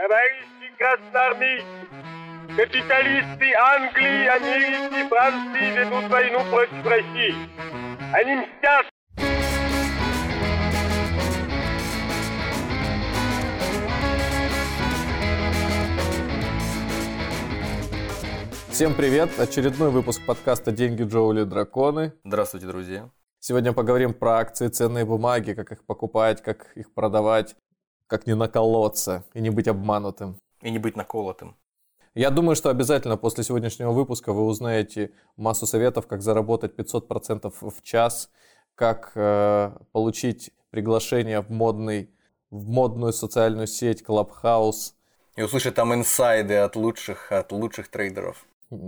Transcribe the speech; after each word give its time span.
Товарищи 0.00 0.72
красноармейцы, 0.78 1.66
капиталисты 2.56 3.52
Англии, 3.54 4.28
Америки, 4.28 5.06
Франции 5.10 5.78
ведут 5.78 6.10
войну 6.10 6.38
против 6.48 6.86
России. 6.86 7.34
Они 8.14 8.36
мстят 8.36 8.86
Всем 18.70 18.94
привет! 18.94 19.38
Очередной 19.38 19.90
выпуск 19.90 20.22
подкаста 20.24 20.72
«Деньги, 20.72 21.02
Джоули, 21.02 21.44
драконы». 21.44 22.14
Здравствуйте, 22.24 22.66
друзья. 22.66 23.10
Сегодня 23.38 23.74
поговорим 23.74 24.14
про 24.14 24.38
акции, 24.38 24.68
ценные 24.68 25.04
бумаги, 25.04 25.52
как 25.52 25.72
их 25.72 25.84
покупать, 25.84 26.42
как 26.42 26.74
их 26.74 26.90
продавать, 26.94 27.54
как 28.10 28.26
не 28.26 28.34
наколоться 28.34 29.24
и 29.34 29.40
не 29.40 29.50
быть 29.50 29.68
обманутым. 29.68 30.36
И 30.62 30.70
не 30.70 30.78
быть 30.78 30.96
наколотым. 30.96 31.56
Я 32.14 32.30
думаю, 32.30 32.56
что 32.56 32.68
обязательно 32.68 33.16
после 33.16 33.44
сегодняшнего 33.44 33.92
выпуска 33.92 34.32
вы 34.32 34.44
узнаете 34.44 35.12
массу 35.36 35.64
советов, 35.64 36.08
как 36.08 36.20
заработать 36.20 36.74
500% 36.74 37.54
в 37.60 37.82
час, 37.82 38.28
как 38.74 39.12
э, 39.14 39.70
получить 39.92 40.50
приглашение 40.70 41.40
в, 41.40 41.50
модный, 41.50 42.10
в 42.50 42.68
модную 42.68 43.12
социальную 43.12 43.68
сеть 43.68 44.02
Clubhouse. 44.02 44.94
И 45.36 45.42
услышать 45.42 45.76
там 45.76 45.94
инсайды 45.94 46.56
от 46.56 46.74
лучших, 46.74 47.30
от 47.30 47.52
лучших 47.52 47.88
трейдеров. 47.88 48.44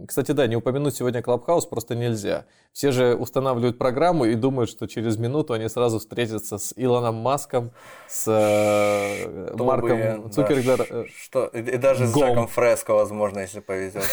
Кстати, 0.07 0.31
да, 0.31 0.47
не 0.47 0.55
упомянуть 0.55 0.95
сегодня 0.95 1.21
Clubhouse 1.21 1.69
просто 1.69 1.97
нельзя. 1.97 2.47
Все 2.73 2.93
же 2.93 3.17
устанавливают 3.17 3.79
программу 3.79 4.27
и 4.27 4.37
думают, 4.37 4.71
что 4.71 4.87
через 4.87 5.19
минуту 5.19 5.55
они 5.55 5.69
сразу 5.69 5.99
встретятся 5.99 6.59
с 6.59 6.73
Илоном 6.77 7.17
Маском, 7.17 7.73
с 8.09 8.29
э, 8.29 9.55
Марком 9.57 10.31
Цукергер. 10.31 10.87
Да, 10.89 11.05
что, 11.21 11.47
и 11.47 11.77
даже 11.79 12.07
с 12.07 12.15
Жаком 12.15 12.47
Фреско, 12.47 12.95
возможно, 12.95 13.41
если 13.41 13.59
повезет. 13.61 14.05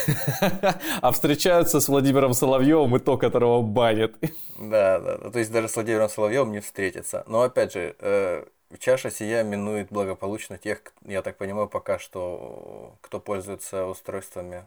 А 1.01 1.11
встречаются 1.11 1.79
с 1.79 1.87
Владимиром 1.87 2.33
Соловьевым 2.33 2.95
и 2.95 2.99
то, 2.99 3.17
которого 3.17 3.61
банят. 3.61 4.15
Да, 4.57 4.99
да, 4.99 5.29
то 5.29 5.37
есть 5.37 5.51
даже 5.51 5.67
с 5.67 5.75
Владимиром 5.75 6.09
Соловьевым 6.09 6.51
не 6.51 6.61
встретятся. 6.61 7.23
Но 7.27 7.43
опять 7.43 7.73
же, 7.73 7.95
э, 7.99 8.43
Чаша 8.79 9.11
сия 9.11 9.43
минует 9.43 9.89
благополучно 9.91 10.57
тех, 10.57 10.81
я 11.05 11.21
так 11.21 11.37
понимаю, 11.37 11.67
пока 11.67 11.99
что, 11.99 12.95
кто 13.01 13.19
пользуется 13.19 13.85
устройствами 13.85 14.65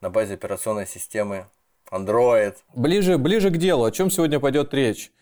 на 0.00 0.10
базе 0.10 0.34
операционной 0.34 0.86
системы 0.86 1.46
Android. 1.90 2.56
Ближе, 2.74 3.18
ближе 3.18 3.50
к 3.50 3.56
делу. 3.56 3.84
О 3.84 3.90
чем 3.90 4.10
сегодня 4.10 4.40
пойдет 4.40 4.72
речь? 4.74 5.12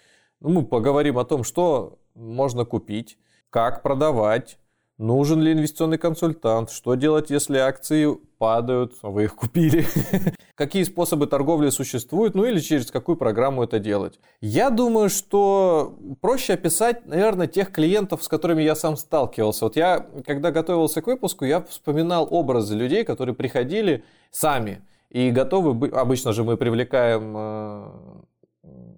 Ну, 0.41 0.51
мы 0.51 0.65
поговорим 0.65 1.19
о 1.19 1.25
том, 1.25 1.45
что 1.45 1.99
можно 2.15 2.65
купить, 2.65 3.19
как 3.51 3.83
продавать, 3.83 4.59
нужен 4.99 5.41
ли 5.41 5.53
инвестиционный 5.53 5.99
консультант, 5.99 6.71
что 6.71 6.95
делать, 6.95 7.31
если 7.31 7.59
акции 7.59 8.19
падают, 8.39 8.95
а 9.03 9.11
вы 9.11 9.25
их 9.25 9.35
купили, 9.35 9.87
какие 10.55 10.85
способы 10.85 11.27
торговли 11.27 11.71
существуют, 11.71 12.35
ну 12.35 12.45
или 12.45 12.61
через 12.61 12.91
какую 12.91 13.17
программу 13.17 13.65
это 13.65 13.79
делать. 13.79 14.19
Я 14.41 14.71
думаю, 14.71 15.11
что 15.11 15.99
проще 16.21 16.55
описать, 16.55 17.07
наверное, 17.07 17.47
тех 17.47 17.73
клиентов, 17.73 18.23
с 18.23 18.29
которыми 18.29 18.63
я 18.63 18.75
сам 18.75 18.97
сталкивался. 18.97 19.65
Вот 19.65 19.77
я, 19.77 20.07
когда 20.25 20.51
готовился 20.51 21.03
к 21.03 21.07
выпуску, 21.07 21.45
я 21.45 21.63
вспоминал 21.63 22.27
образы 22.31 22.75
людей, 22.75 23.05
которые 23.05 23.35
приходили 23.35 24.05
сами 24.31 24.83
и 25.11 25.31
готовы 25.31 25.75
быть, 25.75 25.93
обычно 25.93 26.33
же 26.33 26.45
мы 26.45 26.57
привлекаем 26.57 27.35
э, 27.37 27.91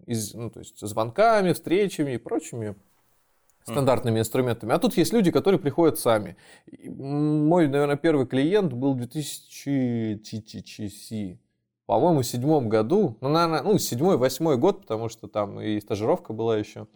из, 0.06 0.34
ну, 0.34 0.50
то 0.50 0.60
есть 0.60 0.80
звонками, 0.80 1.52
встречами 1.52 2.12
и 2.12 2.18
прочими 2.18 2.74
стандартными 3.64 4.20
инструментами. 4.20 4.72
А 4.72 4.78
тут 4.78 4.96
есть 4.96 5.12
люди, 5.12 5.30
которые 5.30 5.60
приходят 5.60 5.98
сами. 5.98 6.36
Мой, 6.84 7.68
наверное, 7.68 7.96
первый 7.96 8.26
клиент 8.26 8.72
был 8.72 8.94
в 8.94 8.96
2000, 8.96 11.38
по-моему, 11.86 12.22
седьмом 12.22 12.68
году. 12.68 13.16
Ну, 13.20 13.28
наверное, 13.28 13.62
ну, 13.62 13.78
седьмой, 13.78 14.16
восьмой 14.16 14.56
год, 14.56 14.82
потому 14.82 15.08
что 15.08 15.26
там 15.26 15.60
и 15.60 15.80
стажировка 15.80 16.32
была 16.32 16.56
еще. 16.56 16.86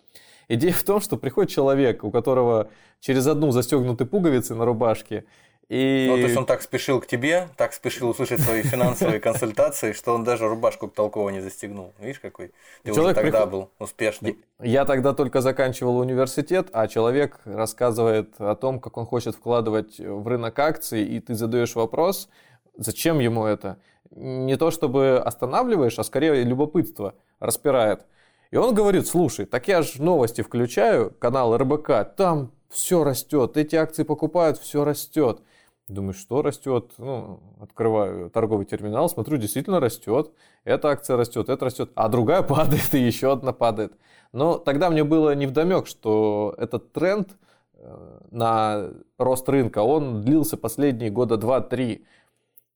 Идея 0.48 0.72
в 0.72 0.84
том, 0.84 1.00
что 1.00 1.16
приходит 1.16 1.50
человек, 1.50 2.04
у 2.04 2.10
которого 2.10 2.70
через 3.00 3.26
одну 3.26 3.50
застегнуты 3.50 4.04
пуговицы 4.04 4.54
на 4.54 4.64
рубашке, 4.64 5.24
и... 5.68 6.06
Ну, 6.08 6.16
то 6.16 6.22
есть 6.22 6.36
он 6.36 6.46
так 6.46 6.62
спешил 6.62 7.00
к 7.00 7.06
тебе, 7.06 7.48
так 7.56 7.72
спешил 7.72 8.10
услышать 8.10 8.40
свои 8.40 8.62
финансовые 8.62 9.18
консультации, 9.20 9.92
что 9.92 10.14
он 10.14 10.24
даже 10.24 10.46
рубашку 10.46 10.88
толково 10.88 11.30
не 11.30 11.40
застегнул. 11.40 11.94
Видишь, 11.98 12.20
какой 12.20 12.52
ты 12.82 12.92
человек 12.92 13.16
уже 13.16 13.24
тогда 13.24 13.46
приход... 13.46 13.50
был 13.50 13.70
успешный. 13.78 14.38
Я 14.60 14.84
тогда 14.84 15.14
только 15.14 15.40
заканчивал 15.40 15.98
университет, 15.98 16.68
а 16.72 16.86
человек 16.86 17.40
рассказывает 17.44 18.34
о 18.38 18.54
том, 18.56 18.78
как 18.78 18.96
он 18.96 19.06
хочет 19.06 19.34
вкладывать 19.34 19.98
в 19.98 20.28
рынок 20.28 20.58
акций, 20.58 21.02
и 21.02 21.20
ты 21.20 21.34
задаешь 21.34 21.74
вопрос, 21.74 22.28
зачем 22.76 23.18
ему 23.18 23.46
это? 23.46 23.78
Не 24.10 24.56
то 24.56 24.70
чтобы 24.70 25.18
останавливаешь, 25.24 25.98
а 25.98 26.04
скорее 26.04 26.44
любопытство 26.44 27.14
распирает. 27.40 28.04
И 28.50 28.56
он 28.56 28.74
говорит, 28.74 29.06
слушай, 29.06 29.46
так 29.46 29.66
я 29.66 29.82
же 29.82 30.00
новости 30.02 30.42
включаю, 30.42 31.10
канал 31.10 31.56
РБК, 31.56 32.14
там 32.16 32.52
все 32.70 33.02
растет, 33.02 33.56
эти 33.56 33.76
акции 33.76 34.02
покупают, 34.02 34.58
все 34.58 34.84
растет. 34.84 35.40
Думаю, 35.86 36.14
что 36.14 36.40
растет? 36.40 36.92
Ну, 36.96 37.40
открываю 37.60 38.30
торговый 38.30 38.64
терминал, 38.64 39.08
смотрю, 39.10 39.36
действительно 39.36 39.80
растет. 39.80 40.32
Эта 40.64 40.88
акция 40.88 41.16
растет, 41.16 41.50
это 41.50 41.64
растет, 41.64 41.90
а 41.94 42.08
другая 42.08 42.42
падает, 42.54 42.94
и 42.94 42.98
еще 42.98 43.32
одна 43.32 43.52
падает. 43.52 43.92
Но 44.32 44.56
тогда 44.58 44.88
мне 44.88 45.04
было 45.04 45.34
невдомек, 45.34 45.86
что 45.86 46.54
этот 46.56 46.92
тренд 46.92 47.36
э, 47.74 48.18
на 48.30 48.90
рост 49.18 49.46
рынка, 49.48 49.80
он 49.80 50.22
длился 50.22 50.56
последние 50.56 51.10
года 51.10 51.34
2-3. 51.34 52.02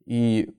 И 0.05 0.55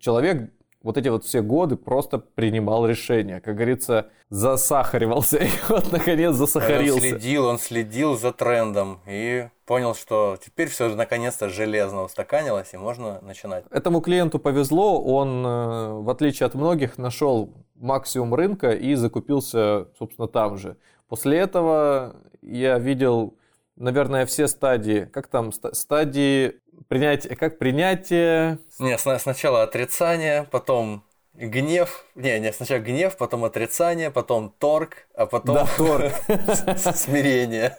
человек 0.00 0.52
вот 0.84 0.98
эти 0.98 1.08
вот 1.08 1.24
все 1.24 1.40
годы 1.40 1.76
просто 1.76 2.18
принимал 2.18 2.86
решения. 2.86 3.40
Как 3.40 3.56
говорится, 3.56 4.10
засахаривался. 4.28 5.38
И 5.42 5.48
вот, 5.68 5.90
наконец, 5.90 6.34
засахарился. 6.34 6.94
Он 6.94 7.00
следил, 7.00 7.46
он 7.46 7.58
следил 7.58 8.18
за 8.18 8.32
трендом 8.32 9.00
и 9.08 9.48
понял, 9.64 9.94
что 9.94 10.36
теперь 10.44 10.68
все 10.68 10.90
же 10.90 10.96
наконец-то 10.96 11.48
железно 11.48 12.02
устаканилось, 12.02 12.74
и 12.74 12.76
можно 12.76 13.18
начинать. 13.22 13.64
Этому 13.70 14.02
клиенту 14.02 14.38
повезло, 14.38 15.02
он, 15.02 15.44
э, 15.44 15.92
в 16.02 16.10
отличие 16.10 16.46
от 16.46 16.54
многих, 16.54 16.98
нашел 16.98 17.50
максимум 17.76 18.34
рынка 18.34 18.72
и 18.72 18.94
закупился, 18.94 19.88
собственно, 19.98 20.28
там 20.28 20.58
же. 20.58 20.76
После 21.08 21.38
этого 21.38 22.16
я 22.42 22.78
видел, 22.78 23.38
наверное, 23.76 24.26
все 24.26 24.48
стадии, 24.48 25.08
как 25.12 25.26
там, 25.28 25.52
стадии 25.52 26.60
принятие, 26.88 27.36
как 27.36 27.58
принятие... 27.58 28.58
Не, 28.78 28.98
сначала 28.98 29.62
отрицание, 29.62 30.44
потом 30.50 31.04
гнев, 31.34 32.04
не, 32.14 32.38
не, 32.38 32.52
сначала 32.52 32.78
гнев, 32.78 33.16
потом 33.16 33.44
отрицание, 33.44 34.10
потом 34.10 34.54
торг, 34.58 35.08
а 35.14 35.26
потом 35.26 35.56
да, 35.56 35.68
торг. 35.76 36.12
смирение. 36.96 37.76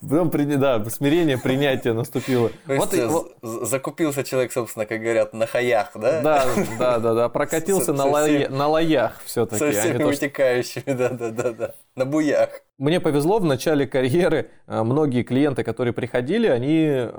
Потом, 0.00 0.30
да, 0.30 0.84
смирение, 0.90 1.38
принятие 1.38 1.94
наступило. 1.94 2.50
вот, 2.66 2.92
есть, 2.92 3.06
вот, 3.06 3.34
закупился 3.42 4.24
человек, 4.24 4.52
собственно, 4.52 4.84
как 4.84 5.00
говорят, 5.00 5.32
на 5.32 5.46
хаях, 5.46 5.92
да? 5.94 6.20
Да, 6.20 6.46
да, 6.78 6.98
да, 6.98 7.14
да, 7.14 7.28
прокатился 7.30 7.94
на, 7.94 8.04
лоя, 8.04 8.48
на 8.50 8.68
лоях 8.68 9.22
все-таки. 9.24 9.58
Со 9.58 9.70
всеми 9.70 10.02
а 10.02 10.06
вытекающими, 10.06 10.92
да, 10.92 11.08
да, 11.08 11.30
да, 11.30 11.52
да, 11.52 11.74
на 11.94 12.04
буях. 12.04 12.60
Мне 12.76 13.00
повезло 13.00 13.38
в 13.38 13.44
начале 13.44 13.86
карьеры, 13.86 14.50
э, 14.66 14.82
многие 14.82 15.22
клиенты, 15.22 15.64
которые 15.64 15.94
приходили, 15.94 16.46
они 16.46 16.88
э, 16.88 17.10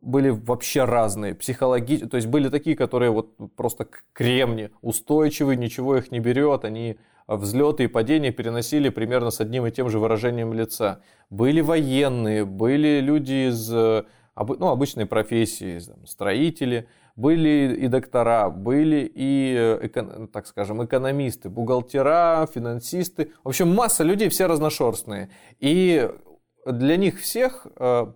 были 0.00 0.28
вообще 0.28 0.84
разные, 0.84 1.34
психологически, 1.34 2.08
то 2.08 2.16
есть 2.16 2.28
были 2.28 2.48
такие, 2.48 2.76
которые 2.76 3.10
вот 3.10 3.34
просто 3.56 3.88
кремни, 4.12 4.70
устойчивые, 4.82 5.56
ничего 5.56 5.96
их 5.96 6.12
не 6.12 6.20
берет, 6.20 6.64
они 6.64 6.96
взлеты 7.26 7.84
и 7.84 7.88
падения 7.88 8.30
переносили 8.30 8.88
примерно 8.88 9.30
с 9.30 9.40
одним 9.40 9.66
и 9.66 9.70
тем 9.70 9.88
же 9.88 9.98
выражением 9.98 10.52
лица. 10.52 11.00
Были 11.30 11.60
военные, 11.60 12.44
были 12.44 13.00
люди 13.00 13.48
из 13.48 13.70
ну, 13.70 14.68
обычной 14.68 15.06
профессии, 15.06 15.80
строители, 16.06 16.88
были 17.16 17.76
и 17.76 17.86
доктора, 17.86 18.50
были 18.50 19.10
и, 19.14 19.88
так 20.32 20.46
скажем, 20.46 20.84
экономисты, 20.84 21.48
бухгалтера, 21.48 22.46
финансисты. 22.52 23.32
В 23.44 23.48
общем, 23.48 23.72
масса 23.72 24.02
людей, 24.02 24.28
все 24.28 24.46
разношерстные. 24.46 25.30
И 25.60 26.10
для 26.66 26.96
них 26.96 27.20
всех, 27.20 27.66
э, 27.76 28.06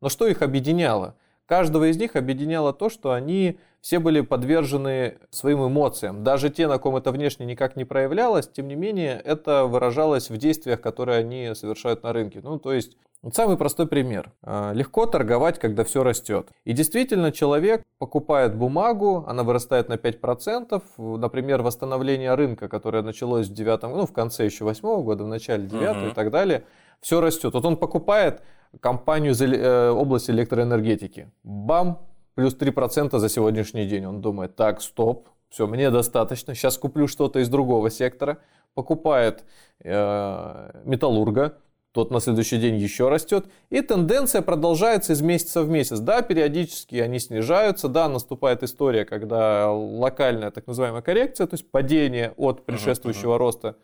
но 0.00 0.08
что 0.08 0.26
их 0.28 0.42
объединяло? 0.42 1.16
Каждого 1.46 1.90
из 1.90 1.96
них 1.96 2.16
объединяло 2.16 2.72
то, 2.72 2.90
что 2.90 3.12
они 3.12 3.58
все 3.80 4.00
были 4.00 4.20
подвержены 4.20 5.18
своим 5.30 5.64
эмоциям. 5.64 6.24
Даже 6.24 6.50
те, 6.50 6.66
на 6.66 6.78
ком 6.78 6.96
это 6.96 7.12
внешне 7.12 7.46
никак 7.46 7.76
не 7.76 7.84
проявлялось, 7.84 8.48
тем 8.48 8.66
не 8.66 8.74
менее, 8.74 9.20
это 9.24 9.64
выражалось 9.64 10.28
в 10.28 10.36
действиях, 10.36 10.80
которые 10.80 11.18
они 11.18 11.52
совершают 11.54 12.02
на 12.02 12.12
рынке. 12.12 12.40
Ну, 12.42 12.58
то 12.58 12.72
есть, 12.72 12.96
вот 13.22 13.34
самый 13.34 13.56
простой 13.56 13.86
пример. 13.86 14.32
А, 14.42 14.72
легко 14.72 15.06
торговать, 15.06 15.58
когда 15.60 15.84
все 15.84 16.02
растет. 16.02 16.48
И 16.64 16.72
действительно, 16.72 17.30
человек 17.30 17.82
покупает 17.98 18.56
бумагу, 18.56 19.24
она 19.28 19.44
вырастает 19.44 19.88
на 19.88 19.94
5%. 19.94 20.82
Например, 21.18 21.62
восстановление 21.62 22.34
рынка, 22.34 22.68
которое 22.68 23.02
началось 23.02 23.48
в 23.48 23.52
9 23.52 23.82
ну, 23.82 24.06
в 24.06 24.12
конце 24.12 24.44
еще 24.44 24.64
8 24.64 25.02
года, 25.02 25.24
в 25.24 25.28
начале 25.28 25.66
9 25.66 25.96
угу. 25.96 26.06
и 26.06 26.10
так 26.10 26.30
далее. 26.30 26.64
Все 27.00 27.20
растет. 27.20 27.54
Вот 27.54 27.64
он 27.64 27.76
покупает, 27.76 28.42
компанию 28.80 29.32
из 29.32 29.42
э, 29.42 29.90
области 29.90 30.30
электроэнергетики. 30.30 31.30
Бам, 31.42 32.06
плюс 32.34 32.56
3% 32.56 33.18
за 33.18 33.28
сегодняшний 33.28 33.86
день. 33.86 34.06
Он 34.06 34.20
думает, 34.20 34.56
так, 34.56 34.80
стоп, 34.82 35.28
все, 35.48 35.66
мне 35.66 35.90
достаточно, 35.90 36.54
сейчас 36.54 36.76
куплю 36.78 37.06
что-то 37.08 37.38
из 37.38 37.48
другого 37.48 37.90
сектора. 37.90 38.38
Покупает 38.74 39.44
э, 39.82 40.80
металлурга, 40.84 41.58
тот 41.92 42.10
на 42.10 42.20
следующий 42.20 42.58
день 42.58 42.76
еще 42.76 43.08
растет. 43.08 43.46
И 43.70 43.80
тенденция 43.80 44.42
продолжается 44.42 45.14
из 45.14 45.22
месяца 45.22 45.62
в 45.62 45.70
месяц. 45.70 45.98
Да, 45.98 46.20
периодически 46.20 46.96
они 46.96 47.18
снижаются, 47.18 47.88
да, 47.88 48.06
наступает 48.06 48.62
история, 48.62 49.06
когда 49.06 49.72
локальная 49.72 50.50
так 50.50 50.66
называемая 50.66 51.00
коррекция, 51.00 51.46
то 51.46 51.54
есть 51.54 51.70
падение 51.70 52.34
от 52.36 52.66
предшествующего 52.66 53.32
uh-huh, 53.32 53.36
uh-huh. 53.36 53.38
роста 53.38 53.76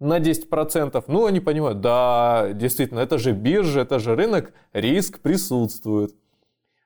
на 0.00 0.18
10%. 0.18 1.04
Ну, 1.06 1.26
они 1.26 1.40
понимают, 1.40 1.80
да, 1.80 2.50
действительно, 2.52 3.00
это 3.00 3.18
же 3.18 3.32
биржа, 3.32 3.80
это 3.80 3.98
же 3.98 4.14
рынок, 4.16 4.52
риск 4.72 5.20
присутствует. 5.20 6.14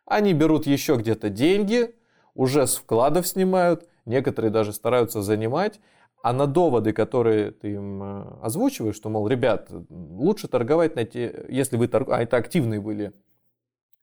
Они 0.04 0.32
берут 0.32 0.66
еще 0.66 0.96
где-то 0.96 1.28
деньги, 1.28 1.94
уже 2.34 2.66
с 2.66 2.76
вкладов 2.76 3.26
снимают, 3.26 3.88
некоторые 4.06 4.50
даже 4.50 4.72
стараются 4.72 5.22
занимать, 5.22 5.80
а 6.22 6.32
на 6.32 6.46
доводы, 6.46 6.92
которые 6.92 7.52
ты 7.52 7.74
им 7.74 8.02
э, 8.02 8.24
озвучиваешь, 8.42 8.96
что, 8.96 9.08
мол, 9.08 9.28
ребят, 9.28 9.70
лучше 9.88 10.48
торговать 10.48 10.96
на 10.96 11.04
те, 11.04 11.46
если 11.48 11.76
вы 11.76 11.88
торгуете, 11.88 12.20
а 12.20 12.22
это 12.22 12.36
активные 12.36 12.80
были 12.80 13.12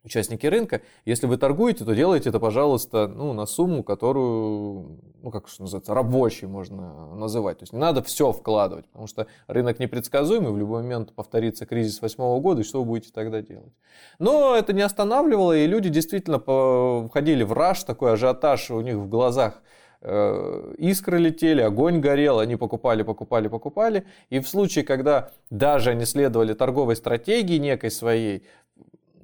участники 0.06 0.46
рынка, 0.46 0.82
если 1.04 1.28
вы 1.28 1.38
торгуете, 1.38 1.84
то 1.84 1.94
делайте 1.94 2.30
это, 2.30 2.40
пожалуйста, 2.40 3.08
ну, 3.08 3.34
на 3.34 3.46
сумму, 3.46 3.84
которую, 3.84 5.00
ну, 5.22 5.32
как 5.32 5.48
что 5.48 5.64
называется, 5.64 5.94
рабочей 5.94 6.46
можно 6.46 7.16
называть. 7.16 7.60
То 7.60 7.64
есть 7.64 7.74
не 7.74 7.80
надо 7.80 8.02
все 8.04 8.32
вкладывать, 8.32 8.86
потому 8.88 9.08
что 9.08 9.28
рынок 9.48 9.80
непредсказуемый, 9.80 10.52
в 10.52 10.58
любой 10.58 10.84
момент 10.84 11.14
повторится 11.14 11.66
кризис 11.66 12.02
восьмого 12.02 12.40
года, 12.40 12.62
и 12.62 12.64
что 12.64 12.80
вы 12.80 12.86
будете 12.86 13.12
тогда 13.12 13.42
делать? 13.42 13.74
Но 14.20 14.56
это 14.56 14.74
не 14.74 14.82
останавливало, 14.82 15.58
и 15.58 15.68
люди 15.68 15.90
действительно 15.90 16.40
входили 17.08 17.44
в 17.44 17.54
раш, 17.54 17.84
такой 17.84 18.14
ажиотаж 18.14 18.72
у 18.72 18.82
них 18.82 18.96
в 18.96 19.10
глазах– 19.10 19.62
Э, 20.08 20.76
искры 20.78 21.18
летели, 21.18 21.62
огонь 21.62 22.00
горел, 22.00 22.38
они 22.38 22.56
покупали, 22.58 23.02
покупали, 23.02 23.48
покупали. 23.48 24.06
И 24.30 24.40
в 24.40 24.48
случае, 24.48 24.86
когда 24.86 25.32
даже 25.50 25.90
они 25.90 26.06
следовали 26.06 26.54
торговой 26.54 26.96
стратегии 26.96 27.58
некой 27.58 27.90
своей, 27.90 28.44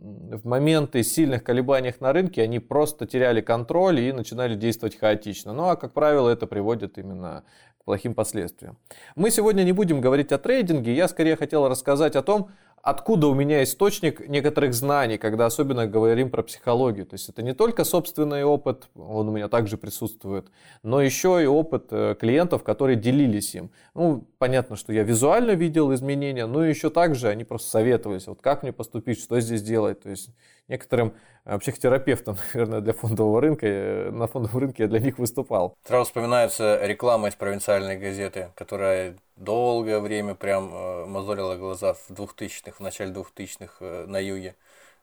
в 0.01 0.47
моменты 0.47 1.03
сильных 1.03 1.43
колебаний 1.43 1.93
на 1.99 2.11
рынке 2.11 2.41
они 2.41 2.59
просто 2.59 3.05
теряли 3.05 3.41
контроль 3.41 3.99
и 3.99 4.11
начинали 4.11 4.55
действовать 4.55 4.97
хаотично. 4.97 5.53
Ну 5.53 5.69
а, 5.69 5.75
как 5.75 5.93
правило, 5.93 6.27
это 6.29 6.47
приводит 6.47 6.97
именно 6.97 7.43
к 7.79 7.85
плохим 7.85 8.15
последствиям. 8.15 8.77
Мы 9.15 9.29
сегодня 9.29 9.63
не 9.63 9.73
будем 9.73 10.01
говорить 10.01 10.31
о 10.31 10.39
трейдинге, 10.39 10.95
я 10.95 11.07
скорее 11.07 11.35
хотел 11.35 11.67
рассказать 11.67 12.15
о 12.15 12.23
том, 12.23 12.49
откуда 12.81 13.27
у 13.27 13.33
меня 13.33 13.63
источник 13.63 14.27
некоторых 14.27 14.73
знаний, 14.73 15.17
когда 15.17 15.45
особенно 15.45 15.87
говорим 15.87 16.29
про 16.29 16.43
психологию. 16.43 17.05
То 17.05 17.15
есть 17.15 17.29
это 17.29 17.43
не 17.43 17.53
только 17.53 17.83
собственный 17.83 18.43
опыт, 18.43 18.89
он 18.95 19.29
у 19.29 19.31
меня 19.31 19.47
также 19.47 19.77
присутствует, 19.77 20.47
но 20.83 21.01
еще 21.01 21.41
и 21.41 21.45
опыт 21.45 21.87
э, 21.91 22.15
клиентов, 22.19 22.63
которые 22.63 22.95
делились 22.95 23.55
им. 23.55 23.71
Ну, 23.93 24.27
понятно, 24.37 24.75
что 24.75 24.93
я 24.93 25.03
визуально 25.03 25.51
видел 25.51 25.93
изменения, 25.93 26.45
но 26.45 26.63
еще 26.65 26.89
также 26.89 27.29
они 27.29 27.43
просто 27.43 27.69
советовались, 27.69 28.27
вот 28.27 28.41
как 28.41 28.63
мне 28.63 28.73
поступить, 28.73 29.19
что 29.19 29.39
здесь 29.39 29.61
делать. 29.61 30.01
То 30.01 30.09
есть 30.09 30.29
некоторым 30.67 31.13
э, 31.45 31.59
психотерапевтом, 31.59 32.37
наверное, 32.53 32.81
для 32.81 32.93
фондового 32.93 33.41
рынка, 33.41 33.67
э, 33.67 34.11
на 34.11 34.27
фондовом 34.27 34.59
рынке 34.59 34.83
я 34.83 34.89
для 34.89 34.99
них 34.99 35.19
выступал. 35.19 35.75
Сразу 35.85 36.05
вспоминается 36.05 36.79
реклама 36.83 37.27
из 37.27 37.35
провинциальной 37.35 37.97
газеты, 37.97 38.49
которая 38.55 39.15
долгое 39.35 39.99
время 39.99 40.35
прям 40.35 40.73
э, 40.73 41.05
мозолила 41.05 41.55
глаза 41.55 41.93
в 41.93 42.09
2000-х, 42.09 42.77
в 42.77 42.79
начале 42.79 43.11
2000-х 43.11 44.05
на 44.07 44.19
юге. 44.19 44.55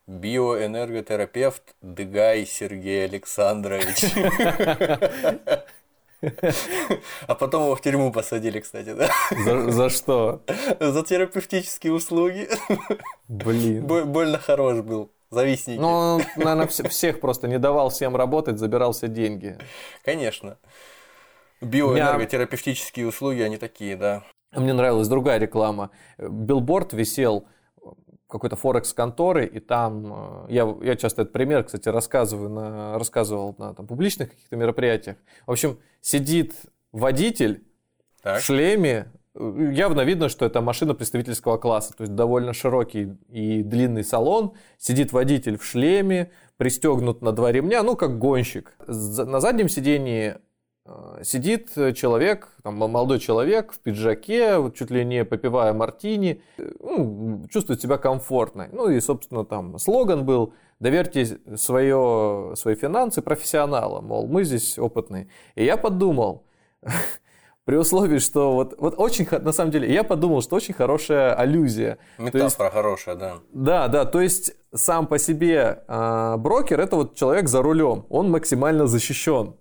Биоэнерготерапевт 0.07 1.75
Дыгай 1.81 2.45
Сергей 2.45 3.05
Александрович. 3.05 4.11
А 7.27 7.35
потом 7.35 7.63
его 7.63 7.75
в 7.75 7.81
тюрьму 7.81 8.11
посадили, 8.11 8.59
кстати, 8.59 8.93
да? 8.93 9.09
За, 9.45 9.71
за 9.71 9.89
что? 9.89 10.41
За 10.79 11.03
терапевтические 11.03 11.93
услуги. 11.93 12.49
Блин. 13.27 13.85
Больно 13.85 14.37
хорош 14.37 14.79
был 14.79 15.11
завистники. 15.29 15.79
Ну, 15.79 15.87
он, 15.87 16.23
наверное, 16.35 16.67
всех 16.67 17.19
просто 17.19 17.47
не 17.47 17.59
давал 17.59 17.89
всем 17.89 18.15
работать, 18.15 18.57
забирал 18.59 18.91
все 18.93 19.07
деньги. 19.07 19.57
Конечно. 20.03 20.57
Биоэнерготерапевтические 21.61 23.07
услуги, 23.07 23.41
они 23.41 23.57
такие, 23.57 23.95
да. 23.95 24.23
Мне 24.51 24.73
нравилась 24.73 25.07
другая 25.07 25.37
реклама. 25.37 25.91
Билборд 26.17 26.93
висел 26.93 27.47
какой-то 28.27 28.55
форекс 28.55 28.93
конторы, 28.93 29.45
и 29.45 29.59
там, 29.59 30.45
э, 30.47 30.53
я, 30.53 30.75
я 30.83 30.95
часто 30.95 31.23
этот 31.23 31.33
пример, 31.33 31.63
кстати, 31.63 31.89
рассказываю 31.89 32.49
на, 32.49 32.97
рассказывал 32.97 33.55
на 33.57 33.73
там, 33.73 33.87
публичных 33.87 34.29
каких-то 34.29 34.55
мероприятиях. 34.55 35.17
В 35.47 35.51
общем, 35.51 35.79
сидит 35.99 36.53
водитель 36.91 37.63
так. 38.21 38.39
в 38.39 38.45
шлеме, 38.45 39.11
явно 39.33 40.01
видно, 40.01 40.29
что 40.29 40.45
это 40.45 40.61
машина 40.61 40.93
представительского 40.93 41.57
класса, 41.57 41.93
то 41.95 42.03
есть 42.03 42.13
довольно 42.13 42.53
широкий 42.53 43.17
и 43.29 43.63
длинный 43.63 44.03
салон, 44.03 44.53
сидит 44.77 45.11
водитель 45.11 45.57
в 45.57 45.65
шлеме, 45.65 46.31
пристегнут 46.57 47.23
на 47.23 47.31
два 47.31 47.51
ремня, 47.51 47.81
ну 47.81 47.95
как 47.95 48.19
гонщик. 48.19 48.75
На 48.85 49.39
заднем 49.39 49.69
сидении 49.69 50.35
сидит 51.23 51.73
человек, 51.95 52.49
там, 52.63 52.75
молодой 52.75 53.19
человек 53.19 53.71
в 53.73 53.79
пиджаке, 53.79 54.57
вот 54.57 54.75
чуть 54.75 54.91
ли 54.91 55.05
не 55.05 55.25
попивая 55.25 55.73
мартини, 55.73 56.41
ну, 56.79 57.45
чувствует 57.49 57.81
себя 57.81 57.97
комфортно. 57.97 58.69
Ну 58.71 58.89
и, 58.89 58.99
собственно, 58.99 59.45
там 59.45 59.77
слоган 59.79 60.25
был 60.25 60.53
«Доверьте 60.79 61.39
свое, 61.55 62.53
свои 62.55 62.75
финансы 62.75 63.21
профессионалам», 63.21 64.05
мол, 64.05 64.27
мы 64.27 64.43
здесь 64.43 64.79
опытные. 64.79 65.27
И 65.55 65.65
я 65.65 65.75
подумал, 65.75 66.45
при 67.65 67.75
условии, 67.75 68.17
что 68.17 68.53
вот, 68.53 68.75
вот 68.79 68.95
очень, 68.97 69.27
на 69.29 69.51
самом 69.51 69.71
деле, 69.71 69.93
я 69.93 70.03
подумал, 70.03 70.41
что 70.41 70.55
очень 70.55 70.73
хорошая 70.73 71.35
аллюзия. 71.35 71.99
Метафора 72.17 72.43
есть, 72.43 72.57
хорошая, 72.73 73.15
да. 73.15 73.33
Да, 73.51 73.87
да, 73.87 74.05
то 74.05 74.21
есть 74.21 74.55
сам 74.73 75.05
по 75.05 75.19
себе 75.19 75.83
э, 75.87 76.35
брокер 76.37 76.79
это 76.79 76.95
вот 76.95 77.15
человек 77.15 77.47
за 77.47 77.61
рулем, 77.61 78.05
он 78.09 78.31
максимально 78.31 78.87
защищен. 78.87 79.53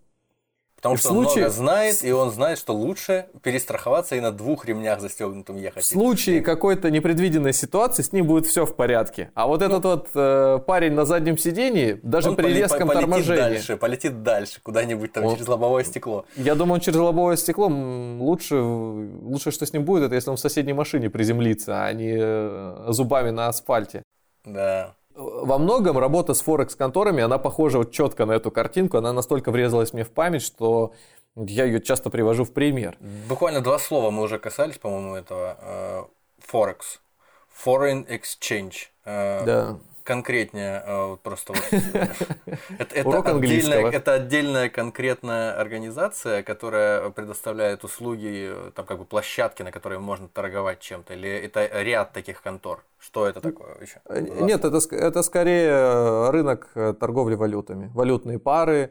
Потому 0.79 0.95
и 0.95 0.99
что 0.99 1.09
случае... 1.09 1.27
он 1.27 1.39
много 1.39 1.51
знает, 1.51 2.05
и 2.05 2.13
он 2.13 2.31
знает, 2.31 2.57
что 2.57 2.73
лучше 2.73 3.27
перестраховаться 3.43 4.15
и 4.15 4.21
на 4.21 4.31
двух 4.31 4.65
ремнях 4.65 5.01
застегнутым 5.01 5.57
ехать. 5.57 5.83
В 5.83 5.87
случае 5.87 6.41
какой-то 6.41 6.89
непредвиденной 6.89 7.53
ситуации 7.53 8.03
с 8.03 8.13
ним 8.13 8.27
будет 8.27 8.47
все 8.47 8.65
в 8.65 8.77
порядке. 8.77 9.33
А 9.35 9.49
вот 9.49 9.59
ну, 9.59 9.67
этот 9.67 9.85
вот 9.85 10.09
э, 10.15 10.61
парень 10.65 10.93
на 10.93 11.05
заднем 11.05 11.37
сидении, 11.37 11.99
даже 12.05 12.31
при 12.31 12.53
резком 12.53 12.87
полетит 12.87 13.01
торможении... 13.01 13.41
дальше, 13.41 13.77
полетит 13.77 14.23
дальше, 14.23 14.61
куда-нибудь 14.63 15.13
там 15.13 15.25
он... 15.25 15.35
через 15.35 15.49
лобовое 15.49 15.83
стекло. 15.83 16.27
Я 16.37 16.55
думаю, 16.55 16.75
он 16.75 16.81
через 16.81 16.99
лобовое 16.99 17.37
стекло 17.37 17.67
лучше, 17.67 18.61
лучше, 18.61 19.51
что 19.51 19.67
с 19.67 19.73
ним 19.73 19.85
будет, 19.85 20.05
это 20.05 20.15
если 20.15 20.31
он 20.31 20.37
в 20.37 20.41
соседней 20.41 20.75
машине 20.75 21.11
приземлится, 21.11 21.85
а 21.85 21.93
не 21.93 22.17
э, 22.17 22.85
зубами 22.93 23.31
на 23.31 23.49
асфальте. 23.49 24.05
Да 24.45 24.95
во 25.19 25.59
многом 25.59 25.99
работа 25.99 26.33
с 26.33 26.41
Форекс-конторами, 26.43 27.23
она 27.23 27.39
похожа 27.39 27.79
вот 27.79 27.91
четко 27.91 28.25
на 28.25 28.33
эту 28.33 28.51
картинку, 28.51 28.99
она 28.99 29.13
настолько 29.13 29.51
врезалась 29.51 29.93
мне 29.93 30.05
в 30.05 30.11
память, 30.11 30.43
что 30.43 30.93
я 31.37 31.65
ее 31.65 31.81
часто 31.81 32.09
привожу 32.09 32.45
в 32.45 32.53
пример. 32.53 32.97
Буквально 33.29 33.61
два 33.61 33.79
слова 33.79 34.11
мы 34.11 34.23
уже 34.23 34.39
касались, 34.39 34.79
по-моему, 34.79 35.17
этого. 35.17 36.09
Форекс. 36.47 36.97
Э, 36.97 37.69
Foreign 37.69 38.07
Exchange. 38.07 38.75
Э, 39.05 39.45
да 39.45 39.79
конкретнее, 40.09 40.83
э, 40.87 41.17
просто 41.23 41.53
это, 42.79 43.21
отдельная, 43.21 43.91
это 43.91 44.15
отдельная 44.15 44.71
конкретная 44.71 45.61
организация, 45.61 46.43
которая 46.43 47.11
предоставляет 47.11 47.85
услуги, 47.85 48.55
там 48.75 48.87
как 48.87 48.99
бы 48.99 49.05
площадки, 49.05 49.63
на 49.63 49.71
которые 49.71 49.99
можно 49.99 50.27
торговать 50.29 50.81
чем-то, 50.81 51.13
или 51.13 51.29
это 51.29 51.83
ряд 51.83 52.15
таких 52.15 52.41
контор? 52.41 52.83
Что 52.99 53.27
это 53.27 53.43
такое 53.43 53.77
еще? 53.83 54.01
Нет, 54.09 54.65
это, 54.65 54.79
это 54.97 55.23
скорее 55.23 56.31
рынок 56.31 56.71
торговли 56.99 57.35
валютами, 57.35 57.91
валютные 57.93 58.39
пары, 58.39 58.91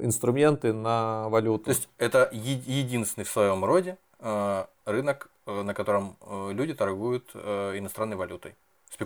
инструменты 0.00 0.72
на 0.72 1.28
валюту. 1.28 1.66
То 1.66 1.70
есть 1.70 1.88
это 1.98 2.28
единственный 2.32 3.24
в 3.24 3.30
своем 3.30 3.64
роде 3.64 3.98
э, 4.18 4.64
рынок, 4.84 5.30
э, 5.46 5.62
на 5.62 5.74
котором 5.74 6.16
люди 6.50 6.74
торгуют 6.74 7.36
иностранной 7.36 8.16
валютой 8.16 8.56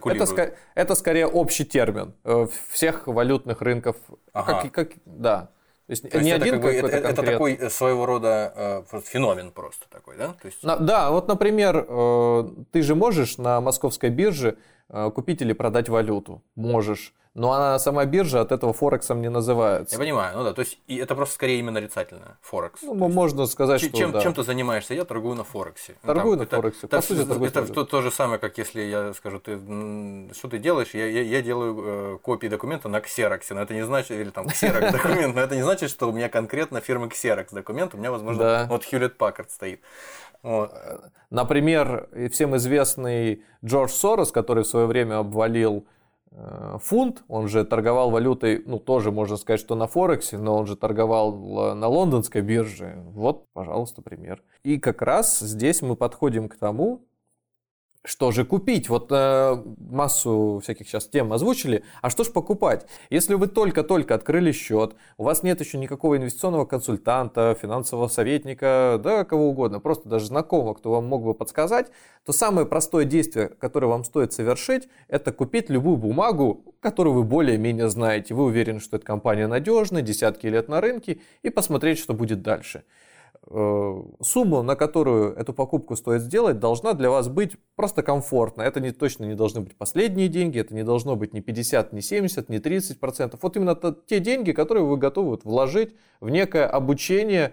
Это, 0.05 0.55
это 0.75 0.95
скорее 0.95 1.27
общий 1.27 1.65
термин 1.65 2.15
э, 2.25 2.47
всех 2.71 3.07
валютных 3.07 3.61
рынков. 3.61 3.97
Ага. 4.33 4.63
Как, 4.63 4.73
как, 4.73 4.89
да. 5.05 5.51
То 5.87 5.93
есть, 5.93 6.03
То 6.09 6.19
есть 6.19 6.25
не 6.25 6.31
это 6.31 6.45
один 6.45 6.55
как 6.55 6.63
бы, 6.63 6.71
это, 6.71 6.87
это 6.87 7.23
такой 7.25 7.55
э, 7.55 7.69
своего 7.69 8.07
рода 8.07 8.85
э, 8.93 9.01
феномен 9.05 9.51
просто 9.51 9.89
такой, 9.91 10.17
да? 10.17 10.35
То 10.41 10.47
есть... 10.47 10.63
На, 10.63 10.77
да, 10.77 11.11
вот, 11.11 11.27
например, 11.27 11.85
э, 11.89 12.45
ты 12.71 12.83
же 12.83 12.95
можешь 12.95 13.39
на 13.39 13.61
московской 13.61 14.11
бирже 14.11 14.57
купить 15.15 15.43
или 15.43 15.53
продать 15.53 15.89
валюту. 15.89 16.43
Можешь 16.55 17.15
но 17.35 17.53
она 17.53 17.79
сама 17.79 18.05
биржа 18.07 18.41
от 18.41 18.51
этого 18.51 18.73
Форексом 18.73 19.23
не 19.23 19.31
называется. 19.31 19.95
Я 19.95 20.01
понимаю, 20.01 20.37
ну 20.37 20.45
да, 20.45 20.53
то 20.53 20.63
есть 20.63 20.81
и 20.89 20.97
это 20.97 21.15
просто 21.15 21.37
скорее 21.37 21.61
именно 21.61 21.73
нарицательное, 21.73 22.39
Форекс. 22.43 22.83
Ну, 22.83 22.95
можно 22.95 23.47
сказать, 23.47 23.81
что 23.81 23.97
чем, 23.97 24.11
да. 24.11 24.21
чем 24.21 24.35
ты 24.35 24.43
занимаешься? 24.43 24.95
Я 24.95 25.05
торгую 25.05 25.37
на 25.37 25.45
Форексе. 25.45 25.95
Ну, 26.03 26.13
торгую 26.13 26.37
ну, 26.37 26.43
на 26.43 26.47
Форексе, 26.49 26.89
по 26.89 27.01
сути, 27.01 27.25
торгую 27.25 27.49
Это 27.49 27.73
то, 27.73 27.85
то 27.85 28.03
же 28.03 28.11
самое, 28.11 28.41
как 28.41 28.59
если 28.59 28.83
я 28.83 29.15
скажу, 29.15 29.39
ты, 29.39 29.59
что 30.35 30.49
ты 30.49 30.59
делаешь? 30.59 30.91
Я, 30.93 31.07
я, 31.07 31.23
я 31.23 31.41
делаю 31.41 31.77
э, 31.79 32.19
копии 32.21 32.49
документа 32.49 32.89
на 32.89 33.01
Ксероксе, 33.01 33.55
но 33.55 33.63
это 33.63 33.75
не 33.75 33.83
значит, 33.83 34.11
или 34.11 34.31
там 34.31 34.47
Xerox 34.47 34.91
документ, 34.93 35.35
но 35.37 35.41
это 35.41 35.55
не 35.55 35.63
значит, 35.63 35.91
что 35.91 36.09
у 36.09 36.13
меня 36.13 36.29
конкретно 36.29 36.81
фирма 36.81 37.07
Xerox 37.07 37.49
документ, 37.53 37.95
у 37.95 37.97
меня, 37.97 38.11
возможно, 38.11 38.67
вот 38.69 38.85
Hewlett 38.91 39.17
Packard 39.17 39.51
стоит. 39.51 39.81
Вот. 40.43 40.73
Например, 41.31 42.09
всем 42.31 42.57
известный 42.57 43.43
Джордж 43.65 43.91
Сорос, 43.91 44.33
который 44.33 44.65
в 44.65 44.67
свое 44.67 44.87
время 44.87 45.19
обвалил 45.19 45.87
Э, 46.33 46.79
фунт, 46.81 47.25
он 47.29 47.49
же 47.49 47.65
торговал 47.65 48.11
валютой, 48.11 48.63
ну 48.65 48.79
тоже 48.79 49.11
можно 49.11 49.37
сказать, 49.37 49.61
что 49.61 49.75
на 49.75 49.87
Форексе, 49.89 50.39
но 50.39 50.57
он 50.57 50.67
же 50.67 50.77
торговал 50.77 51.75
на 51.75 51.89
лондонской 51.89 52.41
бирже. 52.41 53.03
Вот, 53.07 53.47
пожалуйста, 53.53 54.01
пример. 54.03 54.43
И 54.63 54.79
как 54.79 55.03
раз 55.03 55.41
здесь 55.41 55.83
мы 55.83 55.97
подходим 55.97 56.49
к 56.49 56.57
тому, 56.57 57.05
что 58.03 58.31
же 58.31 58.47
купить? 58.47 58.89
Вот 58.89 59.09
э, 59.11 59.63
массу 59.79 60.61
всяких 60.63 60.89
сейчас 60.89 61.07
тем 61.07 61.33
озвучили. 61.35 61.85
А 62.01 62.09
что 62.09 62.25
же 62.25 62.31
покупать? 62.31 62.87
Если 63.11 63.35
вы 63.35 63.47
только-только 63.47 64.15
открыли 64.15 64.53
счет, 64.53 64.95
у 65.19 65.25
вас 65.25 65.43
нет 65.43 65.61
еще 65.61 65.77
никакого 65.77 66.17
инвестиционного 66.17 66.65
консультанта, 66.65 67.55
финансового 67.61 68.09
советника, 68.09 68.99
да, 69.03 69.25
кого 69.25 69.51
угодно, 69.51 69.81
просто 69.81 70.09
даже 70.09 70.27
знакомого, 70.27 70.73
кто 70.75 70.93
вам 70.93 71.07
мог 71.07 71.25
бы 71.25 71.35
подсказать, 71.35 71.89
то 72.25 72.33
самое 72.33 72.67
простое 72.67 73.05
действие, 73.05 73.49
которое 73.49 73.89
вам 73.89 74.05
стоит 74.05 74.33
совершить, 74.33 74.89
это 75.09 75.31
купить 75.31 75.69
любую 75.69 75.99
бумагу, 75.99 76.75
которую 76.81 77.15
вы 77.15 77.23
более-менее 77.23 77.91
знаете. 77.91 78.33
Вы 78.33 78.45
уверены, 78.45 78.81
что 78.81 78.97
эта 78.97 79.05
компания 79.05 79.47
надежная, 79.47 80.01
десятки 80.01 80.47
лет 80.47 80.69
на 80.69 80.81
рынке, 80.81 81.21
и 81.43 81.51
посмотреть, 81.51 81.99
что 81.99 82.15
будет 82.15 82.41
дальше. 82.41 82.85
Э, 83.53 84.03
сумма, 84.23 84.63
на 84.63 84.77
которую 84.77 85.35
эту 85.35 85.53
покупку 85.53 85.97
стоит 85.97 86.23
сделать, 86.23 86.61
должна 86.61 86.93
для 86.93 87.11
вас 87.11 87.29
быть 87.29 87.57
просто 87.75 88.05
комфортна. 88.05 88.63
Это 88.63 88.79
не, 88.79 88.93
точно 88.93 89.25
не 89.25 89.35
должны 89.35 89.61
быть 89.61 89.77
последние 89.77 90.29
деньги, 90.29 90.61
это 90.61 90.73
не 90.73 90.85
должно 90.85 91.17
быть 91.17 91.35
ни 91.35 91.41
50, 91.41 91.93
ни 91.93 91.99
70, 91.99 92.49
ни 92.49 92.59
30 92.59 93.01
процентов. 93.01 93.41
Вот 93.43 93.57
именно 93.57 93.75
те 94.07 94.21
деньги, 94.21 94.53
которые 94.53 94.85
вы 94.85 94.97
готовы 94.99 95.37
вложить 95.43 95.97
в 96.21 96.29
некое 96.29 96.65
обучение, 96.67 97.53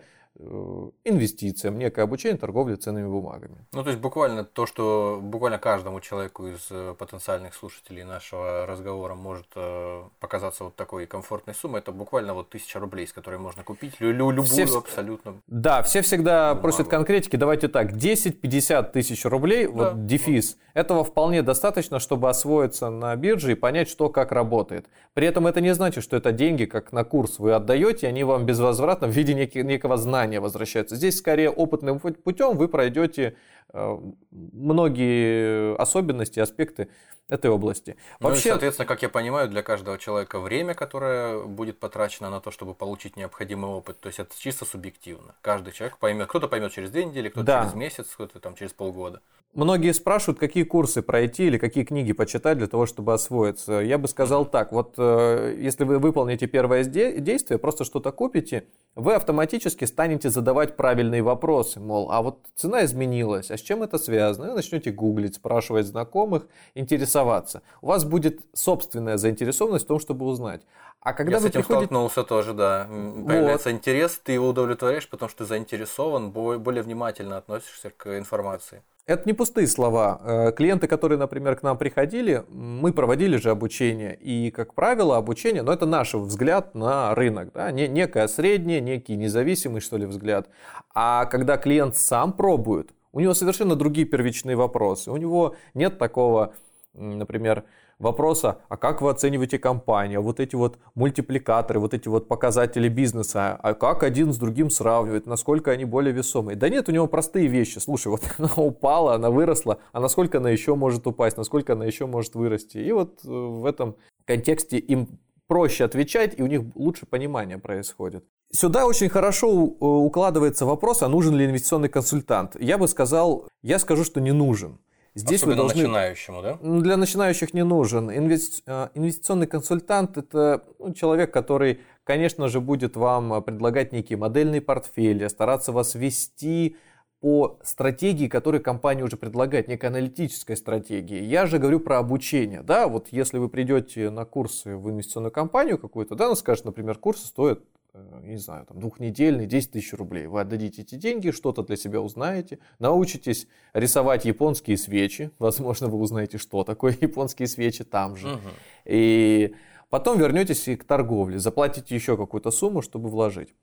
инвестициям, 1.03 1.79
некое 1.79 2.03
обучение 2.03 2.37
торговли 2.37 2.75
ценными 2.75 3.07
бумагами. 3.07 3.65
Ну, 3.73 3.83
то 3.83 3.89
есть 3.89 3.99
буквально 3.99 4.43
то, 4.43 4.65
что 4.65 5.19
буквально 5.21 5.57
каждому 5.57 5.99
человеку 5.99 6.47
из 6.47 6.67
э, 6.69 6.93
потенциальных 6.97 7.55
слушателей 7.55 8.03
нашего 8.03 8.65
разговора 8.67 9.15
может 9.15 9.47
э, 9.55 10.03
показаться 10.19 10.65
вот 10.65 10.75
такой 10.75 11.07
комфортной 11.07 11.55
суммой, 11.55 11.79
это 11.79 11.91
буквально 11.91 12.33
вот 12.33 12.49
тысяча 12.49 12.79
рублей, 12.79 13.07
с 13.07 13.13
которой 13.13 13.39
можно 13.39 13.63
купить 13.63 13.99
любую 13.99 14.43
все, 14.43 14.77
абсолютно. 14.77 15.41
Да, 15.47 15.81
все 15.81 16.01
всегда 16.01 16.49
бумагу. 16.49 16.61
просят 16.61 16.87
конкретики. 16.87 17.35
Давайте 17.35 17.67
так, 17.67 17.93
10-50 17.93 18.91
тысяч 18.91 19.25
рублей, 19.25 19.65
да, 19.65 19.71
вот 19.71 20.05
дефис, 20.05 20.53
да. 20.73 20.81
этого 20.81 21.03
вполне 21.03 21.41
достаточно, 21.41 21.99
чтобы 21.99 22.29
освоиться 22.29 22.89
на 22.89 23.15
бирже 23.15 23.53
и 23.53 23.55
понять, 23.55 23.89
что 23.89 24.09
как 24.09 24.31
работает. 24.31 24.87
При 25.15 25.25
этом 25.25 25.47
это 25.47 25.61
не 25.61 25.73
значит, 25.73 26.03
что 26.03 26.15
это 26.15 26.31
деньги, 26.31 26.65
как 26.65 26.91
на 26.91 27.03
курс 27.03 27.39
вы 27.39 27.53
отдаете, 27.53 28.07
они 28.07 28.23
вам 28.23 28.45
безвозвратно 28.45 29.07
в 29.07 29.11
виде 29.11 29.33
некого 29.33 29.97
знания 29.97 30.26
знания 30.27 30.39
возвращаются. 30.39 30.95
Здесь 30.95 31.17
скорее 31.17 31.49
опытным 31.49 31.99
путем 31.99 32.57
вы 32.57 32.67
пройдете 32.67 33.35
э, 33.73 33.97
многие 34.31 35.75
особенности, 35.77 36.39
аспекты 36.39 36.89
этой 37.29 37.49
области. 37.49 37.97
Вообще... 38.19 38.49
Ну 38.49 38.49
и, 38.49 38.51
соответственно, 38.51 38.85
как 38.85 39.01
я 39.01 39.09
понимаю, 39.09 39.49
для 39.49 39.63
каждого 39.63 39.97
человека 39.97 40.39
время, 40.39 40.73
которое 40.73 41.43
будет 41.43 41.79
потрачено 41.79 42.29
на 42.29 42.39
то, 42.39 42.51
чтобы 42.51 42.73
получить 42.73 43.17
необходимый 43.17 43.69
опыт, 43.69 43.99
то 43.99 44.07
есть 44.07 44.19
это 44.19 44.33
чисто 44.37 44.65
субъективно. 44.65 45.35
Каждый 45.41 45.73
человек 45.73 45.97
поймет, 45.97 46.27
кто-то 46.27 46.47
поймет 46.47 46.71
через 46.71 46.89
две 46.89 47.05
недели, 47.05 47.29
кто-то 47.29 47.45
да. 47.45 47.61
через 47.61 47.73
месяц, 47.75 48.07
кто-то 48.13 48.39
там 48.39 48.55
через 48.55 48.73
полгода. 48.73 49.21
Многие 49.53 49.91
спрашивают, 49.91 50.39
какие 50.39 50.63
курсы 50.63 51.01
пройти 51.01 51.47
или 51.47 51.57
какие 51.57 51.83
книги 51.83 52.13
почитать 52.13 52.59
для 52.59 52.67
того, 52.67 52.85
чтобы 52.85 53.13
освоиться. 53.13 53.79
Я 53.79 53.97
бы 53.97 54.07
сказал 54.07 54.45
так, 54.45 54.71
вот 54.71 54.93
э, 54.99 55.57
если 55.59 55.83
вы 55.83 55.97
выполните 55.97 56.45
первое 56.45 56.83
действие, 56.83 57.57
просто 57.57 57.83
что-то 57.83 58.11
купите, 58.11 58.65
вы 58.93 59.15
автоматически 59.15 59.85
станете 59.85 60.29
задавать 60.29 60.75
правильные 60.75 61.23
вопросы, 61.23 61.79
мол, 61.79 62.11
а 62.11 62.21
вот 62.21 62.45
цена 62.55 62.85
изменилась, 62.85 63.49
а 63.49 63.57
с 63.57 63.61
чем 63.61 63.81
это 63.81 63.97
связано? 63.97 64.51
И 64.51 64.55
начнете 64.55 64.91
гуглить, 64.91 65.35
спрашивать 65.35 65.87
знакомых, 65.87 66.45
интересоваться. 66.75 67.63
У 67.81 67.87
вас 67.87 68.05
будет 68.05 68.41
собственная 68.53 69.17
заинтересованность 69.17 69.85
в 69.85 69.87
том, 69.87 69.99
чтобы 69.99 70.27
узнать. 70.27 70.61
А 70.99 71.13
когда 71.13 71.33
Я 71.33 71.39
вы 71.39 71.47
с 71.47 71.49
этим 71.49 71.61
приходите... 71.61 71.85
столкнулся 71.87 72.23
тоже, 72.23 72.53
да. 72.53 72.85
Появляется 72.87 73.69
вот. 73.69 73.75
интерес, 73.75 74.19
ты 74.23 74.33
его 74.33 74.49
удовлетворяешь, 74.49 75.09
потому 75.09 75.29
что 75.29 75.39
ты 75.39 75.45
заинтересован, 75.45 76.29
более 76.29 76.83
внимательно 76.83 77.37
относишься 77.37 77.89
к 77.89 78.17
информации. 78.17 78.83
Это 79.07 79.23
не 79.25 79.31
пустые 79.31 79.67
слова. 79.67 80.19
Э, 80.21 80.51
клиенты, 80.51 80.85
которые, 80.87 81.17
например, 81.17 81.55
к 81.55 81.63
нам 81.63 81.77
приходили, 81.77 82.43
мы 82.49 82.91
проводили 82.91 83.37
же 83.37 83.51
обучение. 83.51 84.13
И, 84.19 84.51
как 84.51 84.73
правило, 84.73 85.15
обучение, 85.15 85.63
но 85.63 85.71
это 85.71 85.85
наш 85.85 86.13
взгляд 86.13 86.75
на 86.75 87.15
рынок. 87.15 87.51
Да? 87.53 87.71
Не, 87.71 87.87
некое 87.87 88.27
среднее, 88.27 88.81
некий 88.81 89.15
независимый, 89.15 89.79
что 89.79 89.95
ли, 89.95 90.05
взгляд. 90.05 90.49
А 90.93 91.23
когда 91.23 91.55
клиент 91.55 91.95
сам 91.95 92.33
пробует, 92.33 92.91
у 93.13 93.21
него 93.21 93.33
совершенно 93.33 93.77
другие 93.77 94.05
первичные 94.05 94.57
вопросы. 94.57 95.09
У 95.09 95.15
него 95.15 95.55
нет 95.73 95.97
такого, 95.97 96.53
например, 96.93 97.63
вопроса, 97.99 98.59
а 98.69 98.77
как 98.77 99.01
вы 99.01 99.09
оцениваете 99.09 99.59
компанию, 99.59 100.21
вот 100.21 100.39
эти 100.39 100.55
вот 100.55 100.77
мультипликаторы, 100.95 101.79
вот 101.79 101.93
эти 101.93 102.07
вот 102.07 102.27
показатели 102.27 102.89
бизнеса, 102.89 103.57
а 103.61 103.73
как 103.73 104.03
один 104.03 104.33
с 104.33 104.37
другим 104.37 104.69
сравнивать, 104.69 105.25
насколько 105.25 105.71
они 105.71 105.85
более 105.85 106.13
весомые. 106.13 106.55
Да 106.55 106.69
нет, 106.69 106.89
у 106.89 106.91
него 106.91 107.07
простые 107.07 107.47
вещи. 107.47 107.79
Слушай, 107.79 108.09
вот 108.09 108.21
она 108.37 108.53
упала, 108.55 109.15
она 109.15 109.29
выросла, 109.29 109.79
а 109.91 109.99
насколько 109.99 110.37
она 110.37 110.49
еще 110.49 110.75
может 110.75 111.07
упасть, 111.07 111.37
насколько 111.37 111.73
она 111.73 111.85
еще 111.85 112.05
может 112.05 112.35
вырасти. 112.35 112.77
И 112.77 112.91
вот 112.91 113.21
э, 113.25 113.27
в 113.29 113.65
этом 113.65 113.95
контексте 114.25 114.77
им 114.77 115.19
проще 115.47 115.85
отвечать, 115.85 116.37
и 116.37 116.43
у 116.43 116.47
них 116.47 116.61
лучше 116.75 117.05
понимание 117.05 117.57
происходит. 117.57 118.25
Сюда 118.51 118.85
очень 118.85 119.09
хорошо 119.09 119.47
э, 119.49 119.85
укладывается 119.85 120.65
вопрос, 120.65 121.01
а 121.01 121.07
нужен 121.07 121.35
ли 121.35 121.45
инвестиционный 121.45 121.89
консультант. 121.89 122.55
Я 122.59 122.77
бы 122.77 122.87
сказал, 122.87 123.47
я 123.61 123.79
скажу, 123.79 124.03
что 124.03 124.21
не 124.21 124.31
нужен. 124.31 124.77
Здесь 125.17 125.41
Особенно 125.41 125.63
вы 125.63 125.67
должны... 125.69 125.81
начинающему, 125.81 126.41
да? 126.43 126.59
Для 126.61 126.95
начинающих 126.95 127.53
не 127.53 127.63
нужен. 127.63 128.11
Инвести... 128.11 128.61
Э, 128.67 128.89
инвестиционный 128.93 129.47
консультант– 129.47 130.15
это 130.19 130.63
ну, 130.77 130.93
человек, 130.93 131.33
который, 131.33 131.81
конечно 132.03 132.47
же, 132.49 132.61
будет 132.61 132.95
вам 132.95 133.41
предлагать 133.41 133.91
некие 133.91 134.17
модельные 134.17 134.61
портфели, 134.61 135.27
стараться 135.27 135.71
вас 135.71 135.95
вести 135.95 136.77
по 137.19 137.57
стратегии, 137.63 138.27
которую 138.27 138.61
компания 138.61 139.03
уже 139.03 139.17
предлагает, 139.17 139.67
некой 139.67 139.89
аналитической 139.89 140.55
стратегии. 140.55 141.23
Я 141.23 141.47
же 141.47 141.57
говорю 141.57 141.79
про 141.79 141.97
обучение. 141.97 142.61
Да, 142.61 142.87
вот 142.87 143.07
если 143.09 143.39
вы 143.39 143.49
придете 143.49 144.11
на 144.11 144.23
курсы 144.23 144.77
в 144.77 144.87
инвестиционную 144.91 145.31
компанию 145.31 145.79
какую-то, 145.79 146.13
да, 146.13 146.27
она 146.27 146.35
скажет, 146.35 146.65
например, 146.65 146.99
курсы 146.99 147.25
стоят 147.25 147.63
Э, 147.97 148.19
не 148.23 148.37
знаю, 148.37 148.65
там, 148.65 148.79
двухнедельный, 148.79 149.45
10 149.45 149.71
тысяч 149.71 149.93
рублей. 149.93 150.27
Вы 150.27 150.41
отдадите 150.41 150.81
эти 150.81 150.95
деньги, 150.95 151.31
что-то 151.31 151.63
для 151.63 151.75
себя 151.75 152.01
узнаете, 152.01 152.59
научитесь 152.79 153.47
рисовать 153.73 154.25
японские 154.25 154.77
свечи, 154.77 155.31
возможно, 155.39 155.87
вы 155.87 155.97
узнаете, 155.97 156.37
что 156.37 156.63
такое 156.63 156.95
японские 157.01 157.47
свечи 157.47 157.83
там 157.83 158.15
же. 158.15 158.27
Угу. 158.27 158.39
И 158.85 159.55
потом 159.89 160.19
вернетесь 160.19 160.77
к 160.77 160.83
торговле, 160.83 161.39
заплатите 161.39 161.95
еще 161.95 162.17
какую-то 162.17 162.51
сумму, 162.51 162.81
чтобы 162.81 163.09
вложить. 163.09 163.53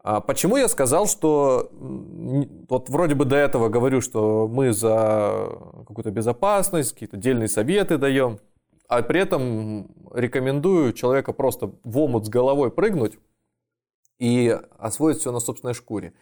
А 0.00 0.20
почему 0.20 0.58
я 0.58 0.68
сказал, 0.68 1.06
что 1.06 1.70
вот 2.68 2.90
вроде 2.90 3.14
бы 3.14 3.24
до 3.24 3.36
этого 3.36 3.70
говорю, 3.70 4.02
что 4.02 4.46
мы 4.46 4.74
за 4.74 5.48
какую-то 5.88 6.10
безопасность, 6.10 6.92
какие-то 6.92 7.16
дельные 7.16 7.48
советы 7.48 7.96
даем, 7.96 8.38
а 8.86 9.00
при 9.00 9.20
этом 9.20 9.90
рекомендую 10.12 10.92
человека 10.92 11.32
просто 11.32 11.72
в 11.84 11.98
омут 11.98 12.26
с 12.26 12.28
головой 12.28 12.70
прыгнуть, 12.70 13.18
и 14.18 14.58
освоить 14.78 15.18
все 15.18 15.32
на 15.32 15.40
собственной 15.40 15.74
шкуре. 15.74 16.12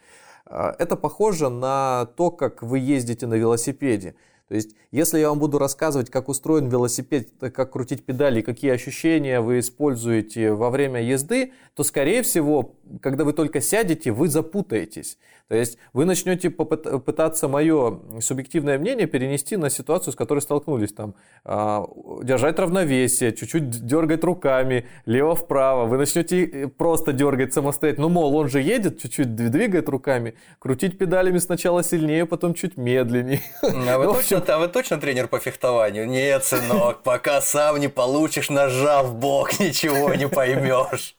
А, 0.45 0.75
это 0.77 0.95
похоже 0.95 1.49
на 1.49 2.07
то, 2.17 2.31
как 2.31 2.61
вы 2.61 2.79
ездите 2.79 3.27
на 3.27 3.35
велосипеде. 3.35 4.15
То 4.49 4.55
есть, 4.55 4.75
если 4.91 5.19
я 5.19 5.29
вам 5.29 5.39
буду 5.39 5.57
рассказывать, 5.57 6.09
как 6.09 6.29
устроен 6.29 6.67
велосипед, 6.67 7.29
как 7.39 7.71
крутить 7.71 8.05
педали, 8.05 8.41
какие 8.41 8.71
ощущения 8.71 9.39
вы 9.39 9.59
используете 9.59 10.51
во 10.51 10.69
время 10.69 11.01
езды, 11.01 11.53
то, 11.75 11.83
скорее 11.83 12.21
всего, 12.23 12.75
когда 13.01 13.23
вы 13.23 13.33
только 13.33 13.61
сядете, 13.61 14.11
вы 14.11 14.27
запутаетесь. 14.27 15.17
То 15.49 15.55
есть 15.55 15.77
вы 15.91 16.05
начнете 16.05 16.49
пытаться 16.49 17.47
мое 17.47 17.99
субъективное 18.21 18.79
мнение 18.79 19.07
перенести 19.07 19.57
на 19.57 19.69
ситуацию, 19.69 20.13
с 20.13 20.15
которой 20.15 20.39
столкнулись. 20.39 20.93
Там, 20.93 21.15
а, 21.43 21.85
держать 22.23 22.57
равновесие, 22.59 23.33
чуть-чуть 23.33 23.85
дергать 23.85 24.23
руками, 24.23 24.87
лево-вправо. 25.05 25.85
Вы 25.85 25.97
начнете 25.97 26.45
э, 26.45 26.67
просто 26.67 27.11
дергать 27.11 27.53
самостоятельно. 27.53 28.07
Ну, 28.07 28.13
мол, 28.13 28.35
он 28.35 28.47
же 28.47 28.61
едет, 28.61 29.01
чуть-чуть 29.01 29.35
двигает 29.35 29.89
руками. 29.89 30.35
Крутить 30.59 30.97
педалями 30.97 31.39
сначала 31.39 31.83
сильнее, 31.83 32.25
потом 32.25 32.53
чуть 32.53 32.77
медленнее. 32.77 33.41
А 33.61 33.97
вы, 33.97 34.05
точно, 34.13 34.43
а 34.47 34.57
вы 34.59 34.69
точно 34.69 34.97
тренер 34.97 35.27
по 35.27 35.39
фехтованию? 35.39 36.07
Нет, 36.07 36.45
сынок, 36.45 37.03
пока 37.03 37.41
сам 37.41 37.79
не 37.79 37.89
получишь 37.89 38.49
ножа 38.49 39.03
в 39.03 39.15
бок, 39.15 39.59
ничего 39.59 40.13
не 40.13 40.27
поймешь. 40.27 41.15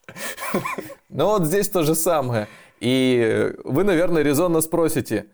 Ну 1.14 1.26
вот 1.26 1.46
здесь 1.46 1.68
то 1.68 1.84
же 1.84 1.94
самое. 1.94 2.48
И 2.80 3.52
вы, 3.62 3.84
наверное, 3.84 4.22
резонно 4.22 4.60
спросите, 4.60 5.26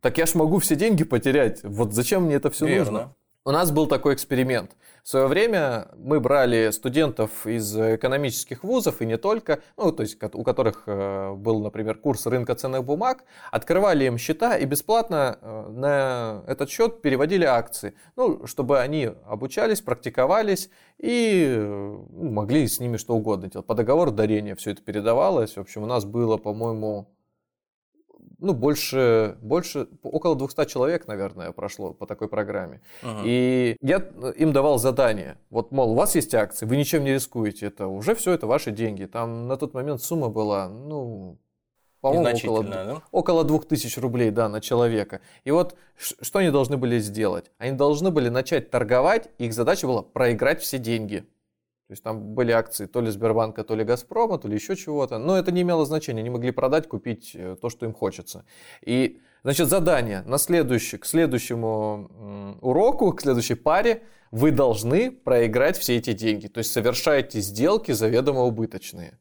так 0.00 0.16
я 0.16 0.26
ж 0.26 0.36
могу 0.36 0.58
все 0.60 0.76
деньги 0.76 1.02
потерять, 1.02 1.60
вот 1.64 1.92
зачем 1.92 2.22
мне 2.22 2.36
это 2.36 2.50
все 2.50 2.66
Верно. 2.66 2.90
нужно? 2.92 3.14
У 3.48 3.50
нас 3.50 3.70
был 3.70 3.86
такой 3.86 4.12
эксперимент. 4.12 4.76
В 5.02 5.08
свое 5.08 5.26
время 5.26 5.88
мы 5.96 6.20
брали 6.20 6.70
студентов 6.70 7.46
из 7.46 7.74
экономических 7.74 8.62
вузов 8.62 9.00
и 9.00 9.06
не 9.06 9.16
только, 9.16 9.60
ну, 9.78 9.90
то 9.90 10.02
есть 10.02 10.22
у 10.22 10.42
которых 10.44 10.82
э, 10.84 11.32
был, 11.32 11.62
например, 11.62 11.96
курс 11.96 12.26
рынка 12.26 12.54
ценных 12.54 12.84
бумаг, 12.84 13.24
открывали 13.50 14.04
им 14.04 14.18
счета 14.18 14.58
и 14.58 14.66
бесплатно 14.66 15.38
э, 15.40 15.68
на 15.70 16.42
этот 16.46 16.68
счет 16.68 17.00
переводили 17.00 17.46
акции, 17.46 17.94
ну, 18.16 18.46
чтобы 18.46 18.80
они 18.80 19.12
обучались, 19.24 19.80
практиковались 19.80 20.68
и 20.98 21.54
ну, 21.58 22.30
могли 22.30 22.68
с 22.68 22.80
ними 22.80 22.98
что 22.98 23.14
угодно 23.14 23.48
делать. 23.48 23.66
По 23.66 23.74
договору 23.74 24.10
дарения 24.10 24.56
все 24.56 24.72
это 24.72 24.82
передавалось. 24.82 25.56
В 25.56 25.60
общем, 25.60 25.84
у 25.84 25.86
нас 25.86 26.04
было, 26.04 26.36
по-моему, 26.36 27.08
ну, 28.38 28.54
больше, 28.54 29.36
больше, 29.42 29.88
около 30.02 30.36
200 30.36 30.66
человек, 30.66 31.06
наверное, 31.06 31.52
прошло 31.52 31.92
по 31.92 32.06
такой 32.06 32.28
программе. 32.28 32.80
Ага. 33.02 33.22
И 33.24 33.76
я 33.80 33.96
им 34.36 34.52
давал 34.52 34.78
задание. 34.78 35.38
Вот, 35.50 35.72
мол, 35.72 35.92
у 35.92 35.94
вас 35.94 36.14
есть 36.14 36.34
акции, 36.34 36.66
вы 36.66 36.76
ничем 36.76 37.04
не 37.04 37.12
рискуете, 37.12 37.66
это 37.66 37.88
уже 37.88 38.14
все, 38.14 38.32
это 38.32 38.46
ваши 38.46 38.70
деньги. 38.70 39.06
Там 39.06 39.48
на 39.48 39.56
тот 39.56 39.74
момент 39.74 40.02
сумма 40.02 40.28
была, 40.28 40.68
ну, 40.68 41.38
по-моему, 42.00 42.36
около, 42.36 42.62
да? 42.64 43.02
около 43.10 43.44
2000 43.44 43.98
рублей, 43.98 44.30
да, 44.30 44.48
на 44.48 44.60
человека. 44.60 45.20
И 45.44 45.50
вот 45.50 45.74
что 45.96 46.38
они 46.38 46.50
должны 46.50 46.76
были 46.76 46.98
сделать? 47.00 47.50
Они 47.58 47.76
должны 47.76 48.10
были 48.10 48.28
начать 48.28 48.70
торговать, 48.70 49.30
их 49.38 49.52
задача 49.52 49.86
была 49.86 50.02
проиграть 50.02 50.60
все 50.62 50.78
деньги. 50.78 51.26
То 51.88 51.92
есть 51.92 52.02
там 52.02 52.34
были 52.34 52.52
акции 52.52 52.84
то 52.84 53.00
ли 53.00 53.10
Сбербанка, 53.10 53.64
то 53.64 53.74
ли 53.74 53.82
Газпрома, 53.82 54.36
то 54.38 54.46
ли 54.46 54.54
еще 54.54 54.76
чего-то. 54.76 55.16
Но 55.16 55.38
это 55.38 55.50
не 55.52 55.62
имело 55.62 55.86
значения. 55.86 56.20
Они 56.20 56.28
могли 56.28 56.50
продать, 56.50 56.86
купить 56.86 57.30
э, 57.34 57.56
то, 57.58 57.70
что 57.70 57.86
им 57.86 57.94
хочется. 57.94 58.44
И, 58.82 59.22
значит, 59.42 59.68
задание 59.68 60.20
на 60.26 60.36
следующий, 60.36 60.98
к 60.98 61.06
следующему 61.06 62.58
уроку, 62.60 63.14
к 63.14 63.22
следующей 63.22 63.54
паре 63.54 64.02
вы 64.30 64.50
должны 64.50 65.10
проиграть 65.10 65.78
все 65.78 65.96
эти 65.96 66.12
деньги. 66.12 66.48
То 66.48 66.58
есть 66.58 66.72
совершаете 66.72 67.40
сделки 67.40 67.92
заведомо 67.92 68.42
убыточные. 68.42 69.18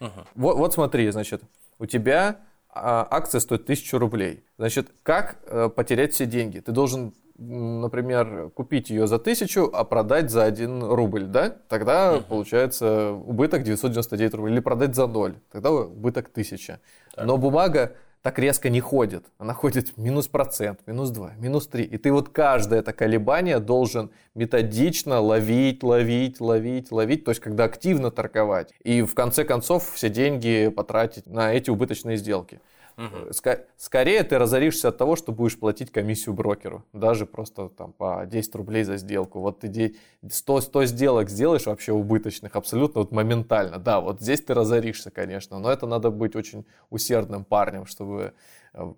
Угу. 0.00 0.10
Вот, 0.34 0.56
вот 0.56 0.72
смотри, 0.72 1.10
значит, 1.10 1.42
у 1.78 1.84
тебя 1.84 2.40
а, 2.70 3.06
акция 3.10 3.40
стоит 3.40 3.64
1000 3.64 3.98
рублей. 3.98 4.44
Значит, 4.56 4.88
как 5.02 5.40
э, 5.44 5.68
потерять 5.68 6.14
все 6.14 6.24
деньги? 6.24 6.60
Ты 6.60 6.72
должен 6.72 7.12
например, 7.38 8.50
купить 8.50 8.90
ее 8.90 9.06
за 9.06 9.18
тысячу, 9.18 9.70
а 9.72 9.84
продать 9.84 10.30
за 10.30 10.44
1 10.44 10.82
рубль, 10.82 11.24
да? 11.24 11.56
Тогда 11.68 12.14
uh-huh. 12.14 12.24
получается 12.28 13.12
убыток 13.12 13.62
999 13.62 14.34
рублей. 14.34 14.52
Или 14.52 14.60
продать 14.60 14.94
за 14.94 15.06
0, 15.06 15.36
тогда 15.50 15.70
убыток 15.70 16.28
1000. 16.28 16.80
Так. 17.14 17.26
Но 17.26 17.36
бумага 17.36 17.92
так 18.22 18.38
резко 18.38 18.68
не 18.68 18.80
ходит. 18.80 19.26
Она 19.38 19.54
ходит 19.54 19.96
минус 19.96 20.26
процент, 20.26 20.80
минус 20.86 21.10
2, 21.10 21.34
минус 21.38 21.68
3. 21.68 21.84
И 21.84 21.96
ты 21.96 22.12
вот 22.12 22.30
каждое 22.30 22.80
это 22.80 22.92
колебание 22.92 23.60
должен 23.60 24.10
методично 24.34 25.20
ловить, 25.20 25.82
ловить, 25.82 26.40
ловить, 26.40 26.90
ловить. 26.90 27.24
То 27.24 27.30
есть, 27.30 27.40
когда 27.40 27.64
активно 27.64 28.10
торговать. 28.10 28.74
И 28.82 29.02
в 29.02 29.14
конце 29.14 29.44
концов 29.44 29.92
все 29.94 30.08
деньги 30.08 30.68
потратить 30.68 31.26
на 31.26 31.52
эти 31.52 31.70
убыточные 31.70 32.16
сделки. 32.16 32.60
Угу. 32.98 33.32
скорее 33.76 34.24
ты 34.24 34.38
разоришься 34.38 34.88
от 34.88 34.98
того, 34.98 35.14
что 35.14 35.30
будешь 35.30 35.56
платить 35.56 35.92
комиссию 35.92 36.34
брокеру. 36.34 36.84
Даже 36.92 37.26
просто 37.26 37.68
там 37.68 37.92
по 37.92 38.26
10 38.26 38.54
рублей 38.56 38.82
за 38.82 38.96
сделку. 38.96 39.38
Вот 39.38 39.60
ты 39.60 39.94
100, 40.28 40.60
100 40.62 40.84
сделок 40.86 41.30
сделаешь 41.30 41.66
вообще 41.66 41.92
убыточных 41.92 42.56
абсолютно 42.56 43.02
вот 43.02 43.12
моментально. 43.12 43.78
Да, 43.78 44.00
вот 44.00 44.20
здесь 44.20 44.40
ты 44.40 44.52
разоришься, 44.52 45.12
конечно. 45.12 45.60
Но 45.60 45.70
это 45.70 45.86
надо 45.86 46.10
быть 46.10 46.34
очень 46.34 46.66
усердным 46.90 47.44
парнем, 47.44 47.86
чтобы 47.86 48.32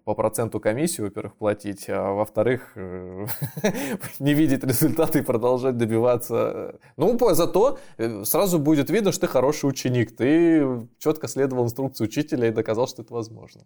по 0.05 0.15
проценту 0.15 0.61
комиссию, 0.61 1.07
во-первых, 1.07 1.37
платить, 1.37 1.87
а 1.89 2.13
во-вторых, 2.13 2.73
э, 2.77 3.27
не 4.19 4.35
видеть 4.35 4.65
результаты 4.65 5.21
и 5.21 5.23
продолжать 5.23 5.77
добиваться. 5.77 6.79
Ну, 6.97 7.19
зато 7.35 7.79
сразу 8.25 8.59
будет 8.59 8.91
видно, 8.91 9.13
что 9.13 9.23
ты 9.23 9.27
хороший 9.29 9.67
ученик. 9.67 10.17
Ты 10.17 10.89
четко 10.99 11.29
следовал 11.29 11.65
инструкции 11.65 12.05
учителя 12.05 12.49
и 12.49 12.53
доказал, 12.53 12.89
что 12.89 13.03
это 13.03 13.15
возможно. 13.15 13.63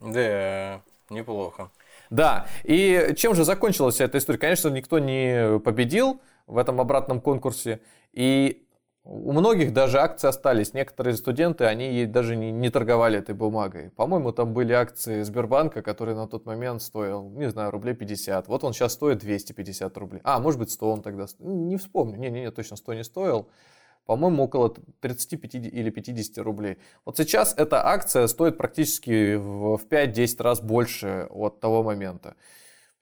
Да, 0.00 0.82
неплохо. 1.10 1.70
Да, 2.10 2.46
и 2.64 3.14
чем 3.16 3.34
же 3.34 3.44
закончилась 3.44 4.00
эта 4.00 4.18
история? 4.18 4.38
Конечно, 4.38 4.68
никто 4.68 4.98
не 4.98 5.58
победил 5.58 6.20
в 6.46 6.56
этом 6.56 6.80
обратном 6.80 7.20
конкурсе, 7.20 7.80
и 8.12 8.66
у 9.08 9.32
многих 9.32 9.72
даже 9.72 10.00
акции 10.00 10.28
остались. 10.28 10.74
Некоторые 10.74 11.16
студенты, 11.16 11.64
они 11.64 12.04
даже 12.04 12.36
не, 12.36 12.52
не 12.52 12.68
торговали 12.68 13.18
этой 13.18 13.34
бумагой. 13.34 13.90
По-моему, 13.90 14.32
там 14.32 14.52
были 14.52 14.74
акции 14.74 15.22
Сбербанка, 15.22 15.80
которые 15.80 16.14
на 16.14 16.28
тот 16.28 16.44
момент 16.44 16.82
стоил, 16.82 17.30
не 17.30 17.48
знаю, 17.48 17.70
рублей 17.70 17.94
50. 17.94 18.48
Вот 18.48 18.64
он 18.64 18.74
сейчас 18.74 18.92
стоит 18.92 19.18
250 19.18 19.96
рублей. 19.96 20.20
А, 20.24 20.40
может 20.40 20.60
быть, 20.60 20.70
100 20.70 20.92
он 20.92 21.02
тогда... 21.02 21.26
Не 21.38 21.78
вспомню. 21.78 22.18
Не-не-не, 22.18 22.50
точно 22.50 22.76
100 22.76 22.94
не 22.94 23.04
стоил 23.04 23.48
по-моему, 24.04 24.44
около 24.44 24.74
35 25.00 25.54
или 25.56 25.90
50 25.90 26.38
рублей. 26.38 26.78
Вот 27.04 27.18
сейчас 27.18 27.52
эта 27.58 27.86
акция 27.86 28.26
стоит 28.26 28.56
практически 28.56 29.34
в 29.34 29.78
5-10 29.90 30.42
раз 30.42 30.62
больше 30.62 31.26
от 31.28 31.60
того 31.60 31.82
момента. 31.82 32.34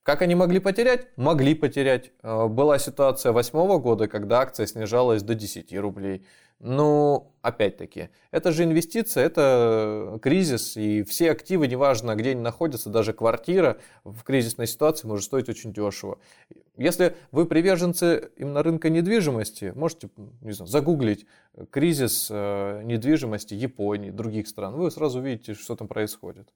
Как 0.07 0.23
они 0.23 0.37
могли 0.37 0.61
потерять? 0.61 1.09
Могли 1.17 1.57
потерять. 1.57 2.13
Э, 2.23 2.47
была 2.47 2.79
ситуация 2.79 3.33
2008 3.33 3.81
года, 3.81 4.07
когда 4.07 4.39
акция 4.39 4.65
снижалась 4.67 5.25
до 5.25 5.35
10 5.35 5.77
рублей. 5.79 6.25
Ну, 6.61 7.33
опять-таки, 7.43 8.11
это 8.31 8.53
же 8.53 8.63
инвестиция, 8.63 9.25
это 9.25 10.21
кризис, 10.23 10.77
и 10.77 11.03
все 11.03 11.33
активы, 11.33 11.67
неважно, 11.67 12.15
где 12.15 12.31
они 12.31 12.41
находятся, 12.41 12.89
даже 12.89 13.15
квартира 13.15 13.79
в 14.05 14.23
кризисной 14.23 14.69
ситуации 14.69 15.09
может 15.09 15.25
стоить 15.25 15.49
очень 15.49 15.73
дешево. 15.73 16.21
Если 16.77 17.17
вы 17.33 17.45
приверженцы 17.45 18.31
именно 18.37 18.63
рынка 18.63 18.91
недвижимости, 18.91 19.73
можете 19.75 20.09
не 20.41 20.53
знаю, 20.53 20.69
загуглить 20.69 21.27
кризис 21.71 22.29
э, 22.31 22.83
недвижимости 22.85 23.55
Японии, 23.55 24.11
других 24.13 24.47
стран, 24.47 24.77
вы 24.77 24.93
сразу 24.93 25.19
увидите, 25.19 25.55
что 25.55 25.75
там 25.75 25.89
происходит. 25.89 26.49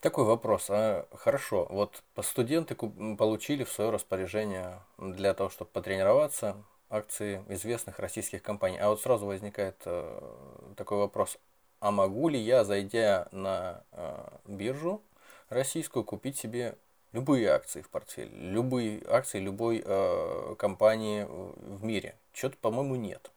Такой 0.00 0.24
вопрос. 0.24 0.66
А, 0.68 1.08
хорошо, 1.12 1.66
вот 1.70 2.04
студенты 2.22 2.76
получили 2.76 3.64
в 3.64 3.72
свое 3.72 3.90
распоряжение 3.90 4.78
для 4.96 5.34
того, 5.34 5.50
чтобы 5.50 5.70
потренироваться, 5.72 6.56
акции 6.88 7.42
известных 7.48 7.98
российских 7.98 8.42
компаний. 8.42 8.78
А 8.78 8.90
вот 8.90 9.00
сразу 9.00 9.26
возникает 9.26 9.76
э, 9.86 10.74
такой 10.76 10.98
вопрос. 10.98 11.36
А 11.80 11.90
могу 11.90 12.28
ли 12.28 12.38
я, 12.38 12.64
зайдя 12.64 13.26
на 13.32 13.82
э, 13.90 14.28
биржу 14.46 15.02
российскую, 15.48 16.04
купить 16.04 16.38
себе 16.38 16.76
любые 17.10 17.50
акции 17.50 17.82
в 17.82 17.90
портфель, 17.90 18.30
любые 18.32 19.02
акции 19.08 19.40
любой 19.40 19.82
э, 19.84 20.54
компании 20.58 21.26
в 21.28 21.82
мире? 21.82 22.14
Что-то, 22.32 22.56
по-моему, 22.58 22.94
нет. 22.94 23.32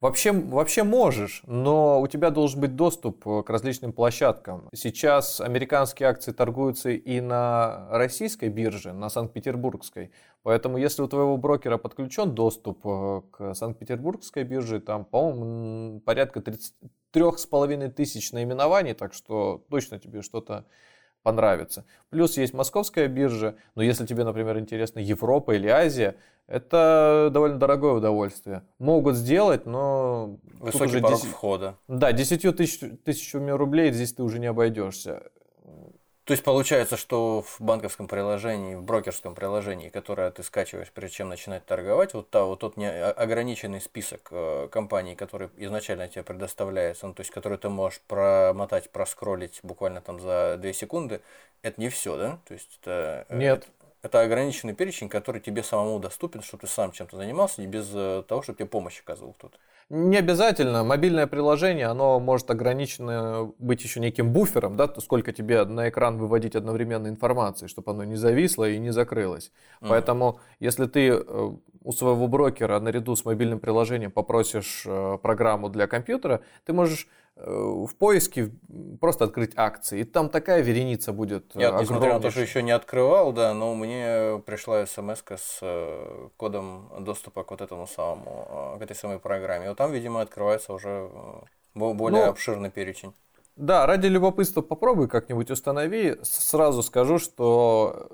Вообще, 0.00 0.30
вообще 0.30 0.84
можешь, 0.84 1.42
но 1.44 2.00
у 2.00 2.06
тебя 2.06 2.30
должен 2.30 2.60
быть 2.60 2.76
доступ 2.76 3.26
э, 3.26 3.42
к 3.42 3.50
различным 3.50 3.92
площадкам. 3.92 4.68
Сейчас 4.72 5.40
американские 5.40 6.08
акции 6.08 6.30
торгуются 6.30 6.90
и 6.90 7.20
на 7.20 7.88
российской 7.90 8.48
бирже, 8.48 8.92
на 8.92 9.08
Санкт-Петербургской. 9.08 10.12
Поэтому 10.44 10.78
если 10.78 11.02
у 11.02 11.08
твоего 11.08 11.36
брокера 11.36 11.78
подключен 11.78 12.32
доступ 12.32 12.86
э, 12.86 13.22
к 13.32 13.54
Санкт-Петербургской 13.54 14.44
бирже, 14.44 14.78
там, 14.78 15.04
по-моему, 15.04 15.98
порядка 16.00 16.38
33,5 16.38 17.90
тысяч 17.90 18.30
наименований, 18.30 18.94
так 18.94 19.12
что 19.12 19.64
точно 19.68 19.98
тебе 19.98 20.22
что-то 20.22 20.64
понравится. 21.28 21.84
Плюс 22.10 22.38
есть 22.38 22.54
московская 22.54 23.06
биржа, 23.06 23.54
но 23.74 23.82
если 23.82 24.06
тебе, 24.06 24.24
например, 24.24 24.58
интересна 24.58 24.98
Европа 24.98 25.54
или 25.54 25.68
Азия, 25.68 26.16
это 26.46 27.28
довольно 27.30 27.58
дорогое 27.58 27.92
удовольствие. 27.92 28.62
Могут 28.78 29.16
сделать, 29.16 29.66
но... 29.66 30.38
Высокий 30.58 31.00
порог 31.00 31.20
10... 31.20 31.30
входа. 31.30 31.76
Да, 31.86 32.12
10 32.12 32.56
тысяч, 32.56 32.80
тысячами 33.04 33.50
рублей 33.50 33.92
здесь 33.92 34.14
ты 34.14 34.22
уже 34.22 34.38
не 34.38 34.46
обойдешься. 34.46 35.22
То 36.28 36.32
есть 36.32 36.44
получается, 36.44 36.98
что 36.98 37.40
в 37.40 37.58
банковском 37.58 38.06
приложении, 38.06 38.74
в 38.74 38.82
брокерском 38.82 39.34
приложении, 39.34 39.88
которое 39.88 40.30
ты 40.30 40.42
скачиваешь, 40.42 40.90
прежде 40.90 41.16
чем 41.16 41.30
начинать 41.30 41.64
торговать, 41.64 42.12
вот, 42.12 42.28
та, 42.28 42.44
вот 42.44 42.58
тот 42.60 42.76
не 42.76 42.86
ограниченный 42.86 43.80
список 43.80 44.28
э, 44.30 44.68
компаний, 44.70 45.14
который 45.14 45.48
изначально 45.56 46.06
тебе 46.06 46.22
предоставляется, 46.24 47.06
ну, 47.06 47.14
то 47.14 47.22
есть 47.22 47.30
который 47.30 47.56
ты 47.56 47.70
можешь 47.70 48.02
промотать, 48.02 48.90
проскролить 48.90 49.60
буквально 49.62 50.02
там 50.02 50.20
за 50.20 50.58
2 50.60 50.72
секунды, 50.74 51.22
это 51.62 51.80
не 51.80 51.88
все, 51.88 52.18
да? 52.18 52.38
То 52.46 52.52
есть 52.52 52.78
это, 52.82 53.24
э, 53.30 53.34
Нет. 53.38 53.60
Это, 53.60 53.88
это 54.02 54.20
ограниченный 54.20 54.74
перечень, 54.74 55.08
который 55.08 55.40
тебе 55.40 55.62
самому 55.62 55.98
доступен, 55.98 56.42
чтобы 56.42 56.60
ты 56.60 56.66
сам 56.66 56.92
чем-то 56.92 57.16
занимался, 57.16 57.62
и 57.62 57.66
без 57.66 57.88
э, 57.94 58.22
того, 58.28 58.42
чтобы 58.42 58.58
тебе 58.58 58.68
помощь 58.68 59.00
оказывал 59.00 59.32
кто-то. 59.32 59.56
Не 59.90 60.18
обязательно. 60.18 60.84
Мобильное 60.84 61.26
приложение, 61.26 61.86
оно 61.86 62.20
может 62.20 62.50
ограничено 62.50 63.52
быть 63.58 63.82
еще 63.82 64.00
неким 64.00 64.32
буфером, 64.32 64.76
да, 64.76 64.92
сколько 64.98 65.32
тебе 65.32 65.64
на 65.64 65.88
экран 65.88 66.18
выводить 66.18 66.54
одновременно 66.54 67.08
информации, 67.08 67.68
чтобы 67.68 67.92
оно 67.92 68.04
не 68.04 68.16
зависло 68.16 68.68
и 68.68 68.78
не 68.78 68.90
закрылось. 68.90 69.50
Mm. 69.80 69.86
Поэтому, 69.88 70.40
если 70.60 70.84
ты 70.84 71.08
э, 71.08 71.50
у 71.84 71.92
своего 71.92 72.28
брокера 72.28 72.78
наряду 72.80 73.16
с 73.16 73.24
мобильным 73.24 73.60
приложением 73.60 74.10
попросишь 74.10 74.82
э, 74.84 75.16
программу 75.22 75.70
для 75.70 75.86
компьютера, 75.86 76.42
ты 76.66 76.74
можешь 76.74 77.08
в 77.40 77.94
поиске 77.96 78.50
просто 79.00 79.24
открыть 79.24 79.52
акции. 79.56 80.00
И 80.00 80.04
там 80.04 80.28
такая 80.28 80.60
вереница 80.60 81.12
будет. 81.12 81.54
Я, 81.54 81.70
несмотря 81.72 82.14
на 82.14 82.20
то, 82.20 82.30
что 82.30 82.40
еще 82.40 82.62
не 82.62 82.72
открывал, 82.72 83.32
да, 83.32 83.54
но 83.54 83.74
мне 83.74 84.42
пришла 84.44 84.84
смс 84.86 85.22
с 85.28 85.58
э, 85.62 86.28
кодом 86.36 86.90
доступа 87.00 87.44
к 87.44 87.50
вот 87.50 87.60
этому 87.60 87.86
самому, 87.86 88.74
э, 88.74 88.78
к 88.78 88.82
этой 88.82 88.96
самой 88.96 89.18
программе. 89.18 89.66
И 89.66 89.68
вот 89.68 89.78
там, 89.78 89.92
видимо, 89.92 90.20
открывается 90.20 90.72
уже 90.72 91.08
более 91.74 92.24
ну, 92.24 92.30
обширный 92.30 92.70
перечень. 92.70 93.12
Да, 93.56 93.86
ради 93.86 94.06
любопытства 94.06 94.62
попробуй 94.62 95.08
как-нибудь 95.08 95.50
установи. 95.50 96.16
Сразу 96.22 96.82
скажу, 96.82 97.18
что 97.18 98.08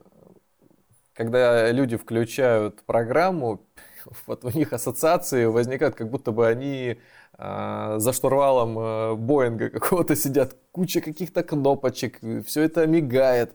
когда 1.14 1.70
люди 1.70 1.96
включают 1.96 2.82
программу, 2.82 3.66
вот 4.26 4.44
у 4.44 4.50
них 4.50 4.72
ассоциации 4.72 5.46
возникают, 5.46 5.94
как 5.94 6.10
будто 6.10 6.32
бы 6.32 6.46
они 6.46 6.98
э, 7.38 7.94
за 7.98 8.12
штурвалом 8.12 8.78
э, 8.78 9.14
Боинга 9.14 9.70
какого-то 9.70 10.16
сидят, 10.16 10.56
куча 10.72 11.00
каких-то 11.00 11.42
кнопочек, 11.42 12.20
все 12.46 12.62
это 12.62 12.86
мигает, 12.86 13.54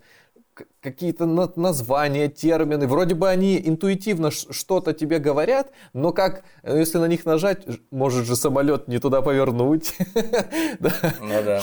какие-то 0.82 1.26
названия, 1.26 2.28
термины. 2.28 2.88
Вроде 2.88 3.16
бы 3.16 3.30
они 3.30 3.62
интуитивно 3.64 4.32
что-то 4.32 4.94
тебе 4.94 5.20
говорят, 5.20 5.72
но 5.94 6.12
как, 6.12 6.44
э, 6.64 6.80
если 6.80 6.98
на 6.98 7.08
них 7.08 7.26
нажать, 7.26 7.66
может 7.92 8.26
же 8.26 8.36
самолет 8.36 8.88
не 8.88 9.00
туда 9.00 9.22
повернуть. 9.22 9.94
Ну 11.22 11.44
да 11.44 11.62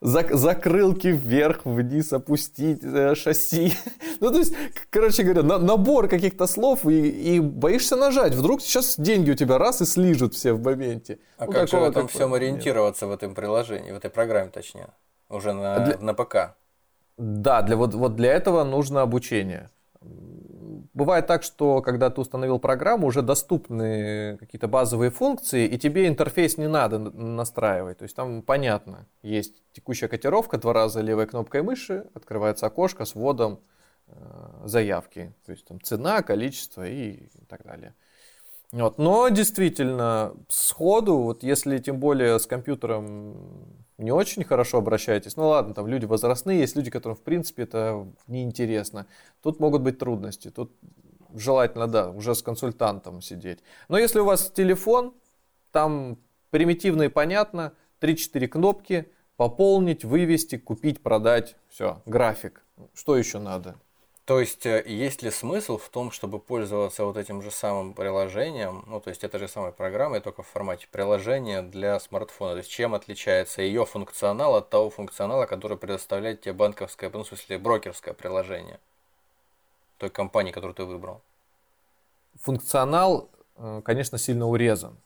зак 0.00 0.34
закрылки 0.34 1.08
вверх, 1.08 1.64
вниз 1.64 2.12
опустить, 2.12 2.80
э, 2.82 3.14
шасси. 3.14 3.72
ну, 4.20 4.30
то 4.30 4.38
есть, 4.38 4.54
короче 4.90 5.22
говоря, 5.22 5.42
на 5.42 5.58
набор 5.58 6.08
каких-то 6.08 6.46
слов 6.46 6.84
и, 6.86 7.40
боишься 7.40 7.96
нажать. 7.96 8.34
Вдруг 8.34 8.60
сейчас 8.60 8.96
деньги 8.98 9.30
у 9.30 9.34
тебя 9.34 9.58
раз 9.58 9.80
и 9.80 9.86
слижут 9.86 10.34
все 10.34 10.52
в 10.52 10.62
моменте. 10.62 11.18
А 11.38 11.46
ну, 11.46 11.52
как 11.52 11.68
же 11.68 11.78
в 11.78 11.82
этом 11.82 12.08
всем 12.08 12.34
ориентироваться 12.34 13.06
в 13.06 13.10
этом 13.10 13.34
приложении, 13.34 13.92
в 13.92 13.96
этой 13.96 14.10
программе 14.10 14.50
точнее, 14.50 14.88
уже 15.28 15.52
на, 15.52 15.96
на 16.00 16.14
ПК? 16.14 16.56
Да, 17.18 17.62
для, 17.62 17.76
вот, 17.76 17.94
вот 17.94 18.16
для 18.16 18.32
этого 18.32 18.64
нужно 18.64 19.02
обучение. 19.02 19.70
Бывает 20.92 21.26
так, 21.26 21.42
что 21.42 21.82
когда 21.82 22.08
ты 22.10 22.20
установил 22.20 22.58
программу, 22.58 23.06
уже 23.06 23.22
доступны 23.22 24.36
какие-то 24.38 24.66
базовые 24.66 25.10
функции, 25.10 25.66
и 25.66 25.78
тебе 25.78 26.08
интерфейс 26.08 26.56
не 26.56 26.68
надо 26.68 26.98
настраивать. 26.98 27.98
То 27.98 28.04
есть 28.04 28.16
там 28.16 28.42
понятно, 28.42 29.06
есть 29.22 29.62
текущая 29.72 30.08
котировка, 30.08 30.58
два 30.58 30.72
раза 30.72 31.00
левой 31.00 31.26
кнопкой 31.26 31.62
мыши, 31.62 32.06
открывается 32.14 32.66
окошко 32.66 33.04
с 33.04 33.14
вводом 33.14 33.60
э, 34.08 34.12
заявки. 34.64 35.34
То 35.44 35.52
есть 35.52 35.66
там 35.66 35.80
цена, 35.82 36.22
количество 36.22 36.86
и 36.86 37.28
так 37.48 37.62
далее. 37.64 37.94
Вот. 38.72 38.98
Но 38.98 39.28
действительно, 39.28 40.34
сходу, 40.48 41.18
вот 41.18 41.42
если 41.42 41.78
тем 41.78 41.98
более 41.98 42.38
с 42.38 42.46
компьютером 42.46 43.85
не 43.98 44.12
очень 44.12 44.44
хорошо 44.44 44.78
обращаетесь, 44.78 45.36
ну 45.36 45.48
ладно, 45.48 45.74
там 45.74 45.86
люди 45.86 46.04
возрастные, 46.04 46.60
есть 46.60 46.76
люди, 46.76 46.90
которым 46.90 47.16
в 47.16 47.22
принципе 47.22 47.62
это 47.62 48.06
неинтересно. 48.26 49.06
Тут 49.42 49.60
могут 49.60 49.82
быть 49.82 49.98
трудности, 49.98 50.50
тут 50.50 50.72
желательно, 51.34 51.86
да, 51.86 52.10
уже 52.10 52.34
с 52.34 52.42
консультантом 52.42 53.22
сидеть. 53.22 53.60
Но 53.88 53.98
если 53.98 54.20
у 54.20 54.24
вас 54.24 54.50
телефон, 54.50 55.14
там 55.70 56.18
примитивно 56.50 57.04
и 57.04 57.08
понятно, 57.08 57.72
3-4 58.00 58.48
кнопки, 58.48 59.10
пополнить, 59.36 60.04
вывести, 60.04 60.58
купить, 60.58 61.02
продать, 61.02 61.56
все, 61.68 62.02
график. 62.06 62.64
Что 62.94 63.16
еще 63.16 63.38
надо? 63.38 63.76
То 64.26 64.40
есть, 64.40 64.66
э, 64.66 64.82
есть 64.84 65.22
ли 65.22 65.30
смысл 65.30 65.78
в 65.78 65.88
том, 65.88 66.10
чтобы 66.10 66.40
пользоваться 66.40 67.04
вот 67.04 67.16
этим 67.16 67.42
же 67.42 67.52
самым 67.52 67.94
приложением, 67.94 68.82
ну, 68.88 69.00
то 69.00 69.10
есть, 69.10 69.22
это 69.22 69.38
же 69.38 69.46
самая 69.46 69.70
программа, 69.70 70.20
только 70.20 70.42
в 70.42 70.48
формате 70.48 70.88
приложения 70.90 71.62
для 71.62 72.00
смартфона. 72.00 72.54
То 72.54 72.58
есть, 72.58 72.70
чем 72.70 72.96
отличается 72.96 73.62
ее 73.62 73.86
функционал 73.86 74.56
от 74.56 74.68
того 74.68 74.90
функционала, 74.90 75.46
который 75.46 75.76
предоставляет 75.76 76.40
тебе 76.40 76.54
банковское, 76.54 77.08
ну, 77.12 77.22
в 77.22 77.28
смысле, 77.28 77.58
брокерское 77.58 78.14
приложение 78.14 78.80
той 79.98 80.10
компании, 80.10 80.50
которую 80.50 80.74
ты 80.74 80.84
выбрал? 80.84 81.22
Функционал, 82.42 83.30
э, 83.56 83.80
конечно, 83.84 84.18
сильно 84.18 84.48
урезан. 84.48 84.96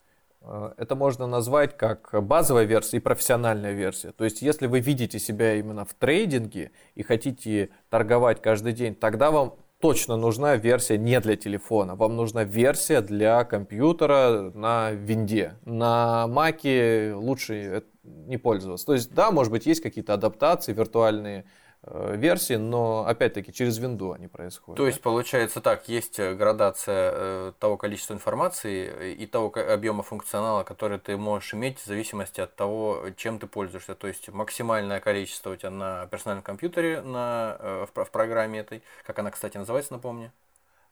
Э, 0.41 0.73
это 0.77 0.95
можно 0.95 1.27
назвать 1.27 1.77
как 1.77 2.13
базовая 2.23 2.65
версия 2.65 2.97
и 2.97 2.99
профессиональная 2.99 3.73
версия. 3.73 4.11
То 4.11 4.23
есть, 4.23 4.41
если 4.41 4.67
вы 4.67 4.79
видите 4.79 5.19
себя 5.19 5.55
именно 5.55 5.85
в 5.85 5.93
трейдинге 5.93 6.71
и 6.95 7.03
хотите 7.03 7.69
торговать 7.89 8.41
каждый 8.41 8.73
день, 8.73 8.95
тогда 8.95 9.31
вам 9.31 9.55
точно 9.79 10.15
нужна 10.15 10.55
версия 10.57 10.97
не 10.97 11.19
для 11.19 11.35
телефона. 11.35 11.95
Вам 11.95 12.15
нужна 12.15 12.43
версия 12.43 13.01
для 13.01 13.43
компьютера 13.45 14.51
на 14.53 14.91
винде. 14.91 15.55
На 15.65 16.27
маке 16.27 17.13
лучше 17.15 17.83
не 18.03 18.37
пользоваться. 18.37 18.85
То 18.85 18.93
есть, 18.93 19.13
да, 19.13 19.31
может 19.31 19.51
быть, 19.51 19.65
есть 19.65 19.81
какие-то 19.81 20.13
адаптации 20.13 20.73
виртуальные, 20.73 21.39
Э, 21.41 21.45
версии, 21.83 22.53
но 22.53 23.05
опять-таки 23.07 23.51
через 23.51 23.77
винду 23.79 24.11
они 24.11 24.27
происходят. 24.27 24.77
То 24.77 24.85
есть 24.85 25.01
получается 25.01 25.61
так, 25.61 25.87
есть 25.89 26.19
э, 26.19 26.35
градация 26.35 27.11
э, 27.13 27.53
того 27.59 27.77
количества 27.77 28.13
информации 28.13 29.13
и 29.13 29.25
того 29.25 29.51
объема 29.55 30.03
функционала, 30.03 30.63
который 30.63 30.99
ты 30.99 31.17
можешь 31.17 31.53
иметь 31.55 31.79
в 31.79 31.85
зависимости 31.85 32.39
от 32.39 32.55
того, 32.55 33.07
чем 33.17 33.39
ты 33.39 33.47
пользуешься. 33.47 33.95
То 33.95 34.07
есть 34.07 34.29
максимальное 34.29 34.99
количество 34.99 35.51
у 35.51 35.55
тебя 35.55 35.71
на 35.71 36.05
персональном 36.07 36.43
компьютере, 36.43 37.01
на, 37.01 37.57
в, 37.93 38.05
в 38.05 38.11
программе 38.11 38.59
этой, 38.59 38.83
как 39.03 39.17
она, 39.17 39.31
кстати, 39.31 39.57
называется, 39.57 39.93
напомни. 39.93 40.31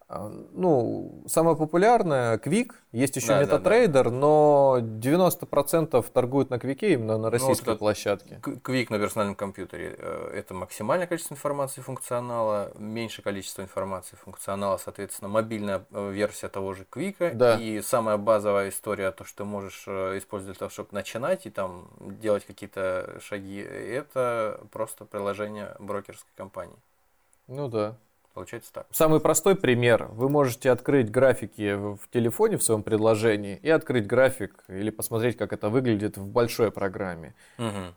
Ну, 0.09 1.23
самое 1.27 1.55
популярное 1.55 2.39
Quick, 2.39 2.71
есть 2.91 3.15
еще 3.15 3.27
да, 3.27 3.43
MetaTrader, 3.43 3.87
да, 3.87 4.03
да. 4.05 4.09
но 4.09 4.77
90% 4.81 6.03
торгуют 6.11 6.49
на 6.49 6.55
Quick 6.55 6.79
именно 6.93 7.19
на 7.19 7.29
российской 7.29 7.67
ну, 7.67 7.71
вот 7.73 7.79
площадке. 7.79 8.39
Quick 8.41 8.87
на 8.89 8.97
персональном 8.97 9.35
компьютере 9.35 9.95
э, 9.99 10.31
это 10.33 10.55
максимальное 10.55 11.05
количество 11.05 11.35
информации 11.35 11.81
функционала, 11.81 12.71
меньшее 12.79 13.23
количество 13.23 13.61
информации 13.61 14.15
функционала, 14.15 14.77
соответственно, 14.77 15.29
мобильная 15.29 15.85
э, 15.91 16.11
версия 16.11 16.47
того 16.47 16.73
же 16.73 16.87
Quick. 16.91 17.35
Да. 17.35 17.59
И 17.59 17.79
самая 17.81 18.17
базовая 18.17 18.69
история, 18.69 19.11
то, 19.11 19.23
что 19.25 19.37
ты 19.37 19.43
можешь 19.43 19.83
э, 19.85 20.17
использовать 20.17 20.55
для 20.55 20.59
того, 20.59 20.71
чтобы 20.71 20.89
начинать 20.93 21.45
и 21.45 21.51
там 21.51 21.87
делать 21.99 22.45
какие-то 22.45 23.19
шаги, 23.21 23.59
это 23.59 24.59
просто 24.71 25.05
приложение 25.05 25.75
брокерской 25.77 26.31
компании. 26.35 26.77
Ну 27.45 27.67
да. 27.67 27.95
Получается 28.39 28.71
так. 28.71 28.87
Самый 28.91 29.19
простой 29.19 29.57
пример. 29.57 30.07
Вы 30.11 30.29
можете 30.29 30.71
открыть 30.71 31.11
графики 31.11 31.75
в 31.75 31.99
телефоне 32.09 32.55
в 32.55 32.63
своем 32.63 32.83
предложении 32.83 33.59
и 33.61 33.69
открыть 33.69 34.07
график 34.07 34.63
или 34.69 34.91
посмотреть, 34.91 35.35
как 35.35 35.51
это 35.51 35.67
выглядит 35.67 36.15
в 36.15 36.25
большой 36.25 36.71
программе. 36.71 37.35
Угу. 37.57 37.93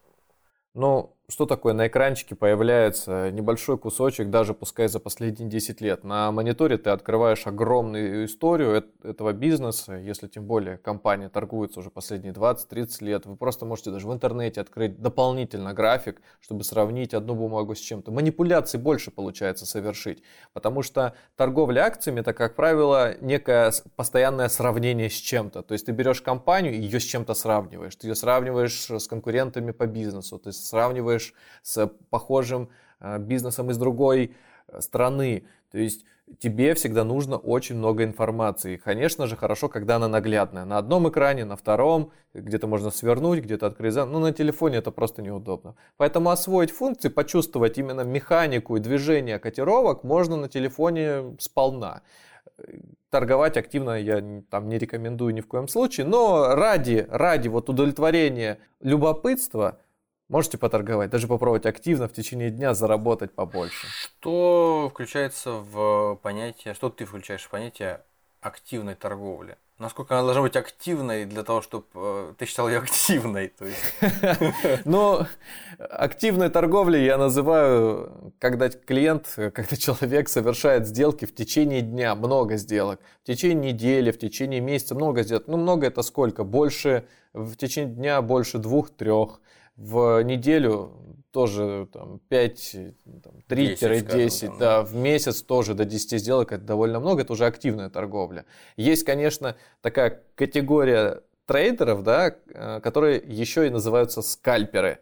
Но 0.75 1.13
что 1.33 1.47
такое? 1.47 1.73
На 1.73 1.87
экранчике 1.87 2.35
появляется 2.35 3.31
небольшой 3.31 3.79
кусочек, 3.79 4.29
даже 4.29 4.53
пускай 4.53 4.87
за 4.87 5.01
последние 5.01 5.49
10 5.49 5.81
лет. 5.81 6.05
На 6.05 6.31
мониторе 6.31 6.77
ты 6.77 6.91
открываешь 6.91 7.47
огромную 7.47 8.27
историю 8.27 8.85
этого 9.03 9.33
бизнеса, 9.33 9.95
если 9.95 10.29
тем 10.29 10.45
более 10.45 10.77
компания 10.77 11.31
торгуется 11.31 11.81
уже 11.81 11.89
последние 11.89 12.35
20-30 12.35 13.03
лет. 13.03 13.25
Вы 13.25 13.37
просто 13.37 13.65
можете 13.65 13.91
даже 13.91 14.09
в 14.09 14.13
интернете 14.13 14.61
открыть 14.61 15.01
дополнительно 15.01 15.73
график, 15.73 16.21
чтобы 16.41 16.65
сравнить 16.65 17.15
одну 17.15 17.35
бумагу 17.35 17.75
с 17.75 17.79
чем-то. 17.79 18.13
Манипуляций 18.13 18.79
больше 18.79 19.11
получается 19.11 19.65
совершить, 19.65 20.23
потому 20.53 20.83
что 20.83 21.15
торговля 21.37 21.87
акциями 21.87 22.21
это, 22.21 22.35
как 22.35 22.57
правило, 22.57 23.15
некое 23.23 23.73
постоянное 23.97 24.51
сравнение 24.51 25.09
с 25.09 25.15
чем-то. 25.15 25.63
То 25.63 25.73
есть 25.73 25.87
ты 25.87 25.93
берешь 25.93 26.21
компанию 26.21 26.75
и 26.75 26.81
ее 26.83 27.01
с 27.01 27.05
чем-то 27.05 27.33
сравниваешь. 27.33 27.97
Ты 27.97 28.09
ее 28.09 28.15
сравниваешь 28.15 28.91
с 28.91 29.09
конкурентами 29.09 29.71
по 29.71 29.87
бизнесу, 29.87 30.39
ты 30.39 30.53
сравниваешь 30.53 31.22
с 31.63 31.87
похожим 32.11 32.69
э, 33.01 33.19
бизнесом 33.19 33.71
из 33.71 33.79
другой 33.79 34.35
э, 34.69 34.81
страны. 34.81 35.45
То 35.71 35.79
есть 35.79 36.05
тебе 36.39 36.75
всегда 36.75 37.05
нужно 37.05 37.37
очень 37.37 37.77
много 37.77 38.05
информации. 38.05 38.77
Конечно 38.77 39.27
же, 39.27 39.37
хорошо, 39.37 39.69
когда 39.69 39.97
она 39.97 40.09
наглядная. 40.09 40.65
На 40.65 40.79
одном 40.79 41.09
экране, 41.09 41.45
на 41.45 41.57
втором, 41.57 42.13
где-то 42.35 42.67
можно 42.67 42.91
свернуть, 42.91 43.41
где-то 43.41 43.67
открыть. 43.67 43.95
Ну, 43.95 44.19
на 44.19 44.33
телефоне 44.33 44.79
это 44.79 44.91
просто 44.91 45.23
неудобно. 45.23 45.75
Поэтому 45.97 46.31
освоить 46.31 46.71
функции, 46.71 47.09
почувствовать 47.09 47.79
именно 47.79 48.03
механику 48.03 48.77
и 48.77 48.81
движение 48.81 49.39
котировок 49.39 50.05
можно 50.05 50.37
на 50.37 50.49
телефоне 50.49 51.37
сполна. 51.39 52.03
Торговать 53.11 53.57
активно 53.57 54.01
я 54.01 54.43
там 54.51 54.69
не 54.69 54.79
рекомендую 54.79 55.35
ни 55.35 55.41
в 55.41 55.49
коем 55.49 55.69
случае, 55.69 56.07
но 56.07 56.55
ради, 56.55 57.07
ради 57.11 57.49
вот 57.49 57.69
удовлетворения 57.69 58.59
любопытства– 58.81 59.79
Можете 60.33 60.57
поторговать, 60.57 61.11
даже 61.11 61.29
попробовать 61.29 61.67
активно 61.67 62.09
в 62.09 62.13
течение 62.15 62.49
дня 62.49 62.73
заработать 62.73 63.35
побольше. 63.35 63.87
Что 63.87 64.89
включается 64.91 65.51
в 65.51 66.19
понятие, 66.23 66.73
что 66.73 66.89
ты 66.89 67.05
включаешь 67.05 67.43
в 67.43 67.51
понятие 67.51 68.01
активной 68.41 68.95
торговли? 68.95 69.59
Насколько 69.77 70.15
она 70.15 70.25
должна 70.25 70.41
быть 70.41 70.57
активной 70.57 71.27
для 71.27 71.43
того, 71.43 71.61
чтобы 71.61 71.85
э, 71.95 72.33
ты 72.39 72.47
считал 72.47 72.71
ее 72.71 72.79
активной? 72.79 73.53
Ну, 74.87 75.27
активной 75.79 76.49
торговлей 76.49 77.05
я 77.05 77.19
называю, 77.19 78.33
когда 78.39 78.71
клиент, 78.71 79.27
когда 79.37 79.77
человек 79.77 80.31
совершает 80.31 80.87
сделки 80.87 81.27
в 81.27 81.35
течение 81.35 81.83
дня, 81.83 82.15
много 82.15 82.57
сделок, 82.57 83.01
в 83.23 83.27
течение 83.27 83.75
недели, 83.75 84.11
в 84.11 84.19
течение 84.19 84.61
месяца, 84.61 84.95
много 84.95 85.25
сделок. 85.25 85.45
Ну, 85.47 85.59
много 85.59 85.89
это 85.89 86.01
сколько? 86.01 86.43
Больше, 86.43 87.05
в 87.35 87.55
течение 87.57 87.95
дня 87.95 88.23
больше 88.23 88.57
двух-трех 88.57 89.43
в 89.77 90.23
неделю 90.23 91.03
тоже 91.33 91.89
там, 91.93 92.21
5, 92.29 92.77
3-10, 93.49 94.59
да, 94.59 94.83
в 94.83 94.95
месяц 94.95 95.43
тоже 95.43 95.75
до 95.75 95.85
10 95.85 96.21
сделок, 96.21 96.53
это 96.53 96.63
довольно 96.63 97.01
много, 97.01 97.23
это 97.23 97.33
уже 97.33 97.47
активная 97.47 97.89
торговля. 97.89 98.45
Есть, 98.77 99.05
конечно, 99.05 99.57
такая 99.81 100.23
категория 100.35 101.23
трейдеров, 101.47 102.03
да, 102.03 102.35
э, 102.47 102.81
которые 102.81 103.23
еще 103.25 103.67
и 103.67 103.71
называются 103.71 104.21
скальперы. 104.21 105.01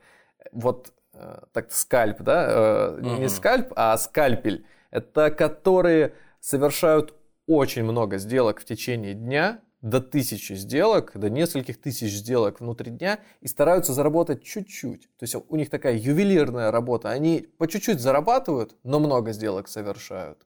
Вот 0.52 0.92
э, 1.14 1.40
так 1.52 1.72
скальп, 1.72 2.22
да, 2.22 2.94
угу. 2.96 3.20
не 3.20 3.28
скальп, 3.28 3.72
а 3.76 3.96
скальпель. 3.98 4.64
Это 4.90 5.30
которые 5.30 6.14
совершают 6.40 7.14
очень 7.46 7.82
много 7.82 8.18
сделок 8.18 8.60
в 8.60 8.64
течение 8.64 9.14
дня, 9.14 9.60
до 9.82 10.00
тысячи 10.00 10.52
сделок, 10.52 11.12
до 11.14 11.30
нескольких 11.30 11.80
тысяч 11.80 12.12
сделок 12.12 12.60
внутри 12.60 12.90
дня 12.90 13.18
и 13.40 13.48
стараются 13.48 13.92
заработать 13.92 14.42
чуть-чуть. 14.42 15.02
То 15.18 15.22
есть 15.22 15.34
у 15.34 15.56
них 15.56 15.70
такая 15.70 15.96
ювелирная 15.96 16.70
работа. 16.70 17.10
Они 17.10 17.48
по 17.58 17.66
чуть-чуть 17.66 18.00
зарабатывают, 18.00 18.76
но 18.82 18.98
много 18.98 19.32
сделок 19.32 19.68
совершают. 19.68 20.38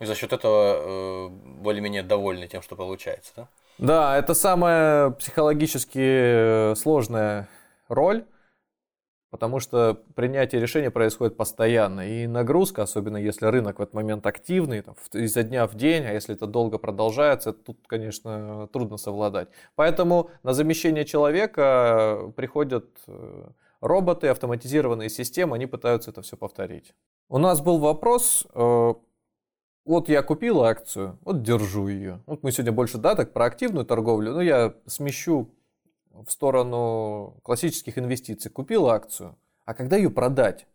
И 0.00 0.04
за 0.04 0.14
счет 0.14 0.32
этого 0.32 1.28
э, 1.28 1.28
более-менее 1.28 2.02
довольны 2.02 2.48
тем, 2.48 2.62
что 2.62 2.74
получается, 2.74 3.32
да? 3.36 3.48
Да, 3.78 4.18
это 4.18 4.34
самая 4.34 5.10
психологически 5.10 6.74
сложная 6.74 7.48
роль, 7.88 8.24
Потому 9.32 9.60
что 9.60 9.98
принятие 10.14 10.60
решения 10.60 10.90
происходит 10.90 11.38
постоянно. 11.38 12.06
И 12.06 12.26
нагрузка, 12.26 12.82
особенно 12.82 13.16
если 13.16 13.46
рынок 13.46 13.78
в 13.78 13.82
этот 13.82 13.94
момент 13.94 14.26
активный, 14.26 14.82
там, 14.82 14.94
изо 15.14 15.42
дня 15.42 15.66
в 15.66 15.74
день, 15.74 16.04
а 16.04 16.12
если 16.12 16.34
это 16.34 16.46
долго 16.46 16.76
продолжается, 16.76 17.54
тут, 17.54 17.78
конечно, 17.86 18.68
трудно 18.74 18.98
совладать. 18.98 19.48
Поэтому 19.74 20.28
на 20.42 20.52
замещение 20.52 21.06
человека 21.06 22.30
приходят 22.36 22.84
э, 23.06 23.48
роботы, 23.80 24.28
автоматизированные 24.28 25.08
системы, 25.08 25.56
они 25.56 25.64
пытаются 25.64 26.10
это 26.10 26.20
все 26.20 26.36
повторить. 26.36 26.92
У 27.30 27.38
нас 27.38 27.62
был 27.62 27.78
вопрос, 27.78 28.46
э, 28.54 28.94
вот 29.86 30.10
я 30.10 30.22
купил 30.22 30.62
акцию, 30.62 31.18
вот 31.22 31.42
держу 31.42 31.88
ее. 31.88 32.20
Вот 32.26 32.42
мы 32.42 32.52
сегодня 32.52 32.72
больше, 32.72 32.98
да, 32.98 33.14
так 33.14 33.32
про 33.32 33.46
активную 33.46 33.86
торговлю, 33.86 34.32
но 34.32 34.42
я 34.42 34.74
смещу 34.86 35.54
в 36.26 36.32
сторону 36.32 37.36
классических 37.42 37.98
инвестиций, 37.98 38.50
купил 38.50 38.88
акцию, 38.88 39.36
а 39.64 39.74
когда 39.74 39.96
ее 39.96 40.10
продать? 40.10 40.66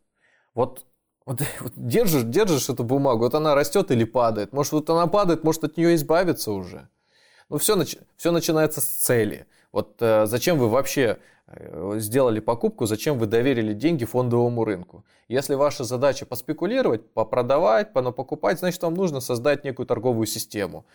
Вот, 0.53 0.85
вот, 1.25 1.41
вот 1.59 1.73
держишь, 1.75 2.23
держишь 2.23 2.69
эту 2.69 2.83
бумагу, 2.83 3.23
вот 3.23 3.35
она 3.35 3.55
растет 3.55 3.91
или 3.91 4.03
падает. 4.03 4.53
Может, 4.53 4.73
вот 4.73 4.89
она 4.89 5.07
падает, 5.07 5.43
может 5.43 5.63
от 5.63 5.77
нее 5.77 5.95
избавиться 5.95 6.51
уже. 6.51 6.87
Ну, 7.49 7.57
все, 7.57 7.81
все 8.17 8.31
начинается 8.31 8.81
с 8.81 8.85
цели. 8.85 9.47
Вот 9.71 9.95
э, 10.01 10.25
зачем 10.25 10.57
вы 10.57 10.69
вообще 10.69 11.19
сделали 11.95 12.39
покупку, 12.39 12.85
зачем 12.85 13.17
вы 13.17 13.25
доверили 13.25 13.73
деньги 13.73 14.05
фондовому 14.05 14.65
рынку? 14.65 15.05
Если 15.29 15.55
ваша 15.55 15.83
задача 15.83 16.25
поспекулировать, 16.25 17.09
попродавать, 17.13 17.93
покупать, 17.93 18.59
значит 18.59 18.83
вам 18.83 18.95
нужно 18.95 19.21
создать 19.21 19.63
некую 19.63 19.85
торговую 19.85 20.27
систему. 20.27 20.85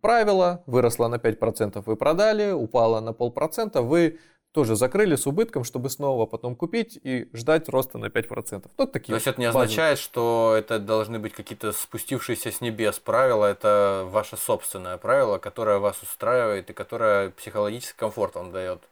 Правило, 0.00 0.62
выросло 0.66 1.08
на 1.08 1.16
5%, 1.16 1.82
вы 1.86 1.96
продали, 1.96 2.50
упало 2.50 3.00
на 3.00 3.12
полпроцента, 3.12 3.82
вы 3.82 4.18
тоже 4.52 4.76
закрыли 4.76 5.16
с 5.16 5.26
убытком, 5.26 5.64
чтобы 5.64 5.88
снова 5.88 6.26
потом 6.26 6.56
купить 6.56 6.98
и 7.02 7.28
ждать 7.32 7.68
роста 7.68 7.96
на 7.96 8.06
5%. 8.06 8.70
Вот 8.76 8.92
такие 8.92 9.12
То 9.12 9.14
есть 9.14 9.26
это 9.26 9.40
не 9.40 9.46
базовые. 9.46 9.64
означает, 9.64 9.98
что 9.98 10.54
это 10.58 10.78
должны 10.78 11.18
быть 11.18 11.32
какие-то 11.32 11.72
спустившиеся 11.72 12.50
с 12.52 12.60
небес 12.60 12.98
правила, 12.98 13.46
это 13.46 14.06
ваше 14.10 14.36
собственное 14.36 14.98
правило, 14.98 15.38
которое 15.38 15.78
вас 15.78 16.02
устраивает 16.02 16.68
и 16.68 16.72
которое 16.74 17.30
психологический 17.30 17.96
комфорт 17.96 18.34
вам 18.34 18.52
дает. 18.52 18.82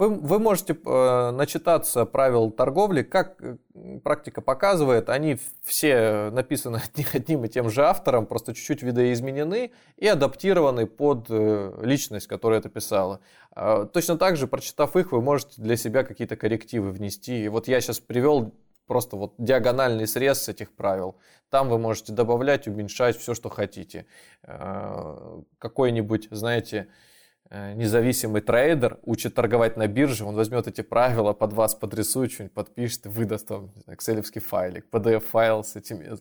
Вы, 0.00 0.08
вы 0.08 0.38
можете 0.38 0.72
э, 0.82 1.30
начитаться 1.30 2.06
правил 2.06 2.50
торговли, 2.50 3.02
как 3.02 3.36
э, 3.42 3.58
практика 4.02 4.40
показывает, 4.40 5.10
они 5.10 5.36
все 5.62 6.30
написаны 6.30 6.80
одним 7.12 7.44
и 7.44 7.48
тем 7.50 7.68
же 7.68 7.84
автором, 7.84 8.24
просто 8.24 8.54
чуть-чуть 8.54 8.82
видоизменены 8.82 9.72
и 9.98 10.06
адаптированы 10.06 10.86
под 10.86 11.26
э, 11.28 11.78
личность, 11.82 12.28
которая 12.28 12.60
это 12.60 12.70
писала. 12.70 13.20
Э, 13.54 13.86
точно 13.92 14.16
так 14.16 14.38
же, 14.38 14.46
прочитав 14.46 14.96
их, 14.96 15.12
вы 15.12 15.20
можете 15.20 15.60
для 15.60 15.76
себя 15.76 16.02
какие-то 16.02 16.34
коррективы 16.34 16.92
внести. 16.92 17.44
И 17.44 17.48
вот 17.48 17.68
я 17.68 17.78
сейчас 17.82 17.98
привел 17.98 18.54
просто 18.86 19.16
вот 19.16 19.34
диагональный 19.36 20.06
срез 20.06 20.48
этих 20.48 20.72
правил. 20.72 21.16
Там 21.50 21.68
вы 21.68 21.78
можете 21.78 22.14
добавлять, 22.14 22.66
уменьшать 22.66 23.18
все, 23.18 23.34
что 23.34 23.50
хотите. 23.50 24.06
Э, 24.44 25.42
какой-нибудь, 25.58 26.28
знаете, 26.30 26.86
Э, 26.86 27.09
независимый 27.50 28.42
трейдер 28.42 28.98
учит 29.04 29.34
торговать 29.34 29.76
на 29.76 29.86
бирже, 29.86 30.24
он 30.24 30.36
возьмет 30.36 30.68
эти 30.68 30.82
правила, 30.82 31.32
под 31.32 31.52
вас 31.52 31.74
подрисует, 31.74 32.32
что-нибудь 32.32 32.54
подпишет 32.54 33.06
и 33.06 33.08
выдаст 33.08 33.50
вам 33.50 33.70
экселевский 33.86 34.40
файлик, 34.40 34.86
PDF-файл 34.90 35.64
с 35.64 35.76
этими 35.76 36.18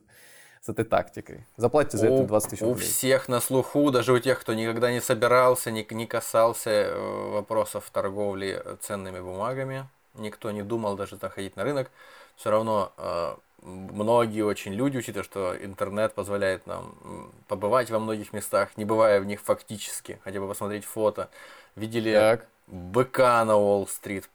с 0.62 0.70
этой 0.70 0.86
тактикой. 0.86 1.46
Заплатите 1.56 1.98
за 1.98 2.08
это 2.08 2.24
20 2.24 2.50
тысяч 2.50 2.62
рублей. 2.62 2.76
У 2.76 2.90
всех 2.90 3.30
на 3.30 3.40
слуху, 3.40 3.92
даже 3.92 4.12
у 4.12 4.20
тех, 4.20 4.40
кто 4.40 4.54
никогда 4.54 4.92
не 4.92 5.00
собирался, 5.00 5.72
не, 5.72 5.88
не 5.90 6.06
касался 6.06 6.70
э, 6.70 7.30
вопросов 7.32 7.90
торговли 7.92 8.62
ценными 8.82 9.20
бумагами, 9.20 9.88
никто 10.16 10.52
не 10.52 10.64
думал 10.64 10.96
даже 10.96 11.16
заходить 11.16 11.56
на 11.56 11.64
рынок, 11.64 11.92
все 12.36 12.52
равно 12.52 12.92
э, 12.98 13.36
многие 13.62 14.44
очень 14.44 14.74
люди, 14.74 14.98
учитывая, 14.98 15.24
что 15.24 15.56
интернет 15.64 16.14
позволяет 16.14 16.66
нам 16.68 17.32
побывать 17.48 17.90
во 17.90 18.00
многих 18.00 18.34
местах, 18.34 18.78
не 18.78 18.86
бывая 18.86 19.20
в 19.20 19.26
них 19.26 19.42
фактически, 19.42 20.20
хотя 20.24 20.40
бы 20.40 20.48
посмотреть 20.48 20.86
фото, 20.86 21.30
видели 21.76 22.14
так. 22.14 22.48
быка 22.68 23.44
на 23.46 23.58
Уолл-стрит, 23.58 24.30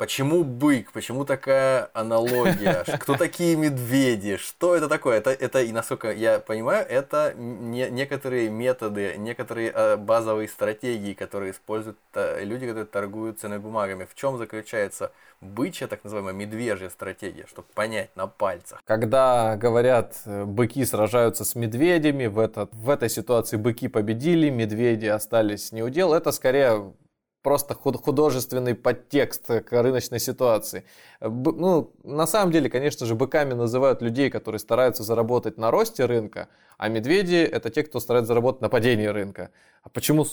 Почему 0.00 0.44
бык? 0.44 0.92
Почему 0.92 1.26
такая 1.26 1.90
аналогия? 1.92 2.84
Кто 3.00 3.16
такие 3.16 3.54
медведи? 3.54 4.38
Что 4.38 4.74
это 4.74 4.88
такое? 4.88 5.18
Это, 5.18 5.28
это 5.28 5.60
и 5.60 5.72
насколько 5.72 6.10
я 6.10 6.38
понимаю, 6.38 6.86
это 6.88 7.34
не, 7.36 7.90
некоторые 7.90 8.48
методы, 8.48 9.16
некоторые 9.18 9.70
э, 9.74 9.96
базовые 9.98 10.48
стратегии, 10.48 11.12
которые 11.12 11.52
используют 11.52 11.98
э, 12.14 12.42
люди, 12.44 12.64
которые 12.64 12.86
торгуют 12.86 13.40
ценными 13.40 13.58
бумагами. 13.58 14.06
В 14.10 14.14
чем 14.14 14.38
заключается 14.38 15.12
бычья, 15.42 15.86
так 15.86 16.02
называемая 16.02 16.32
медвежья 16.32 16.88
стратегия, 16.88 17.44
чтобы 17.46 17.68
понять 17.74 18.08
на 18.16 18.26
пальцах? 18.26 18.80
Когда 18.86 19.58
говорят, 19.58 20.16
э, 20.24 20.46
быки 20.46 20.82
сражаются 20.86 21.44
с 21.44 21.54
медведями, 21.54 22.24
в, 22.24 22.38
этот, 22.38 22.72
в 22.72 22.88
этой 22.88 23.10
ситуации 23.10 23.58
быки 23.58 23.86
победили, 23.86 24.48
медведи 24.48 25.08
остались 25.08 25.72
неудел, 25.72 26.14
это 26.14 26.32
скорее 26.32 26.94
просто 27.42 27.74
художественный 27.74 28.74
подтекст 28.74 29.46
к 29.46 29.82
рыночной 29.82 30.20
ситуации. 30.20 30.84
Ну, 31.20 31.92
на 32.04 32.26
самом 32.26 32.52
деле, 32.52 32.68
конечно 32.68 33.06
же, 33.06 33.14
быками 33.14 33.54
называют 33.54 34.02
людей, 34.02 34.30
которые 34.30 34.58
стараются 34.58 35.02
заработать 35.02 35.58
на 35.58 35.70
росте 35.70 36.04
рынка, 36.04 36.48
а 36.76 36.88
медведи– 36.88 37.36
это 37.52 37.70
те, 37.70 37.82
кто 37.82 38.00
старается 38.00 38.28
заработать 38.28 38.60
на 38.60 38.68
падении 38.68 39.06
рынка. 39.06 39.50
А 39.82 39.88
почему, 39.88 40.26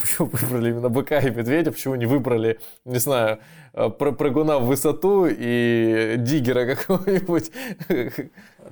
почему 0.00 0.28
выбрали 0.32 0.70
именно 0.70 0.88
быка 0.88 1.18
и 1.18 1.30
медведя? 1.30 1.70
Почему 1.70 1.96
не 1.96 2.06
выбрали, 2.06 2.58
не 2.86 2.98
знаю, 2.98 3.40
э, 3.74 3.90
прыгуна 3.90 4.58
в 4.58 4.66
высоту 4.66 5.26
и 5.28 6.14
диггера 6.16 6.74
какого-нибудь? 6.74 7.50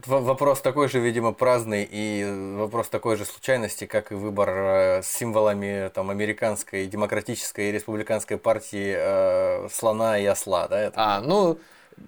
Вопрос 0.06 0.60
такой 0.62 0.88
же, 0.88 0.98
видимо, 0.98 1.32
праздный 1.32 1.87
и 1.88 2.56
вопрос 2.56 2.88
такой 2.88 3.16
же 3.16 3.26
случайности, 3.26 3.84
как 3.84 4.12
и 4.12 4.14
выбор 4.14 4.48
э, 4.48 5.02
с 5.02 5.08
символами 5.08 5.90
там, 5.94 6.08
американской 6.08 6.87
демократической 6.87 7.68
и 7.68 7.72
республиканской 7.72 8.38
партии 8.38 8.94
э, 8.96 9.68
слона 9.70 10.18
и 10.18 10.24
осла. 10.24 10.68
Да, 10.68 10.80
это? 10.80 10.94
А, 10.96 11.20
ну, 11.20 11.58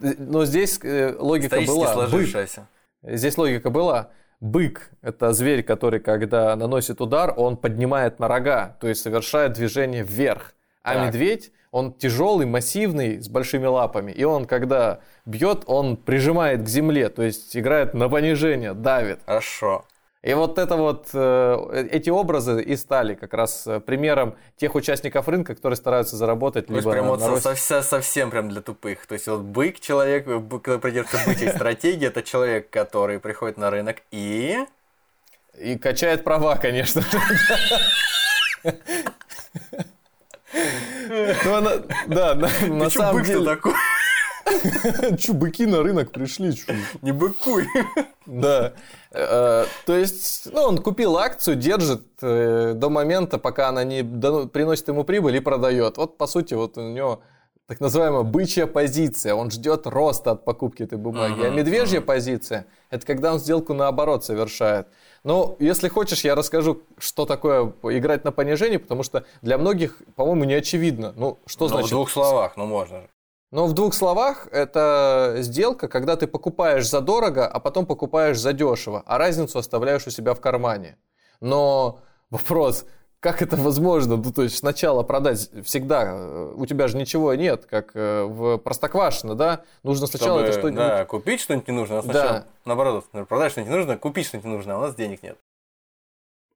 но 0.01 0.47
здесь 0.47 0.81
э, 0.83 1.15
логика 1.19 1.61
была. 1.61 1.93
сложившаяся. 1.93 2.67
здесь 3.03 3.37
логика 3.37 3.69
была. 3.69 4.11
Бык– 4.41 4.91
это 5.03 5.33
зверь, 5.33 5.63
который, 5.63 6.01
когда 6.01 6.55
наносит 6.57 7.01
удар, 7.01 7.33
он 7.37 7.57
поднимает 7.57 8.19
на 8.19 8.29
рога, 8.29 8.77
то 8.81 8.89
есть 8.89 9.03
совершает 9.03 9.55
движение 9.55 10.03
вверх. 10.03 10.55
А 10.83 10.95
так. 10.95 11.07
медведь, 11.07 11.53
он 11.71 11.93
тяжелый, 11.93 12.47
массивный, 12.47 13.21
с 13.21 13.29
большими 13.29 13.67
лапами. 13.67 14.13
И 14.13 14.25
он, 14.25 14.45
когда 14.45 15.01
бьет, 15.25 15.65
он 15.67 15.97
прижимает 15.97 16.63
к 16.63 16.69
земле, 16.69 17.09
то 17.09 17.23
есть 17.23 17.57
играет 17.57 17.95
на 17.95 18.09
понижение, 18.09 18.75
давит. 18.75 19.21
Хорошо. 19.25 19.85
И 20.27 20.35
вот 20.35 20.59
это 20.59 20.75
вот, 20.75 21.11
э, 21.13 21.87
эти 21.93 22.11
образы 22.11 22.61
и 22.61 22.75
стали 22.75 23.15
как 23.15 23.33
раз 23.33 23.65
э, 23.65 23.79
примером 23.79 24.35
тех 24.57 24.75
участников 24.75 25.29
рынка, 25.29 25.55
которые 25.55 25.77
стараются 25.77 26.17
заработать. 26.17 26.67
То 26.67 26.75
есть 26.75 26.91
прям 26.91 27.07
вот 27.07 27.21
на 27.21 27.55
со, 27.55 27.83
совсем 27.83 28.33
прям 28.33 28.49
для 28.49 28.61
тупых. 28.61 29.07
То 29.07 29.13
есть 29.13 29.29
вот 29.29 29.43
бык, 29.43 29.79
человек, 29.79 30.25
который 30.25 30.81
придерживается 30.81 31.31
бычьей 31.31 31.51
стратегии, 31.51 32.09
это 32.09 32.25
человек, 32.25 32.71
который 32.71 33.21
приходит 33.21 33.57
на 33.57 33.71
рынок 33.71 33.99
и... 34.11 34.59
И 35.61 35.79
качает 35.79 36.25
права, 36.25 36.57
конечно. 36.57 37.05
Ну, 41.45 41.71
да, 42.07 42.35
на 42.35 42.91
самом 42.91 43.23
деле... 43.23 43.45
такой? 43.45 43.75
Чу, 45.19 45.35
быки 45.35 45.67
на 45.67 45.83
рынок 45.83 46.13
пришли. 46.13 46.55
Не 47.03 47.13
быкуй. 47.13 47.67
Да. 48.27 48.73
Э, 49.13 49.65
то 49.85 49.97
есть, 49.97 50.49
ну, 50.53 50.63
он 50.63 50.79
купил 50.79 51.17
акцию, 51.17 51.57
держит 51.57 52.05
э, 52.23 52.73
до 52.75 52.91
момента, 52.91 53.39
пока 53.39 53.69
она 53.69 53.85
не 53.85 54.03
приносит 54.03 54.89
ему 54.89 55.05
прибыль 55.05 55.37
и 55.37 55.41
продает. 55.41 55.97
Вот, 55.97 56.19
по 56.19 56.27
сути, 56.27 56.55
вот 56.55 56.79
у 56.79 56.83
него 56.83 57.23
так 57.67 57.81
называемая 57.81 58.23
бычья 58.23 58.67
позиция. 58.67 59.35
Он 59.35 59.51
ждет 59.51 59.87
роста 59.87 60.33
от 60.33 60.45
покупки 60.45 60.85
этой 60.85 60.99
бумаги. 60.99 61.45
А 61.45 61.51
медвежья 61.51 62.01
позиция– 62.01 62.67
это 62.91 63.05
когда 63.05 63.33
он 63.33 63.41
сделку 63.41 63.75
наоборот 63.75 64.25
совершает. 64.25 64.87
Но 65.25 65.57
если 65.59 65.89
хочешь, 65.89 66.23
я 66.25 66.37
расскажу, 66.37 66.83
что 66.99 67.27
такое 67.27 67.73
играть 67.83 68.25
на 68.25 68.31
понижении, 68.31 68.77
потому 68.77 69.03
что 69.03 69.25
для 69.43 69.59
многих, 69.59 70.01
по-моему, 70.15 70.45
не 70.45 70.55
очевидно. 70.55 71.13
Ну, 71.17 71.39
что 71.47 71.65
ну, 71.65 71.69
значит? 71.71 71.89
в 71.89 71.91
двух 71.91 72.11
словах, 72.11 72.57
ну 72.57 72.67
можно 72.67 73.01
же. 73.01 73.09
Но 73.53 73.67
в 73.67 73.75
двух 73.75 73.95
словах 73.95 74.49
это 74.51 75.37
сделка, 75.39 75.89
когда 75.89 76.17
ты 76.17 76.27
покупаешь 76.27 76.89
задорого, 76.89 77.47
а 77.47 77.61
потом 77.61 77.87
покупаешь 77.87 78.39
задешево, 78.39 79.03
а 79.07 79.19
разницу 79.19 79.59
оставляешь 79.59 80.07
у 80.07 80.11
себя 80.11 80.35
в 80.35 80.41
кармане. 80.41 80.99
Но 81.41 82.01
вопрос, 82.31 82.87
как 83.21 83.43
это 83.43 83.57
возможно? 83.57 84.17
Ну, 84.17 84.33
то 84.33 84.43
есть 84.43 84.59
сначала 84.59 85.03
продать 85.05 85.49
всегда, 85.65 86.05
э, 86.07 86.55
у 86.57 86.67
тебя 86.67 86.89
же 86.89 86.97
ничего 86.97 87.35
нет, 87.35 87.67
как 87.67 87.93
э, 87.95 88.25
в 88.25 88.59
Простоквашино, 88.59 89.35
да? 89.35 89.63
Нужно 89.83 90.07
сначала 90.07 90.41
Чтобы, 90.41 90.49
это 90.49 90.59
что-нибудь... 90.59 90.85
Да, 90.85 91.05
купить 91.05 91.41
что-нибудь 91.41 91.69
не 91.69 91.75
нужно, 91.75 91.99
а 91.99 92.03
сначала, 92.03 92.33
да. 92.33 92.47
наоборот, 92.65 93.05
продать 93.29 93.53
что-нибудь 93.53 93.73
не 93.73 93.77
нужно, 93.79 93.97
купить 93.97 94.27
что-нибудь 94.27 94.51
не 94.51 94.57
нужно, 94.57 94.75
а 94.75 94.79
у 94.79 94.81
нас 94.81 94.95
денег 94.95 95.23
нет. 95.23 95.39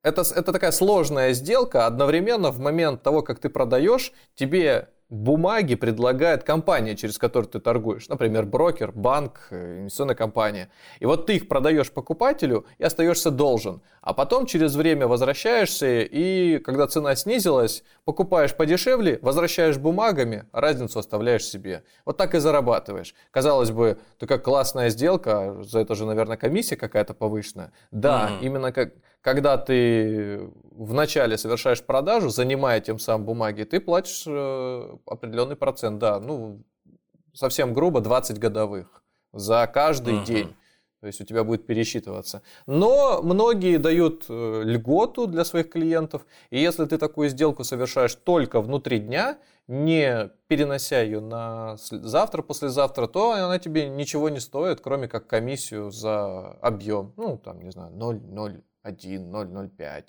Это, 0.02 0.22
это 0.22 0.52
такая 0.52 0.72
сложная 0.72 1.32
сделка. 1.34 1.86
Одновременно 1.86 2.50
в 2.50 2.58
момент 2.58 3.02
того, 3.02 3.22
как 3.22 3.38
ты 3.38 3.48
продаешь, 3.48 4.12
тебе 4.34 4.88
бумаги 5.10 5.74
предлагает 5.74 6.44
компания, 6.44 6.96
через 6.96 7.18
которую 7.18 7.50
ты 7.50 7.58
торгуешь. 7.58 8.08
Например, 8.08 8.46
брокер, 8.46 8.92
банк, 8.92 9.48
э, 9.50 9.80
инвестиционная 9.80 10.14
компания. 10.14 10.70
И 11.00 11.06
вот 11.06 11.26
ты 11.26 11.36
их 11.36 11.48
продаешь 11.48 11.90
покупателю 11.90 12.64
и 12.78 12.84
остаешься 12.84 13.30
должен. 13.30 13.82
А 14.00 14.14
потом 14.14 14.46
через 14.46 14.74
время 14.76 15.08
возвращаешься 15.08 16.00
и, 16.00 16.58
когда 16.58 16.86
цена 16.86 17.14
снизилась, 17.16 17.82
покупаешь 18.04 18.54
подешевле, 18.54 19.18
возвращаешь 19.20 19.78
бумагами, 19.78 20.46
а 20.52 20.60
разницу 20.60 20.98
оставляешь 20.98 21.44
себе. 21.44 21.82
Вот 22.04 22.16
так 22.16 22.34
и 22.34 22.38
зарабатываешь. 22.38 23.14
Казалось 23.32 23.72
бы, 23.72 23.98
такая 24.18 24.38
классная 24.38 24.90
сделка, 24.90 25.56
за 25.62 25.80
это 25.80 25.94
же, 25.96 26.06
наверное, 26.06 26.36
комиссия 26.36 26.76
какая-то 26.76 27.14
повышенная. 27.14 27.72
Да, 27.90 28.30
mm-hmm. 28.30 28.46
именно 28.46 28.72
как 28.72 28.92
когда 29.20 29.58
ты 29.58 30.50
вначале 30.72 31.36
совершаешь 31.36 31.82
продажу, 31.82 32.30
занимая 32.30 32.80
тем 32.80 32.98
самым 32.98 33.26
бумаги, 33.26 33.64
ты 33.64 33.80
платишь 33.80 34.24
э, 34.26 34.96
определенный 35.06 35.56
процент, 35.56 35.98
да, 35.98 36.18
ну, 36.20 36.62
совсем 37.34 37.74
грубо, 37.74 38.00
20 38.00 38.38
годовых 38.38 39.02
за 39.32 39.70
каждый 39.72 40.14
uh-huh. 40.14 40.24
день. 40.24 40.56
То 41.00 41.06
есть 41.06 41.20
у 41.20 41.24
тебя 41.24 41.44
будет 41.44 41.66
пересчитываться. 41.66 42.42
Но 42.66 43.22
многие 43.22 43.78
дают 43.78 44.26
э, 44.28 44.62
льготу 44.64 45.26
для 45.26 45.44
своих 45.44 45.70
клиентов. 45.70 46.26
И 46.50 46.60
если 46.60 46.84
ты 46.84 46.98
такую 46.98 47.30
сделку 47.30 47.64
совершаешь 47.64 48.14
только 48.14 48.60
внутри 48.60 48.98
дня, 48.98 49.38
не 49.66 50.30
перенося 50.46 51.00
ее 51.00 51.20
на 51.20 51.76
завтра, 51.78 52.42
послезавтра, 52.42 53.06
то 53.06 53.32
она 53.32 53.58
тебе 53.58 53.88
ничего 53.88 54.28
не 54.28 54.40
стоит, 54.40 54.82
кроме 54.82 55.08
как 55.08 55.26
комиссию 55.26 55.90
за 55.90 56.50
объем. 56.60 57.14
Ну, 57.16 57.38
там, 57.38 57.62
не 57.62 57.70
знаю, 57.70 57.92
0,0 57.94 58.62
1, 58.82 59.34
0,05, 59.34 60.04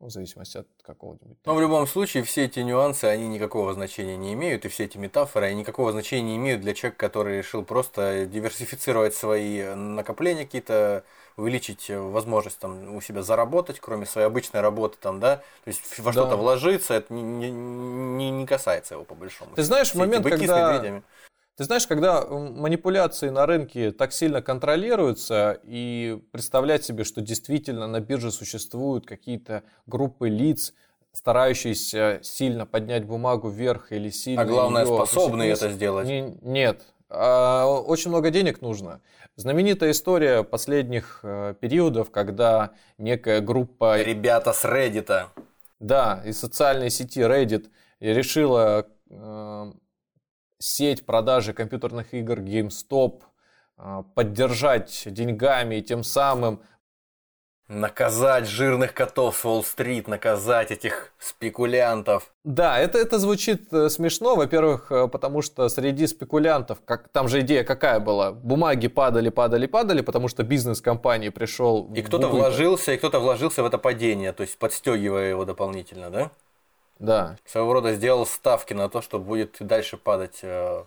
ну, 0.00 0.06
в 0.06 0.10
зависимости 0.10 0.56
от 0.56 0.66
какого-нибудь. 0.82 1.36
Но 1.44 1.54
в 1.54 1.60
любом 1.60 1.86
случае 1.86 2.22
все 2.24 2.46
эти 2.46 2.60
нюансы, 2.60 3.04
они 3.04 3.28
никакого 3.28 3.74
значения 3.74 4.16
не 4.16 4.32
имеют, 4.32 4.64
и 4.64 4.68
все 4.68 4.84
эти 4.84 4.96
метафоры, 4.96 5.46
они 5.46 5.60
никакого 5.60 5.92
значения 5.92 6.30
не 6.30 6.36
имеют 6.36 6.62
для 6.62 6.74
человека, 6.74 6.98
который 6.98 7.38
решил 7.38 7.64
просто 7.64 8.26
диверсифицировать 8.26 9.14
свои 9.14 9.62
накопления 9.74 10.44
какие-то, 10.44 11.04
увеличить 11.36 11.90
возможность 11.90 12.58
там, 12.58 12.94
у 12.94 13.00
себя 13.00 13.22
заработать, 13.22 13.78
кроме 13.78 14.06
своей 14.06 14.26
обычной 14.26 14.62
работы, 14.62 14.96
там, 15.00 15.20
да, 15.20 15.36
то 15.36 15.68
есть 15.68 15.98
во 15.98 16.12
что-то 16.12 16.30
да. 16.30 16.36
вложиться, 16.36 16.94
это 16.94 17.12
не, 17.12 17.50
не, 17.50 18.30
не 18.30 18.46
касается 18.46 18.94
его 18.94 19.04
по 19.04 19.14
большому. 19.14 19.54
Ты 19.54 19.62
знаешь, 19.62 19.90
в 19.92 19.94
момент, 19.96 20.26
когда... 20.26 21.02
Ты 21.60 21.64
знаешь, 21.64 21.86
когда 21.86 22.24
манипуляции 22.24 23.28
на 23.28 23.44
рынке 23.44 23.92
так 23.92 24.14
сильно 24.14 24.40
контролируются, 24.40 25.60
и 25.62 26.18
представлять 26.32 26.86
себе, 26.86 27.04
что 27.04 27.20
действительно 27.20 27.86
на 27.86 28.00
бирже 28.00 28.30
существуют 28.30 29.04
какие-то 29.04 29.62
группы 29.84 30.30
лиц, 30.30 30.72
старающиеся 31.12 32.20
сильно 32.22 32.64
поднять 32.64 33.04
бумагу 33.04 33.50
вверх 33.50 33.92
или 33.92 34.08
сильно... 34.08 34.40
А 34.40 34.44
главное, 34.46 34.86
способны 34.86 35.42
это 35.42 35.68
сделать. 35.68 36.06
Не, 36.08 36.34
нет. 36.40 36.80
А, 37.10 37.66
очень 37.66 38.08
много 38.08 38.30
денег 38.30 38.62
нужно. 38.62 39.02
Знаменитая 39.36 39.90
история 39.90 40.44
последних 40.44 41.20
э, 41.24 41.54
периодов, 41.60 42.10
когда 42.10 42.70
некая 42.96 43.42
группа... 43.42 44.00
Ребята 44.00 44.54
с 44.54 44.64
Reddit. 44.64 45.26
Да, 45.78 46.22
из 46.24 46.40
социальной 46.40 46.88
сети 46.88 47.20
Reddit 47.20 47.68
решила 48.00 48.86
э, 49.10 49.72
сеть 50.60 51.04
продажи 51.04 51.52
компьютерных 51.52 52.14
игр 52.14 52.38
GameStop 52.38 53.22
а, 53.76 54.02
поддержать 54.14 55.02
деньгами 55.06 55.76
и 55.76 55.82
тем 55.82 56.04
самым 56.04 56.62
Наказать 57.70 58.48
жирных 58.48 58.94
котов 58.94 59.36
с 59.36 59.44
Уолл-стрит, 59.44 60.08
наказать 60.08 60.72
этих 60.72 61.12
спекулянтов. 61.20 62.32
Да, 62.42 62.76
это, 62.80 62.98
это 62.98 63.20
звучит 63.20 63.72
э, 63.72 63.88
смешно, 63.90 64.34
во-первых, 64.34 64.90
э, 64.90 65.06
потому 65.06 65.40
что 65.40 65.68
среди 65.68 66.08
спекулянтов, 66.08 66.78
как, 66.84 67.08
там 67.10 67.28
же 67.28 67.42
идея 67.42 67.62
какая 67.62 68.00
была, 68.00 68.32
бумаги 68.32 68.88
падали, 68.88 69.28
падали, 69.28 69.66
падали, 69.66 70.00
потому 70.00 70.26
что 70.26 70.42
бизнес 70.42 70.80
компании 70.80 71.28
пришел... 71.28 71.88
И 71.94 72.02
кто-то 72.02 72.26
вложился, 72.26 72.92
и 72.92 72.96
кто-то 72.96 73.20
вложился 73.20 73.62
в 73.62 73.66
это 73.66 73.78
падение, 73.78 74.32
то 74.32 74.42
есть 74.42 74.58
подстегивая 74.58 75.30
его 75.30 75.44
дополнительно, 75.44 76.10
да? 76.10 76.32
Да. 77.00 77.38
Своего 77.46 77.72
рода 77.72 77.94
сделал 77.94 78.26
ставки 78.26 78.74
на 78.74 78.88
то, 78.88 79.00
что 79.00 79.18
будет 79.18 79.56
дальше 79.58 79.96
падать 79.96 80.40
э, 80.42 80.84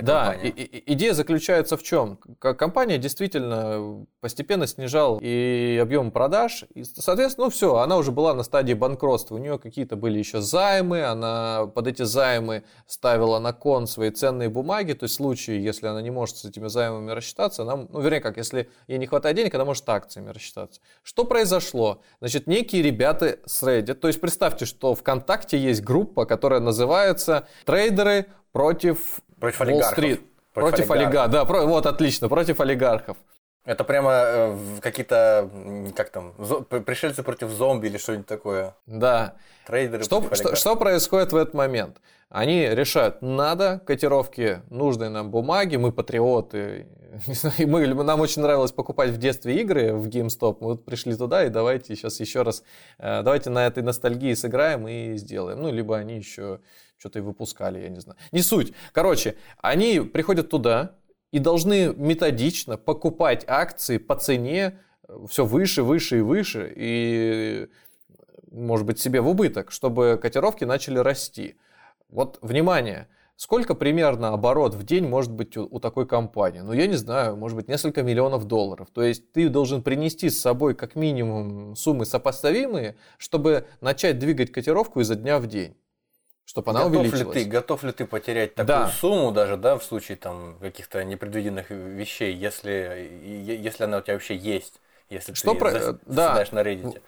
эта 0.00 0.06
да, 0.06 0.24
компания. 0.32 0.50
И, 0.50 0.62
и, 0.62 0.92
идея 0.94 1.14
заключается 1.14 1.76
в 1.76 1.82
чем? 1.82 2.18
Компания 2.38 2.98
действительно 2.98 4.06
постепенно 4.20 4.66
снижала 4.66 5.18
и 5.20 5.78
объем 5.80 6.10
продаж, 6.10 6.64
и, 6.74 6.84
соответственно, 6.84 7.46
ну 7.46 7.50
все, 7.50 7.76
она 7.76 7.96
уже 7.96 8.10
была 8.10 8.34
на 8.34 8.42
стадии 8.42 8.74
банкротства. 8.74 9.34
У 9.34 9.38
нее 9.38 9.58
какие-то 9.58 9.96
были 9.96 10.18
еще 10.18 10.40
займы, 10.40 11.04
она 11.04 11.66
под 11.66 11.86
эти 11.86 12.02
займы 12.02 12.64
ставила 12.86 13.38
на 13.38 13.52
кон 13.52 13.86
свои 13.86 14.10
ценные 14.10 14.48
бумаги, 14.48 14.92
то 14.92 15.04
есть 15.04 15.14
в 15.14 15.16
случае, 15.16 15.62
если 15.62 15.86
она 15.86 16.02
не 16.02 16.10
может 16.10 16.36
с 16.36 16.44
этими 16.44 16.68
займами 16.68 17.10
рассчитаться, 17.10 17.62
она, 17.62 17.76
ну, 17.76 18.00
вернее 18.00 18.20
как, 18.20 18.36
если 18.36 18.68
ей 18.88 18.98
не 18.98 19.06
хватает 19.06 19.36
денег, 19.36 19.54
она 19.54 19.64
может 19.64 19.88
акциями 19.88 20.30
рассчитаться. 20.30 20.80
Что 21.02 21.24
произошло? 21.24 22.02
Значит, 22.20 22.46
некие 22.46 22.82
ребята 22.82 23.38
с 23.46 23.62
Reddit, 23.62 23.94
то 23.94 24.08
есть 24.08 24.20
представьте, 24.20 24.64
что 24.64 24.94
ВКонтакте 24.94 25.58
есть 25.58 25.82
группа, 25.82 26.24
которая 26.24 26.60
называется 26.60 27.46
«Трейдеры 27.64 28.26
против 28.52 29.20
Против 29.44 29.60
олигархов. 29.60 29.94
Против, 29.94 30.20
против 30.52 30.90
олигархов. 30.90 31.30
Да, 31.32 31.44
про, 31.44 31.66
вот 31.66 31.86
отлично, 31.86 32.28
против 32.28 32.60
олигархов. 32.60 33.16
Это 33.64 33.82
прямо 33.82 34.10
э, 34.12 34.56
какие-то, 34.80 35.48
как 35.96 36.10
там, 36.10 36.34
пришельцы 36.84 37.22
против 37.22 37.48
зомби 37.48 37.86
или 37.86 37.96
что-нибудь 37.96 38.26
такое. 38.26 38.74
Да. 38.86 39.36
Трейдеры 39.66 40.04
что, 40.04 40.20
против 40.20 40.36
что, 40.36 40.56
что 40.56 40.76
происходит 40.76 41.32
в 41.32 41.36
этот 41.36 41.54
момент? 41.54 42.00
Они 42.28 42.68
решают, 42.68 43.22
надо 43.22 43.80
котировки 43.86 44.60
нужной 44.68 45.08
нам 45.08 45.30
бумаги, 45.30 45.76
мы 45.76 45.92
патриоты, 45.92 46.86
мы, 47.58 47.86
нам 47.86 48.20
очень 48.20 48.42
нравилось 48.42 48.72
покупать 48.72 49.10
в 49.10 49.16
детстве 49.16 49.60
игры 49.60 49.94
в 49.94 50.08
GameStop, 50.08 50.58
мы 50.60 50.68
вот 50.68 50.84
пришли 50.84 51.16
туда 51.16 51.44
и 51.44 51.48
давайте 51.48 51.96
сейчас 51.96 52.20
еще 52.20 52.42
раз, 52.42 52.62
э, 52.98 53.22
давайте 53.22 53.48
на 53.48 53.66
этой 53.66 53.82
ностальгии 53.82 54.34
сыграем 54.34 54.86
и 54.88 55.16
сделаем. 55.16 55.62
Ну, 55.62 55.72
либо 55.72 55.96
они 55.96 56.16
еще 56.16 56.60
что-то 57.04 57.18
и 57.18 57.22
выпускали, 57.22 57.80
я 57.80 57.90
не 57.90 58.00
знаю. 58.00 58.16
Не 58.32 58.40
суть. 58.40 58.72
Короче, 58.92 59.36
они 59.58 60.00
приходят 60.00 60.48
туда, 60.48 60.96
и 61.32 61.38
должны 61.38 61.92
методично 61.96 62.78
покупать 62.78 63.44
акции 63.46 63.98
по 63.98 64.14
цене 64.14 64.78
э, 65.06 65.26
все 65.28 65.44
выше, 65.44 65.82
выше 65.82 66.18
и 66.18 66.22
выше, 66.22 66.72
и, 66.74 67.68
может 68.50 68.86
быть, 68.86 69.00
себе 69.00 69.20
в 69.20 69.28
убыток, 69.28 69.70
чтобы 69.70 70.18
котировки 70.22 70.64
начали 70.64 70.98
расти. 70.98 71.56
Вот, 72.08 72.38
внимание, 72.40 73.08
сколько 73.36 73.74
примерно 73.74 74.28
оборот 74.28 74.74
в 74.74 74.84
день 74.84 75.06
может 75.06 75.32
быть 75.32 75.56
у, 75.56 75.66
у 75.70 75.80
такой 75.80 76.06
компании? 76.06 76.60
Ну, 76.60 76.72
я 76.72 76.86
не 76.86 76.96
знаю, 76.96 77.36
может 77.36 77.56
быть, 77.56 77.68
несколько 77.68 78.02
миллионов 78.02 78.44
долларов. 78.46 78.88
То 78.94 79.02
есть 79.02 79.32
ты 79.32 79.48
должен 79.48 79.82
принести 79.82 80.30
с 80.30 80.40
собой 80.40 80.74
как 80.74 80.94
минимум 80.94 81.76
суммы 81.76 82.06
сопоставимые, 82.06 82.96
чтобы 83.18 83.66
начать 83.80 84.18
двигать 84.18 84.52
котировку 84.52 85.00
изо 85.00 85.16
дня 85.16 85.38
в 85.40 85.48
день 85.48 85.76
чтобы 86.44 86.70
она 86.70 86.80
готов 86.84 87.00
увеличилась. 87.00 87.36
Ли 87.36 87.44
ты, 87.44 87.48
готов 87.50 87.82
ли 87.84 87.92
ты 87.92 88.06
потерять 88.06 88.54
такую 88.54 88.66
Да. 88.66 88.88
сумму 88.88 89.32
даже, 89.32 89.56
да, 89.56 89.78
в 89.78 89.84
случае 89.84 90.16
там 90.16 90.56
каких-то 90.60 91.02
непредвиденных 91.04 91.70
вещей, 91.70 92.34
если, 92.34 93.10
если 93.24 93.84
она 93.84 93.98
у 93.98 94.00
тебя 94.02 94.14
вообще 94.14 94.36
есть, 94.36 94.80
если 95.08 95.32
Что 95.34 95.52
ты 95.54 95.58
про- 95.58 95.98
да. 96.06 96.44
на 96.52 96.60
Reddit? 96.60 97.00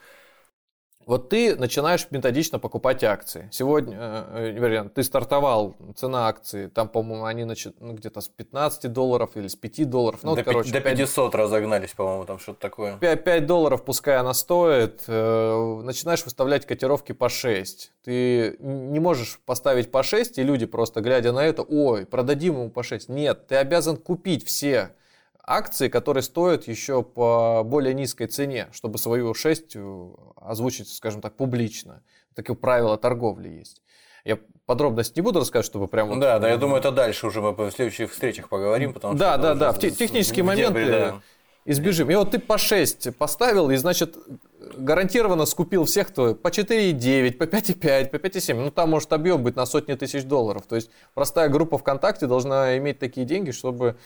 Вот 1.06 1.28
ты 1.28 1.54
начинаешь 1.54 2.04
методично 2.10 2.58
покупать 2.58 3.04
акции. 3.04 3.48
Сегодня, 3.52 3.96
э, 3.96 4.48
э, 4.48 4.50
вернее, 4.50 4.90
ты 4.92 5.04
стартовал, 5.04 5.76
цена 5.94 6.26
акции, 6.26 6.66
там, 6.66 6.88
по-моему, 6.88 7.24
они 7.26 7.44
начи- 7.44 7.74
ну, 7.78 7.92
где-то 7.92 8.20
с 8.20 8.26
15 8.26 8.92
долларов 8.92 9.30
или 9.36 9.46
с 9.46 9.54
5 9.54 9.84
долларов. 9.84 10.18
Ну, 10.24 10.30
до, 10.30 10.38
вот, 10.38 10.44
короче, 10.44 10.72
до 10.72 10.80
5 10.80 10.98
500 10.98 11.36
разогнались, 11.36 11.92
по-моему, 11.92 12.24
там 12.24 12.40
что-то 12.40 12.58
такое. 12.58 12.96
5, 12.98 13.22
5 13.22 13.46
долларов, 13.46 13.84
пускай 13.84 14.16
она 14.16 14.34
стоит, 14.34 15.04
э, 15.06 15.80
начинаешь 15.84 16.24
выставлять 16.24 16.66
котировки 16.66 17.12
по 17.12 17.28
6. 17.28 17.92
Ты 18.02 18.56
не 18.58 18.98
можешь 18.98 19.38
поставить 19.46 19.92
по 19.92 20.02
6, 20.02 20.38
и 20.38 20.42
люди 20.42 20.66
просто, 20.66 21.02
глядя 21.02 21.30
на 21.30 21.44
это, 21.44 21.62
ой, 21.62 22.04
продадим 22.04 22.54
ему 22.54 22.70
по 22.70 22.82
6. 22.82 23.08
Нет, 23.08 23.46
ты 23.46 23.54
обязан 23.54 23.96
купить 23.96 24.44
все 24.44 24.90
акции, 25.46 25.88
которые 25.88 26.22
стоят 26.22 26.66
еще 26.66 27.02
по 27.02 27.62
более 27.64 27.94
низкой 27.94 28.26
цене, 28.26 28.68
чтобы 28.72 28.98
свою 28.98 29.32
6 29.32 29.76
э, 29.76 30.08
озвучить, 30.36 30.88
скажем 30.92 31.20
так, 31.20 31.36
публично. 31.36 32.02
Такие 32.34 32.56
правила 32.56 32.98
торговли 32.98 33.48
есть. 33.48 33.82
Я 34.24 34.38
подробности 34.66 35.20
не 35.20 35.22
буду 35.22 35.38
рассказывать, 35.38 35.66
чтобы 35.66 35.86
прям 35.86 36.08
вот... 36.08 36.18
Да, 36.18 36.40
да, 36.40 36.48
я 36.48 36.56
думаю, 36.56 36.80
это 36.80 36.90
дальше 36.90 37.28
уже 37.28 37.40
мы 37.40 37.52
в 37.52 37.70
следующих 37.70 38.10
встречах 38.10 38.48
поговорим, 38.48 38.92
потому 38.92 39.14
Да, 39.14 39.34
что... 39.34 39.42
да, 39.42 39.54
да, 39.54 39.70
уже 39.70 39.78
в 39.78 39.80
те- 39.80 39.90
технические 39.92 40.42
в 40.44 40.54
дебри, 40.56 40.84
моменты 40.84 40.90
да. 40.90 41.20
избежим. 41.64 42.10
И 42.10 42.14
вот 42.16 42.32
ты 42.32 42.40
по 42.40 42.58
6 42.58 43.16
поставил, 43.16 43.70
и, 43.70 43.76
значит, 43.76 44.16
гарантированно 44.76 45.46
скупил 45.46 45.84
всех, 45.84 46.08
кто 46.08 46.34
по 46.34 46.48
4,9, 46.48 47.32
по 47.36 47.44
5,5, 47.44 48.08
по 48.10 48.16
5,7. 48.16 48.54
Ну, 48.54 48.70
там 48.70 48.90
может 48.90 49.12
объем 49.12 49.42
быть 49.42 49.56
на 49.56 49.66
сотни 49.66 49.94
тысяч 49.94 50.24
долларов. 50.24 50.64
То 50.68 50.76
есть 50.76 50.90
простая 51.14 51.48
группа 51.48 51.78
ВКонтакте 51.78 52.26
должна 52.26 52.76
иметь 52.78 52.98
такие 52.98 53.26
деньги, 53.26 53.50
чтобы 53.50 53.96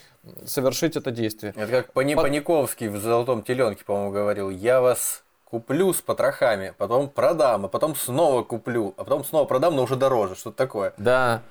совершить 0.44 0.96
это 0.96 1.10
действие. 1.10 1.52
Это 1.56 1.70
как 1.70 1.92
Пани- 1.92 2.14
Под- 2.14 2.24
Паниковский 2.24 2.88
в 2.88 2.96
«Золотом 2.98 3.42
теленке», 3.42 3.84
по-моему, 3.84 4.10
говорил. 4.12 4.50
Я 4.50 4.80
вас 4.80 5.22
куплю 5.44 5.92
с 5.92 6.00
потрохами, 6.00 6.74
потом 6.78 7.08
продам, 7.08 7.64
а 7.64 7.68
потом 7.68 7.96
снова 7.96 8.42
куплю, 8.44 8.94
а 8.96 9.04
потом 9.04 9.24
снова 9.24 9.44
продам, 9.46 9.74
но 9.76 9.82
уже 9.82 9.96
дороже. 9.96 10.34
Что-то 10.36 10.56
такое. 10.56 10.92
Да, 10.96 11.42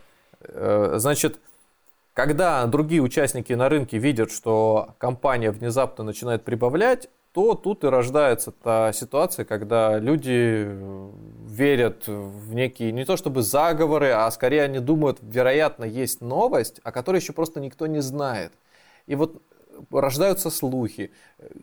Э, 0.41 0.93
значит, 0.99 1.38
когда 2.14 2.66
другие 2.66 3.01
участники 3.01 3.51
на 3.51 3.68
рынке 3.68 3.97
видят, 3.97 4.32
что 4.32 4.89
компания 4.97 5.51
внезапно 5.51 6.05
начинает 6.05 6.43
прибавлять, 6.45 7.10
то 7.32 7.54
тут 7.56 7.84
и 7.84 7.88
рождается 7.88 8.52
та 8.52 8.92
ситуация, 8.94 9.46
когда 9.46 10.00
люди 10.00 10.66
э, 10.66 11.12
верят 11.48 12.08
в 12.08 12.54
некие, 12.54 12.92
не 12.92 13.06
то 13.06 13.18
чтобы 13.18 13.44
заговоры, 13.44 14.10
а 14.10 14.30
скорее 14.32 14.64
они 14.64 14.80
думают, 14.80 15.20
вероятно, 15.22 15.84
есть 15.86 16.22
новость, 16.22 16.80
о 16.84 16.92
которой 16.92 17.18
еще 17.18 17.34
просто 17.34 17.60
никто 17.60 17.88
не 17.88 18.02
знает. 18.02 18.54
И 19.06 19.16
вот 19.16 19.42
рождаются 19.92 20.50
слухи. 20.50 21.12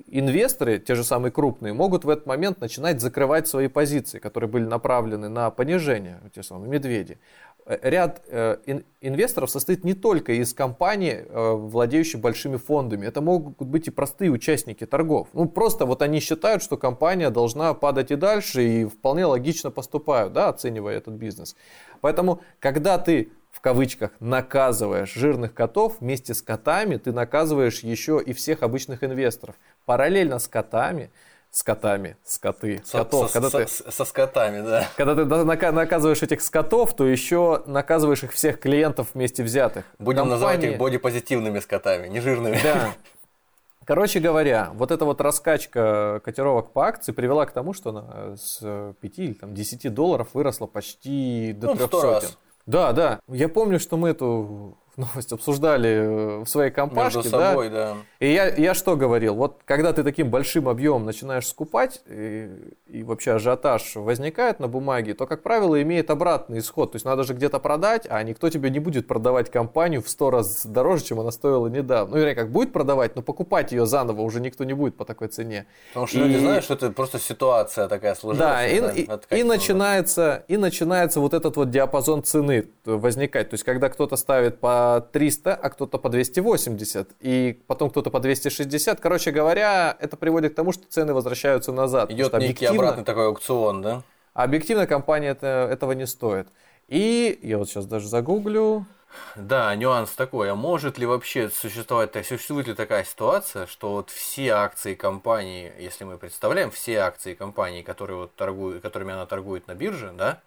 Инвесторы, 0.07 0.79
те 0.79 0.95
же 0.95 1.05
самые 1.05 1.33
крупные, 1.33 1.73
могут 1.73 2.05
в 2.05 2.09
этот 2.09 2.27
момент 2.27 2.61
начинать 2.61 3.01
закрывать 3.01 3.49
свои 3.49 3.69
позиции, 3.69 4.19
которые 4.19 4.49
были 4.49 4.64
направлены 4.64 5.29
на 5.29 5.51
понижение, 5.51 6.21
те 6.35 6.43
самые 6.43 6.71
медведи. 6.71 7.19
Ряд 7.67 8.23
э, 8.29 8.59
ин- 8.67 8.85
инвесторов 9.01 9.51
состоит 9.51 9.83
не 9.83 9.95
только 9.95 10.33
из 10.33 10.55
компаний, 10.55 11.14
э, 11.14 11.53
владеющих 11.53 12.21
большими 12.21 12.59
фондами. 12.59 13.07
Это 13.07 13.21
могут 13.21 13.59
быть 13.59 13.89
и 13.89 13.91
простые 13.91 14.31
участники 14.31 14.87
торгов. 14.87 15.27
Ну, 15.33 15.49
просто 15.49 15.85
вот 15.85 16.01
они 16.01 16.21
считают, 16.21 16.62
что 16.62 16.77
компания 16.77 17.29
должна 17.31 17.75
падать 17.75 18.12
и 18.12 18.17
дальше, 18.17 18.62
и 18.62 18.85
вполне 18.85 19.27
логично 19.27 19.73
поступают, 19.73 20.33
да, 20.33 20.49
оценивая 20.49 20.97
этот 20.97 21.14
бизнес. 21.14 21.57
Поэтому, 22.01 22.41
когда 22.61 22.99
ты 22.99 23.33
в 23.51 23.61
кавычках 23.61 24.11
наказываешь 24.21 25.12
жирных 25.14 25.55
котов, 25.55 25.97
вместе 26.01 26.35
с 26.35 26.43
котами 26.43 26.99
ты 26.99 27.11
наказываешь 27.11 27.81
еще 27.81 28.23
и 28.25 28.33
всех 28.33 28.62
обычных 28.62 29.03
инвесторов. 29.03 29.57
Параллельно 29.87 30.39
с 30.39 30.47
котами, 30.47 31.11
с 31.57 31.63
котами, 31.63 32.19
с 32.23 32.37
коты, 32.39 32.83
Со, 32.85 32.99
котов, 32.99 33.29
со- 33.29 33.33
когда 33.33 33.49
со- 33.49 33.65
ты 33.65 33.91
со 33.91 34.05
скотами, 34.05 34.61
да. 34.61 34.87
когда 34.99 35.15
ты 35.15 35.25
наказываешь 35.73 36.23
этих 36.23 36.43
скотов, 36.43 36.95
то 36.95 37.07
еще 37.07 37.63
наказываешь 37.65 38.23
их 38.25 38.33
всех 38.33 38.61
клиентов 38.61 39.09
вместе 39.15 39.43
взятых. 39.43 39.87
Будем 39.99 40.29
называть 40.29 40.57
Компании- 40.57 40.75
их 40.75 40.79
бодипозитивными 40.79 41.61
скотами, 41.61 42.09
не 42.09 42.21
жирными. 42.21 42.59
Да. 42.63 42.91
Короче 43.87 44.21
говоря, 44.21 44.69
вот 44.75 44.91
эта 44.91 45.07
вот 45.07 45.23
раскачка 45.23 46.21
котировок 46.23 46.73
по 46.75 46.89
акции 46.89 47.13
привела 47.13 47.47
к 47.47 47.53
тому, 47.53 47.73
что 47.73 47.89
она 47.89 48.37
с 48.37 48.93
5 49.01 49.19
или 49.19 49.33
там, 49.33 49.55
10 49.55 49.89
долларов 49.95 50.29
выросла 50.35 50.67
почти 50.67 51.55
до 51.57 51.69
Ну, 51.69 51.73
в 51.73 51.77
300. 51.79 51.87
сто 51.99 52.03
раз. 52.11 52.39
Да, 52.67 52.93
да. 52.93 53.21
Я 53.29 53.49
помню, 53.49 53.81
что 53.81 53.97
мы 53.97 54.11
эту 54.11 54.77
новость 54.97 55.32
обсуждали 55.32 55.88
э, 55.88 56.38
в 56.44 56.47
своей 56.47 56.70
компашке. 56.70 57.18
Между 57.18 57.30
да. 57.32 57.51
собой, 57.51 57.68
да. 57.70 57.94
И 58.18 58.32
я, 58.32 58.49
я 58.49 58.74
что 58.74 58.97
говорил? 58.97 59.34
Вот 59.34 59.61
когда 59.64 59.92
ты 59.92 60.03
таким 60.03 60.30
большим 60.30 60.68
объемом 60.68 61.05
начинаешь 61.05 61.47
скупать, 61.47 62.01
и, 62.07 62.51
и 62.88 63.03
вообще 63.03 63.32
ажиотаж 63.32 63.97
возникает 63.97 64.59
на 64.59 64.68
бумаге, 64.68 65.14
то, 65.14 65.26
как 65.26 65.42
правило, 65.42 65.80
имеет 65.82 66.11
обратный 66.11 66.61
исход. 66.61 66.92
То 66.92 66.97
есть 66.97 67.05
надо 67.05 67.24
же 67.24 67.34
где-то 67.34 67.59
продать, 67.59 68.07
а 68.09 68.22
никто 68.22 68.49
тебе 68.49 68.70
не 68.70 68.78
будет 68.78 69.07
продавать 69.07 69.51
компанию 69.51 70.03
в 70.03 70.09
сто 70.09 70.30
раз 70.30 70.64
дороже, 70.64 71.05
чем 71.05 71.20
она 71.20 71.30
стоила 71.30 71.66
недавно. 71.66 72.14
Ну, 72.14 72.18
вернее, 72.20 72.34
как 72.34 72.51
будет 72.51 72.72
продавать, 72.72 73.16
но 73.16 73.22
покупать 73.22 73.72
ее 73.72 73.86
заново 73.86 74.22
уже 74.22 74.40
никто 74.40 74.64
не 74.64 74.72
будет 74.72 74.97
по 74.97 75.05
такой 75.05 75.28
цене. 75.28 75.66
Потому 75.88 76.07
что 76.07 76.18
И- 76.18 76.22
люди 76.22 76.38
знают, 76.38 76.64
что 76.64 76.74
это 76.74 76.90
просто 76.90 77.18
ситуация 77.18 77.88
такая 77.88 78.14
сложилась. 78.14 78.38
Да, 78.49 78.66
и, 78.66 78.80
да, 78.80 78.92
и- 78.92 79.40
и 79.40 79.42
начинается, 79.42 80.44
и 80.49 80.57
начинается 80.57 81.20
вот 81.20 81.34
этот 81.34 81.57
вот 81.57 81.70
диапазон 81.70 82.22
цены 82.22 82.68
возникать. 82.84 83.51
То 83.51 83.55
есть, 83.55 83.64
когда 83.64 83.88
кто-то 83.88 84.16
ставит 84.16 84.59
по 84.61 84.86
300, 85.12 85.55
а 85.55 85.70
кто-то 85.70 85.99
по 85.99 86.09
280, 86.09 87.11
и 87.20 87.62
потом 87.66 87.91
кто-то 87.91 88.11
по 88.11 88.20
260. 88.20 89.01
Короче 89.01 89.30
говоря, 89.30 89.97
это 89.99 90.16
приводит 90.16 90.53
к 90.53 90.57
тому, 90.57 90.72
что 90.72 90.84
цены 90.89 91.14
возвращаются 91.14 91.72
назад. 91.72 92.11
Идет 92.11 92.32
некий 92.39 92.66
обратный 92.66 93.05
такой 93.05 93.26
аукцион, 93.26 93.82
да? 93.82 94.03
объективно 94.37 94.87
компания 94.87 95.28
это, 95.28 95.68
этого 95.70 95.93
не 95.93 96.07
стоит. 96.07 96.49
И 96.89 97.39
я 97.43 97.59
вот 97.59 97.68
сейчас 97.68 97.87
даже 97.87 98.09
загуглю. 98.09 98.87
Да, 99.34 99.74
нюанс 99.74 100.11
такой. 100.11 100.51
А 100.51 100.55
может 100.55 100.99
ли 100.99 101.07
вообще 101.07 101.49
существовать, 101.49 102.12
существует 102.26 102.68
ли 102.68 102.74
такая 102.74 103.03
ситуация, 103.05 103.66
что 103.66 103.93
вот 103.93 104.11
все 104.11 104.51
акции 104.51 104.95
компании, 104.95 105.72
если 105.78 106.05
мы 106.05 106.18
представляем 106.18 106.70
все 106.70 106.99
акции 106.99 107.34
компании, 107.34 107.82
которые 107.82 108.18
вот 108.18 108.34
торгуют, 108.34 108.82
которыми 108.82 109.14
она 109.14 109.24
торгует 109.24 109.66
на 109.68 109.74
бирже, 109.74 110.12
да, 110.16 110.41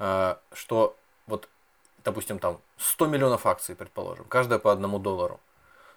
э, 0.00 0.34
что 0.52 0.96
допустим, 2.04 2.38
там 2.38 2.58
100 2.78 3.06
миллионов 3.06 3.46
акций, 3.46 3.74
предположим, 3.74 4.24
каждая 4.26 4.58
по 4.58 4.72
одному 4.72 4.98
доллару. 4.98 5.40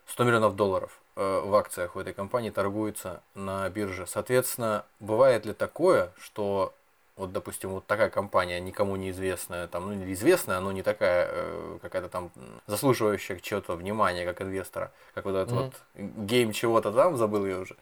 100 0.07 0.23
миллионов 0.25 0.55
долларов 0.55 0.99
э, 1.15 1.41
в 1.45 1.55
акциях 1.55 1.95
у 1.95 1.99
этой 1.99 2.13
компании 2.13 2.49
торгуется 2.49 3.21
на 3.35 3.69
бирже. 3.69 4.05
Соответственно, 4.05 4.85
бывает 4.99 5.45
ли 5.45 5.53
такое, 5.53 6.11
что 6.19 6.73
вот, 7.15 7.31
допустим, 7.31 7.69
вот 7.69 7.85
такая 7.85 8.09
компания, 8.09 8.59
никому 8.59 8.95
неизвестная, 8.95 9.67
там, 9.67 9.85
ну, 9.87 10.11
известная, 10.11 10.59
но 10.59 10.71
не 10.71 10.81
такая, 10.81 11.29
э, 11.31 11.77
какая-то 11.81 12.09
там 12.09 12.31
заслуживающая 12.65 13.37
чего-то 13.39 13.75
внимания, 13.75 14.25
как 14.25 14.41
инвестора, 14.41 14.91
как 15.13 15.25
вот 15.25 15.35
этот 15.35 15.53
Мгм. 15.53 15.63
вот 15.63 16.25
гейм 16.25 16.51
чего-то 16.51 16.91
там, 16.91 17.15
забыл 17.17 17.45
я 17.45 17.59
уже. 17.59 17.75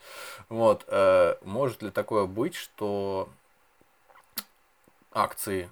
Вот, 0.50 0.84
э, 0.88 1.36
может 1.44 1.82
ли 1.82 1.92
такое 1.92 2.26
быть, 2.26 2.56
что 2.56 3.30
акции 5.14 5.70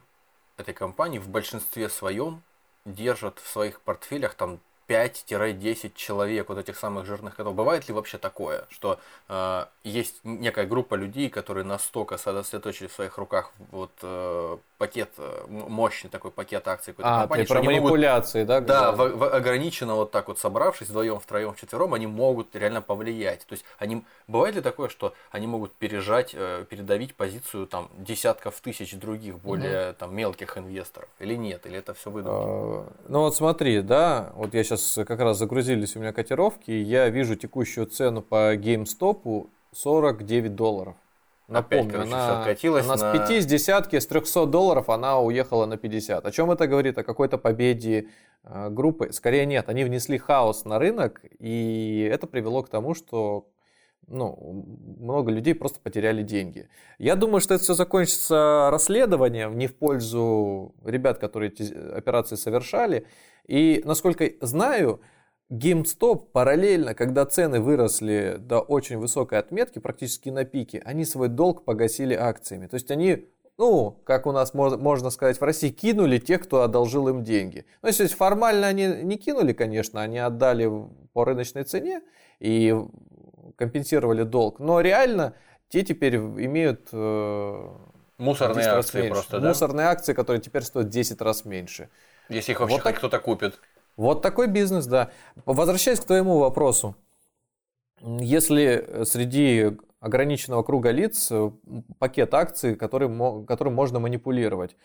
этой 0.60 0.74
компании 0.74 1.20
в 1.20 1.30
большинстве 1.30 1.90
своем 1.90 2.42
держат 2.86 3.40
в 3.40 3.48
своих 3.48 3.82
портфелях 3.82 4.34
там 4.34 4.60
5-10 4.88 5.92
человек, 5.96 6.50
вот 6.50 6.58
этих 6.58 6.78
самых 6.78 7.06
жирных 7.06 7.36
котов. 7.36 7.54
Бывает 7.54 7.88
ли 7.88 7.94
вообще 7.94 8.18
такое, 8.18 8.66
что 8.70 9.00
э, 9.28 9.66
есть 9.84 10.20
некая 10.24 10.66
группа 10.66 10.96
людей, 10.96 11.30
которые 11.30 11.64
настолько 11.64 12.18
сосредоточили 12.18 12.88
в 12.88 12.94
своих 12.94 13.18
руках 13.18 13.52
вот 13.72 13.92
э, 14.02 14.58
пакет, 14.80 15.10
э, 15.18 15.46
мощный 15.50 16.10
такой 16.10 16.32
пакет 16.32 16.68
акций 16.68 16.94
какой-то 16.94 17.18
а, 17.18 17.20
компании. 17.22 17.46
про 17.46 17.62
манипуляции, 17.62 18.46
могут, 18.46 18.66
да? 18.66 18.92
Да, 18.92 18.92
в, 18.94 19.18
в, 19.18 19.36
ограниченно 19.36 19.96
вот 19.96 20.12
так 20.12 20.30
вот 20.30 20.40
собравшись 20.40 20.88
вдвоем, 20.88 21.20
втроем, 21.20 21.54
вчетвером, 21.54 21.94
они 21.94 22.08
могут 22.08 22.56
реально 22.56 22.82
повлиять. 22.82 23.46
То 23.46 23.54
есть 23.54 23.66
они 23.78 24.04
бывает 24.28 24.56
ли 24.56 24.62
такое, 24.62 24.88
что 24.88 25.14
они 25.32 25.48
могут 25.48 25.74
пережать, 25.74 26.32
э, 26.34 26.66
передавить 26.70 27.14
позицию 27.14 27.68
там 27.68 27.90
десятков 27.98 28.60
тысяч 28.62 28.96
других 28.96 29.38
более 29.40 29.90
угу. 29.90 29.98
там 30.00 30.16
мелких 30.16 30.58
инвесторов 30.58 31.10
или 31.20 31.36
нет, 31.36 31.66
или 31.66 31.78
это 31.78 31.94
все 31.94 32.10
выдумки? 32.10 32.48
А, 32.48 32.88
ну 33.10 33.20
вот 33.20 33.36
смотри, 33.36 33.82
да, 33.82 34.32
вот 34.36 34.54
я 34.54 34.64
сейчас 34.64 34.98
как 35.06 35.20
раз 35.20 35.38
загрузились 35.38 35.98
у 35.98 36.00
меня 36.00 36.14
котировки, 36.14 36.72
я 36.72 37.10
вижу 37.10 37.36
текущую 37.36 37.86
цену 37.86 38.22
по 38.22 38.56
GameStop 38.56 39.50
49 39.74 40.56
долларов. 40.56 40.96
Напомню, 41.50 41.82
Опять, 41.82 41.92
короче, 41.92 42.14
она, 42.14 42.40
откатилась 42.40 42.86
она 42.86 42.96
на... 42.96 43.26
с 43.26 43.28
5 43.28 43.44
с 43.44 43.46
десятки, 43.46 43.98
с 43.98 44.06
300 44.06 44.46
долларов 44.46 44.90
она 44.90 45.20
уехала 45.20 45.66
на 45.66 45.78
50. 45.78 46.26
О 46.26 46.32
чем 46.32 46.52
это 46.52 46.68
говорит? 46.68 46.98
О 47.00 47.04
какой-то 47.04 47.40
победе 47.40 48.10
э, 48.44 48.70
группы? 48.70 49.12
Скорее 49.12 49.48
нет, 49.48 49.68
они 49.68 49.84
внесли 49.84 50.20
хаос 50.20 50.66
на 50.66 50.78
рынок, 50.78 51.22
и 51.40 52.08
это 52.12 52.28
привело 52.28 52.62
к 52.62 52.70
тому, 52.70 52.94
что 52.94 53.48
ну, 54.08 54.66
много 55.00 55.32
людей 55.32 55.56
просто 55.56 55.80
потеряли 55.80 56.24
деньги. 56.24 56.68
Я 56.98 57.16
думаю, 57.16 57.42
что 57.42 57.56
это 57.56 57.64
все 57.64 57.74
закончится 57.74 58.70
расследованием 58.72 59.58
не 59.58 59.68
в 59.68 59.76
пользу 59.76 60.76
ребят, 60.84 61.20
которые 61.20 61.52
эти 61.52 61.74
операции 61.74 62.36
совершали. 62.36 63.06
И, 63.48 63.82
насколько 63.86 64.30
знаю, 64.42 65.02
GameStop 65.52 66.28
параллельно, 66.32 66.94
когда 66.94 67.26
цены 67.26 67.60
выросли 67.60 68.38
до 68.40 68.60
очень 68.60 68.98
высокой 68.98 69.40
отметки, 69.40 69.80
практически 69.80 70.30
на 70.30 70.46
пике, 70.46 70.82
они 70.86 71.06
свой 71.06 71.28
долг 71.28 71.66
погасили 71.66 72.14
акциями. 72.14 72.68
То 72.68 72.76
есть 72.76 72.92
они, 72.92 73.28
ну, 73.58 74.00
как 74.04 74.28
у 74.28 74.32
нас 74.32 74.54
можно 74.54 75.10
сказать 75.10 75.40
в 75.40 75.44
России, 75.44 75.70
кинули 75.70 76.20
тех, 76.20 76.44
кто 76.44 76.62
одолжил 76.62 77.10
им 77.10 77.24
деньги. 77.24 77.66
Ну, 77.82 77.92
то 77.92 78.04
есть 78.04 78.14
формально 78.14 78.68
они 78.68 78.88
не 79.04 79.18
кинули, 79.18 79.54
конечно, 79.54 80.02
они 80.02 80.20
отдали 80.20 80.72
по 81.14 81.26
рыночной 81.26 81.64
цене 81.64 82.02
и 82.40 82.76
компенсировали 83.56 84.24
долг. 84.24 84.60
Но 84.60 84.82
реально 84.82 85.34
те 85.70 85.84
теперь 85.84 86.18
имеют... 86.18 86.90
Э, 86.92 87.70
Мусорные 88.18 88.68
акции 88.68 88.98
меньше. 89.00 89.14
просто, 89.14 89.40
да? 89.40 89.48
Мусорные 89.48 89.88
акции, 89.88 90.14
которые 90.14 90.42
теперь 90.42 90.64
стоят 90.64 90.90
10 90.90 91.22
раз 91.22 91.46
меньше. 91.46 91.90
Если 92.30 92.52
их 92.52 92.60
вообще 92.60 92.76
вот 92.76 92.84
так... 92.84 92.98
кто-то 92.98 93.20
купит. 93.20 93.60
Вот 94.00 94.22
такой 94.22 94.48
бизнес, 94.48 94.86
да. 94.86 95.10
Возвращаясь 95.46 96.00
к 96.00 96.06
твоему 96.06 96.38
вопросу. 96.38 96.96
Если 98.02 99.04
среди 99.04 99.78
ограниченного 100.00 100.64
круга 100.64 100.92
лиц 100.92 101.28
э, 101.30 101.52
пакет 101.98 102.34
акций, 102.34 102.78
который, 102.78 103.10
которым 103.46 103.74
можно 103.74 104.00
манипулировать, 104.00 104.78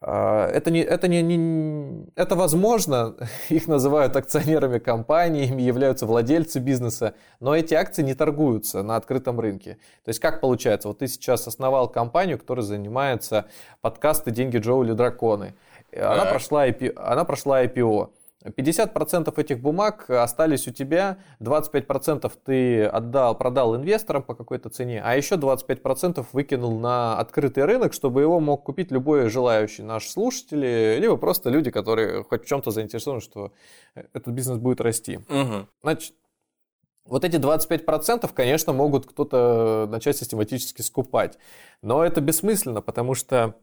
а, 0.00 0.48
это, 0.48 0.70
не, 0.70 0.80
это, 0.80 1.06
не, 1.06 1.20
не, 1.20 2.06
это 2.16 2.34
возможно, 2.34 3.16
их 3.50 3.68
называют 3.68 4.16
акционерами 4.16 4.78
компании, 4.78 5.48
ими 5.48 5.60
являются 5.60 6.06
владельцы 6.06 6.58
бизнеса, 6.58 7.12
но 7.40 7.54
эти 7.54 7.74
акции 7.74 8.02
не 8.02 8.14
торгуются 8.14 8.82
на 8.82 8.96
открытом 8.96 9.38
рынке. 9.38 9.74
То 10.02 10.08
есть 10.08 10.20
как 10.20 10.40
получается? 10.40 10.88
Вот 10.88 11.00
ты 11.00 11.08
сейчас 11.08 11.46
основал 11.46 11.90
компанию, 11.90 12.38
которая 12.38 12.64
занимается 12.64 13.44
подкасты 13.82 14.30
«Деньги 14.30 14.56
Джоули 14.56 14.94
Драконы». 14.94 15.54
Она 15.94 16.24
прошла, 16.24 16.66
IP, 16.66 16.94
она 16.96 17.24
прошла 17.24 17.62
IPO. 17.64 18.10
50% 18.46 19.32
этих 19.40 19.60
бумаг 19.60 20.08
остались 20.10 20.68
у 20.68 20.72
тебя, 20.72 21.18
25% 21.40 22.30
ты 22.44 22.84
отдал, 22.84 23.36
продал 23.36 23.76
инвесторам 23.76 24.22
по 24.22 24.34
какой-то 24.34 24.68
цене, 24.68 25.02
а 25.04 25.16
еще 25.16 25.36
25% 25.36 26.24
выкинул 26.32 26.78
на 26.78 27.18
открытый 27.18 27.64
рынок, 27.64 27.92
чтобы 27.92 28.20
его 28.20 28.40
мог 28.40 28.64
купить 28.64 28.90
любой 28.90 29.28
желающий 29.28 29.82
наш 29.82 30.08
слушатель, 30.08 30.98
либо 31.00 31.16
просто 31.16 31.50
люди, 31.50 31.70
которые 31.70 32.24
хоть 32.24 32.44
в 32.44 32.46
чем-то 32.46 32.70
заинтересованы, 32.70 33.20
что 33.20 33.52
этот 33.94 34.28
бизнес 34.28 34.58
будет 34.58 34.80
расти. 34.80 35.16
Угу. 35.16 35.66
Значит, 35.82 36.14
вот 37.06 37.24
эти 37.24 37.36
25%, 37.36 38.30
конечно, 38.34 38.72
могут 38.72 39.06
кто-то 39.06 39.86
начать 39.90 40.16
систематически 40.16 40.82
скупать. 40.82 41.38
Но 41.82 42.04
это 42.04 42.20
бессмысленно, 42.20 42.82
потому 42.82 43.14
что 43.14 43.54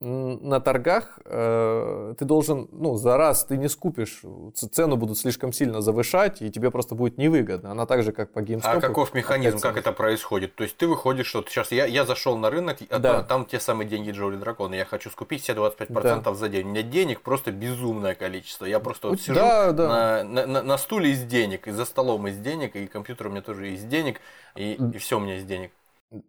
на 0.00 0.60
торгах 0.60 1.18
э, 1.26 2.14
ты 2.18 2.24
должен, 2.24 2.68
ну, 2.72 2.96
за 2.96 3.18
раз 3.18 3.44
ты 3.44 3.58
не 3.58 3.68
скупишь, 3.68 4.22
цену 4.54 4.96
будут 4.96 5.18
слишком 5.18 5.52
сильно 5.52 5.82
завышать, 5.82 6.40
и 6.40 6.50
тебе 6.50 6.70
просто 6.70 6.94
будет 6.94 7.18
невыгодно. 7.18 7.72
Она 7.72 7.84
так 7.84 8.02
же, 8.02 8.12
как 8.12 8.32
по 8.32 8.38
GameStop. 8.38 8.60
А 8.62 8.80
каков 8.80 9.12
механизм, 9.12 9.58
как 9.58 9.76
это 9.76 9.92
происходит? 9.92 10.54
То 10.54 10.62
есть 10.64 10.78
ты 10.78 10.86
выходишь, 10.86 11.26
что 11.26 11.44
сейчас 11.46 11.70
я, 11.70 11.84
я 11.84 12.06
зашел 12.06 12.38
на 12.38 12.48
рынок, 12.48 12.78
а 12.88 12.98
да. 12.98 13.16
там, 13.18 13.26
там 13.26 13.44
те 13.44 13.60
самые 13.60 13.86
деньги 13.86 14.10
Джоули 14.10 14.36
Дракона, 14.36 14.74
я 14.74 14.86
хочу 14.86 15.10
скупить 15.10 15.42
все 15.42 15.52
25% 15.52 16.22
да. 16.22 16.34
за 16.34 16.48
день. 16.48 16.66
У 16.66 16.70
меня 16.70 16.82
денег 16.82 17.20
просто 17.20 17.52
безумное 17.52 18.14
количество. 18.14 18.64
Я 18.64 18.80
просто 18.80 19.08
вот 19.08 19.20
сижу 19.20 19.34
да, 19.34 19.72
да. 19.72 20.24
На, 20.24 20.46
на, 20.46 20.62
на 20.62 20.78
стуле 20.78 21.10
из 21.10 21.24
денег, 21.24 21.68
и 21.68 21.72
за 21.72 21.84
столом 21.84 22.26
из 22.26 22.38
денег, 22.38 22.74
и 22.74 22.86
компьютер 22.86 23.26
у 23.26 23.30
меня 23.30 23.42
тоже 23.42 23.74
из 23.74 23.82
денег, 23.82 24.22
и, 24.54 24.80
и 24.94 24.96
все 24.96 25.18
у 25.18 25.20
меня 25.20 25.36
из 25.36 25.44
денег. 25.44 25.72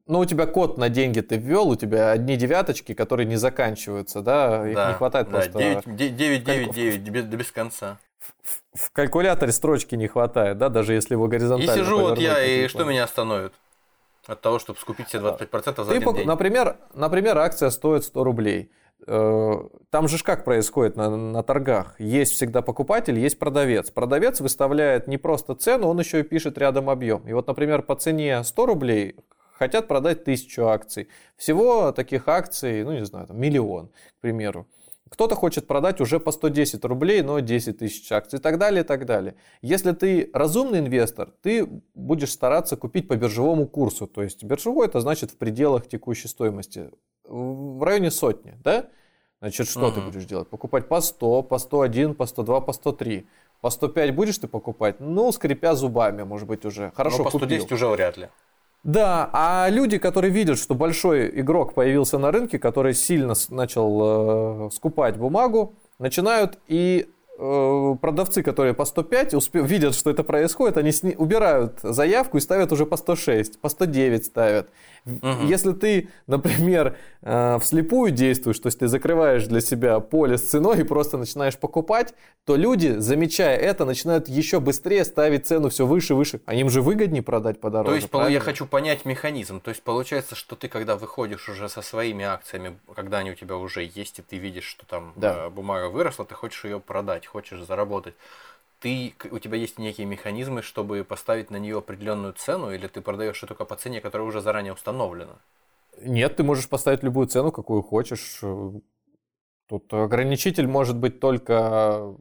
Ну, 0.06 0.20
у 0.20 0.26
тебя 0.26 0.46
код 0.46 0.78
на 0.78 0.90
деньги 0.90 1.22
ты 1.22 1.38
ввел, 1.38 1.70
у 1.70 1.76
тебя 1.76 2.12
одни 2.12 2.36
девяточки, 2.36 2.94
которые 2.94 3.26
не 3.26 3.36
заканчиваются, 3.36 4.22
да? 4.22 4.68
Их 4.70 4.76
да, 4.76 4.90
не 4.90 4.94
хватает 4.94 5.30
да, 5.30 5.40
просто. 5.40 5.60
9, 5.86 6.16
9, 6.16 6.44
9, 6.44 6.72
9, 6.72 7.10
без, 7.10 7.26
без 7.26 7.52
конца. 7.52 7.98
В, 8.20 8.86
в 8.86 8.92
калькуляторе 8.92 9.52
строчки 9.52 9.96
не 9.96 10.08
хватает, 10.08 10.60
да, 10.60 10.70
даже 10.70 10.94
если 10.94 11.16
его 11.16 11.28
горизонтально. 11.28 11.72
И 11.72 11.84
сижу 11.84 12.00
вот 12.00 12.20
я, 12.20 12.44
и 12.44 12.68
что 12.68 12.84
меня 12.84 13.06
остановит? 13.06 13.54
От 14.28 14.40
того, 14.42 14.60
чтобы 14.60 14.78
скупить 14.78 15.08
все 15.08 15.18
25% 15.18 15.84
за 15.84 15.90
ты, 15.90 15.96
один 15.96 16.14
день. 16.14 16.28
Например, 16.28 16.78
например, 16.94 17.40
акция 17.40 17.72
стоит 17.72 18.04
100 18.04 18.24
рублей. 18.24 18.72
Э, 19.08 19.64
там 19.90 20.08
же 20.08 20.24
как 20.24 20.46
происходит 20.46 20.96
на, 20.96 21.10
на 21.10 21.42
торгах? 21.42 22.00
Есть 22.00 22.34
всегда 22.34 22.62
покупатель, 22.62 23.18
есть 23.18 23.40
продавец. 23.40 23.90
Продавец 23.90 24.42
выставляет 24.42 25.08
не 25.08 25.18
просто 25.18 25.56
цену, 25.56 25.88
он 25.88 26.00
еще 26.00 26.20
и 26.20 26.24
пишет 26.24 26.60
рядом 26.60 26.88
объем. 26.88 27.28
И 27.28 27.34
вот, 27.34 27.48
например, 27.48 27.82
по 27.82 27.96
цене 27.96 28.44
100 28.44 28.66
рублей 28.68 29.16
хотят 29.62 29.88
продать 29.88 30.24
тысячу 30.24 30.66
акций. 30.66 31.08
Всего 31.38 31.92
таких 31.92 32.28
акций, 32.28 32.84
ну 32.84 32.94
не 32.94 33.06
знаю, 33.06 33.28
там, 33.28 33.40
миллион, 33.40 33.90
к 34.18 34.22
примеру. 34.22 34.66
Кто-то 35.08 35.36
хочет 35.36 35.68
продать 35.68 36.02
уже 36.02 36.20
по 36.20 36.32
110 36.32 36.84
рублей, 36.86 37.22
но 37.22 37.40
10 37.42 37.78
тысяч 37.78 38.12
акций 38.12 38.40
и 38.40 38.42
так 38.42 38.58
далее, 38.58 38.82
и 38.82 38.84
так 38.84 39.06
далее. 39.06 39.36
Если 39.62 39.92
ты 39.92 40.32
разумный 40.34 40.80
инвестор, 40.80 41.30
ты 41.44 41.68
будешь 41.94 42.32
стараться 42.32 42.76
купить 42.76 43.08
по 43.08 43.16
биржевому 43.16 43.68
курсу. 43.68 44.08
То 44.08 44.24
есть 44.24 44.44
биржевой 44.44 44.88
это 44.88 45.00
значит 45.00 45.30
в 45.30 45.38
пределах 45.38 45.88
текущей 45.88 46.28
стоимости. 46.28 46.90
В 47.26 47.84
районе 47.84 48.10
сотни, 48.10 48.58
да? 48.64 48.88
Значит, 49.42 49.68
что 49.68 49.90
mm-hmm. 49.90 49.94
ты 49.94 50.02
будешь 50.02 50.26
делать? 50.26 50.50
Покупать 50.50 50.88
по 50.88 51.02
100, 51.02 51.44
по 51.44 51.60
101, 51.60 52.16
по 52.16 52.26
102, 52.26 52.62
по 52.62 52.74
103. 52.74 53.28
По 53.62 53.70
105 53.70 54.16
будешь 54.16 54.40
ты 54.40 54.48
покупать? 54.48 55.00
Ну, 55.00 55.32
скрипя 55.32 55.76
зубами, 55.76 56.24
может 56.24 56.48
быть, 56.48 56.66
уже. 56.66 56.92
Хорошо, 56.96 57.20
Но 57.20 57.24
по 57.26 57.30
110 57.30 57.62
купил. 57.62 57.76
уже 57.76 57.88
вряд 57.90 58.18
ли. 58.18 58.30
Да, 58.84 59.30
а 59.32 59.68
люди, 59.70 59.98
которые 60.00 60.32
видят, 60.32 60.58
что 60.58 60.74
большой 60.74 61.30
игрок 61.40 61.74
появился 61.76 62.18
на 62.18 62.32
рынке, 62.32 62.58
который 62.58 62.94
сильно 62.96 63.36
начал 63.50 64.68
э, 64.68 64.70
скупать 64.72 65.18
бумагу, 65.18 65.76
начинают 66.00 66.58
и 66.68 67.08
Э, 67.44 67.96
продавцы, 68.00 68.44
которые 68.44 68.76
по 68.76 68.86
105, 68.86 69.34
успе- 69.34 69.66
видят, 69.66 69.96
что 69.96 70.12
это 70.12 70.24
происходит, 70.24 70.78
они 70.78 70.92
сни- 70.92 71.16
убирают 71.18 71.80
заявку 71.82 72.38
и 72.38 72.40
ставят 72.40 72.72
уже 72.72 72.86
по 72.86 72.98
106, 72.98 73.60
по 73.60 73.68
109 73.68 74.26
ставят. 74.26 74.70
Угу. 75.06 75.48
Если 75.48 75.74
ты, 75.74 76.10
например, 76.28 76.96
э, 77.22 77.58
вслепую 77.60 78.12
действуешь, 78.12 78.60
то 78.60 78.68
есть 78.68 78.80
ты 78.80 78.88
закрываешь 78.88 79.46
для 79.48 79.60
себя 79.60 80.00
поле 80.00 80.38
с 80.38 80.50
ценой 80.50 80.82
и 80.82 80.84
просто 80.84 81.18
начинаешь 81.18 81.58
покупать, 81.58 82.14
то 82.46 82.56
люди, 82.56 82.96
замечая 82.98 83.58
это, 83.58 83.86
начинают 83.86 84.28
еще 84.28 84.60
быстрее 84.60 85.04
ставить 85.04 85.48
цену 85.48 85.70
все 85.70 85.86
выше, 85.88 86.14
выше. 86.14 86.42
А 86.46 86.54
им 86.54 86.70
же 86.70 86.82
выгоднее 86.82 87.24
продать 87.24 87.60
подороже. 87.60 87.90
То 87.90 87.96
есть, 87.96 88.10
правильно? 88.10 88.34
я 88.34 88.40
хочу 88.40 88.68
понять 88.68 89.06
механизм. 89.06 89.60
То 89.60 89.70
есть, 89.70 89.82
получается, 89.82 90.36
что 90.36 90.56
ты, 90.56 90.68
когда 90.68 90.96
выходишь 90.96 91.50
уже 91.50 91.68
со 91.68 91.82
своими 91.82 92.24
акциями, 92.24 92.78
когда 92.96 93.20
они 93.20 93.32
у 93.32 93.36
тебя 93.36 93.58
уже 93.58 93.84
есть, 93.84 94.20
и 94.20 94.22
ты 94.22 94.38
видишь, 94.38 94.66
что 94.66 94.86
там 94.86 95.14
да. 95.16 95.48
Э, 95.48 95.50
бумага 95.50 95.90
выросла, 95.90 96.26
ты 96.26 96.36
хочешь 96.36 96.64
ее 96.66 96.80
продать 96.80 97.26
хочешь 97.32 97.66
заработать, 97.66 98.14
ты, 98.82 99.14
у 99.30 99.40
тебя 99.40 99.58
есть 99.58 99.78
некие 99.78 100.08
механизмы, 100.08 100.64
чтобы 100.64 101.04
поставить 101.04 101.52
на 101.52 101.58
нее 101.58 101.78
определенную 101.78 102.34
цену, 102.34 102.74
или 102.74 102.88
ты 102.88 103.00
продаешь 103.02 103.42
ее 103.44 103.48
только 103.48 103.64
по 103.64 103.76
цене, 103.76 104.02
которая 104.02 104.28
уже 104.28 104.42
заранее 104.42 104.74
установлена? 104.74 105.36
Нет, 106.02 106.36
ты 106.36 106.44
можешь 106.44 106.68
поставить 106.68 107.04
любую 107.04 107.28
цену, 107.28 107.52
какую 107.52 107.84
хочешь. 107.84 108.42
Тут 109.68 109.94
ограничитель 109.94 110.68
может 110.68 110.98
быть 110.98 111.20
только 111.20 112.16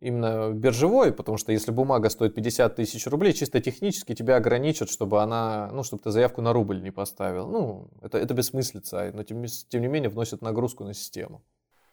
именно 0.00 0.52
биржевой, 0.52 1.12
потому 1.12 1.36
что 1.36 1.50
если 1.50 1.72
бумага 1.72 2.08
стоит 2.10 2.34
50 2.34 2.76
тысяч 2.76 3.06
рублей, 3.08 3.32
чисто 3.32 3.60
технически 3.60 4.14
тебя 4.14 4.36
ограничат, 4.36 4.90
чтобы 4.90 5.20
она, 5.20 5.68
ну, 5.72 5.82
чтобы 5.82 6.02
ты 6.02 6.10
заявку 6.10 6.40
на 6.42 6.52
рубль 6.52 6.80
не 6.80 6.92
поставил. 6.92 7.48
Ну, 7.48 7.88
это, 8.02 8.18
это 8.18 8.34
бессмыслица, 8.34 9.10
но 9.12 9.24
тем, 9.24 9.44
тем 9.44 9.82
не 9.82 9.88
менее 9.88 10.10
вносит 10.10 10.42
нагрузку 10.42 10.84
на 10.84 10.94
систему. 10.94 11.42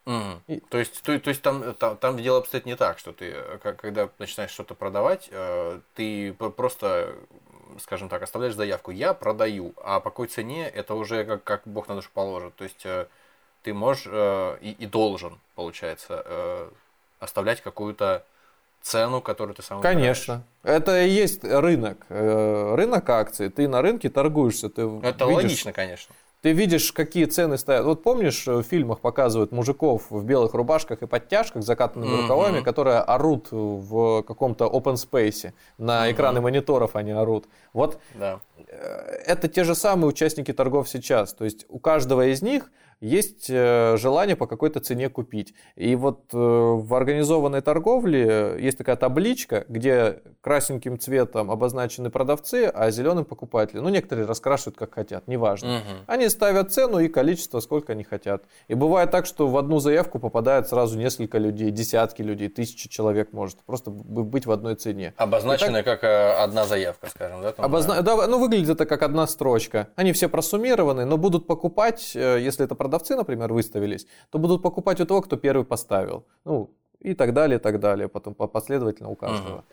Mm. 0.05 0.39
И... 0.47 0.59
То 0.59 0.77
есть, 0.77 1.01
то, 1.01 1.19
то 1.19 1.29
есть 1.29 1.41
там, 1.41 1.73
там, 1.75 1.97
там 1.97 2.17
дело 2.17 2.39
обстоит 2.39 2.65
не 2.65 2.75
так, 2.75 2.99
что 2.99 3.11
ты, 3.11 3.35
когда 3.77 4.09
начинаешь 4.19 4.51
что-то 4.51 4.75
продавать, 4.75 5.29
э, 5.31 5.79
ты 5.95 6.33
просто, 6.33 7.15
скажем 7.79 8.09
так, 8.09 8.21
оставляешь 8.21 8.55
заявку, 8.55 8.91
я 8.91 9.13
продаю, 9.13 9.73
а 9.83 9.99
по 9.99 10.11
какой 10.11 10.27
цене 10.27 10.67
это 10.67 10.93
уже 10.93 11.25
как, 11.25 11.43
как 11.43 11.61
Бог 11.65 11.87
на 11.87 11.95
душу 11.95 12.09
положит. 12.13 12.55
То 12.55 12.63
есть 12.65 12.85
э, 12.85 13.07
ты 13.63 13.73
можешь 13.73 14.03
э, 14.05 14.57
и, 14.61 14.71
и 14.71 14.85
должен, 14.85 15.39
получается, 15.55 16.21
э, 16.23 16.69
оставлять 17.19 17.61
какую-то 17.61 18.23
цену, 18.85 19.21
которую 19.21 19.55
ты 19.55 19.63
сам 19.63 19.81
Конечно. 19.81 20.43
выбираешь. 20.61 20.83
Это 20.83 21.03
и 21.03 21.09
есть 21.09 21.43
рынок. 21.43 22.05
Э, 22.09 22.75
рынок 22.75 23.09
акций. 23.09 23.49
Ты 23.49 23.67
на 23.67 23.81
рынке 23.81 24.11
торгуешься. 24.11 24.69
Ты 24.69 24.83
Это 25.01 25.25
видишь, 25.25 25.43
логично, 25.43 25.73
конечно. 25.73 26.13
Ты 26.45 26.51
видишь, 26.51 26.91
какие 26.91 27.25
цены 27.25 27.57
стоят. 27.57 27.85
Вот 27.85 28.03
помнишь, 28.03 28.45
в 28.45 28.61
фильмах 28.61 28.99
показывают 28.99 29.51
мужиков 29.51 30.03
в 30.11 30.23
белых 30.23 30.53
рубашках 30.53 31.01
и 31.01 31.07
подтяжках 31.07 31.63
с 31.63 31.65
закатанными 31.65 32.11
Мгм. 32.11 32.21
рукавами, 32.21 32.61
которые 32.61 32.99
орут 32.99 33.47
в 33.51 34.21
каком-то 34.21 34.65
open 34.65 34.93
space. 34.93 35.53
На 35.79 36.03
Мгм. 36.03 36.11
экраны 36.11 36.41
мониторов 36.41 36.95
они 36.95 37.13
орут. 37.13 37.47
Вот 37.73 37.97
Да. 38.13 38.41
э, 38.67 39.23
это 39.25 39.47
те 39.47 39.63
же 39.63 39.73
самые 39.73 40.07
участники 40.09 40.53
торгов 40.53 40.87
сейчас. 40.87 41.33
То 41.33 41.45
есть 41.45 41.65
у 41.67 41.79
каждого 41.79 42.27
из 42.27 42.43
них 42.43 42.69
есть 43.01 43.49
э, 43.49 43.97
желание 43.97 44.35
по 44.35 44.47
какой-то 44.47 44.79
цене 44.79 45.09
купить. 45.09 45.53
И 45.75 45.95
вот 45.95 46.33
э, 46.33 46.37
в 46.37 46.93
организованной 46.93 47.61
торговле 47.61 48.57
есть 48.59 48.77
такая 48.77 48.95
табличка, 48.95 49.65
где 49.67 50.21
красненьким 50.41 50.99
цветом 50.99 51.51
обозначены 51.51 52.09
продавцы, 52.09 52.71
а 52.73 52.91
зеленым 52.91 53.25
покупатели. 53.25 53.79
Ну, 53.79 53.89
некоторые 53.89 54.25
раскрашивают 54.27 54.77
как 54.77 54.95
хотят, 54.95 55.27
неважно. 55.27 55.79
Мгм. 55.79 56.03
Они 56.07 56.29
ставят 56.29 56.71
цену 56.71 56.99
и 56.99 57.07
количество, 57.07 57.59
сколько 57.59 57.93
они 57.93 58.03
хотят. 58.03 58.43
И 58.67 58.75
бывает 58.75 59.11
так, 59.11 59.25
что 59.25 59.47
в 59.47 59.57
одну 59.57 59.79
заявку 59.79 60.19
попадает 60.19 60.67
сразу 60.69 60.97
несколько 60.97 61.37
людей, 61.37 61.71
десятки 61.71 62.21
людей, 62.21 62.49
тысячи 62.49 62.87
человек 62.89 63.33
может 63.33 63.57
просто 63.65 63.91
быть 63.91 64.45
в 64.45 64.51
одной 64.51 64.75
цене. 64.75 65.13
Обозначенная 65.17 65.83
как 65.83 66.03
э, 66.03 66.33
одна 66.33 66.65
заявка, 66.65 67.07
скажем, 67.09 67.41
да? 67.41 67.51
там, 67.51 67.65
Обозна- 67.65 68.01
да, 68.01 68.27
ну, 68.27 68.39
выглядит 68.39 68.69
это 68.69 68.85
как 68.85 69.01
одна 69.01 69.27
строчка. 69.27 69.89
Они 69.95 70.13
все 70.13 70.29
просуммированы, 70.29 71.05
но 71.05 71.17
будут 71.17 71.47
покупать, 71.47 72.15
если 72.15 72.65
это 72.65 72.75
продавцы, 72.85 73.15
например, 73.15 73.51
выставились, 73.53 74.07
то 74.29 74.39
будут 74.39 74.61
покупать 74.61 75.01
у 75.01 75.05
того, 75.05 75.21
кто 75.21 75.37
первый 75.37 75.65
поставил. 75.65 76.23
Ну, 76.45 76.69
и 76.99 77.13
так 77.15 77.33
далее, 77.33 77.57
и 77.57 77.61
так 77.61 77.79
далее. 77.79 78.07
Потом 78.07 78.33
по- 78.35 78.47
последовательно 78.47 79.09
у 79.09 79.15
каждого. 79.15 79.63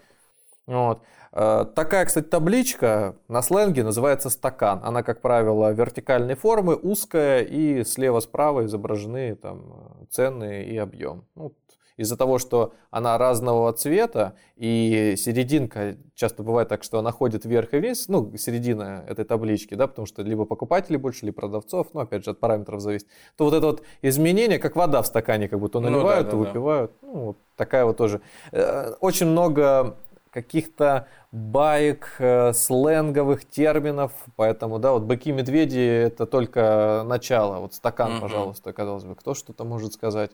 Вот. 0.67 1.03
Э, 1.33 1.67
Такая, 1.75 2.05
кстати, 2.07 2.27
табличка 2.29 3.15
на 3.29 3.43
сленге 3.43 3.85
называется 3.85 4.31
стакан. 4.31 4.81
Она, 4.85 5.03
как 5.03 5.21
правило, 5.21 5.73
вертикальной 5.73 6.35
формы, 6.35 6.75
узкая, 6.75 7.43
и 7.43 7.85
слева-справа 7.85 8.65
изображены 8.65 9.35
там 9.35 10.07
цены 10.11 10.65
и 10.65 10.79
объем. 10.79 11.25
Ну, 11.35 11.53
из-за 11.97 12.16
того, 12.16 12.38
что 12.38 12.72
она 12.90 13.18
разного 13.18 13.72
цвета, 13.72 14.34
и 14.57 15.14
серединка, 15.16 15.97
часто 16.14 16.43
бывает 16.43 16.68
так, 16.68 16.82
что 16.84 16.99
она 16.99 17.11
ходит 17.12 17.45
вверх 17.45 17.74
и 17.74 17.78
вниз, 17.78 18.09
ну, 18.09 18.36
середина 18.36 19.05
этой 19.09 19.24
таблички, 19.24 19.74
да, 19.74 19.86
потому 19.86 20.07
что 20.07 20.22
либо 20.22 20.45
покупателей 20.45 20.99
больше, 20.99 21.26
либо 21.26 21.36
продавцов, 21.36 21.88
ну, 21.93 22.01
опять 22.01 22.24
же, 22.24 22.30
от 22.30 22.40
параметров 22.40 22.80
зависит, 22.80 23.07
то 23.36 23.45
вот 23.45 23.55
это 23.55 23.66
вот 23.66 23.82
изменение, 24.03 24.59
как 24.59 24.76
вода 24.76 25.03
в 25.03 25.07
стакане, 25.07 25.49
как 25.49 25.61
будто 25.61 25.80
Ну 25.80 25.86
да, 25.86 25.90
наливают, 25.93 26.26
да, 26.26 26.30
то 26.30 26.36
да. 26.36 26.45
выпивают, 26.45 26.93
ну, 27.03 27.12
вот 27.26 27.36
такая 27.57 27.84
вот 27.84 27.97
тоже. 27.97 28.20
Э, 28.53 28.95
Очень 29.01 29.26
много 29.26 29.97
каких-то 30.30 31.09
баек, 31.30 32.14
э, 32.18 32.53
сленговых 32.55 33.45
терминов, 33.45 34.12
поэтому, 34.36 34.78
да, 34.78 34.93
вот 34.93 35.03
быки-медведи 35.03 35.78
это 36.07 36.24
только 36.26 37.03
начало, 37.07 37.61
вот 37.61 37.74
стакан, 37.74 38.12
Мгм. 38.12 38.20
пожалуйста, 38.22 38.72
казалось 38.72 39.05
бы, 39.05 39.14
кто 39.14 39.34
что-то 39.34 39.64
может 39.64 39.93
сказать, 39.93 40.30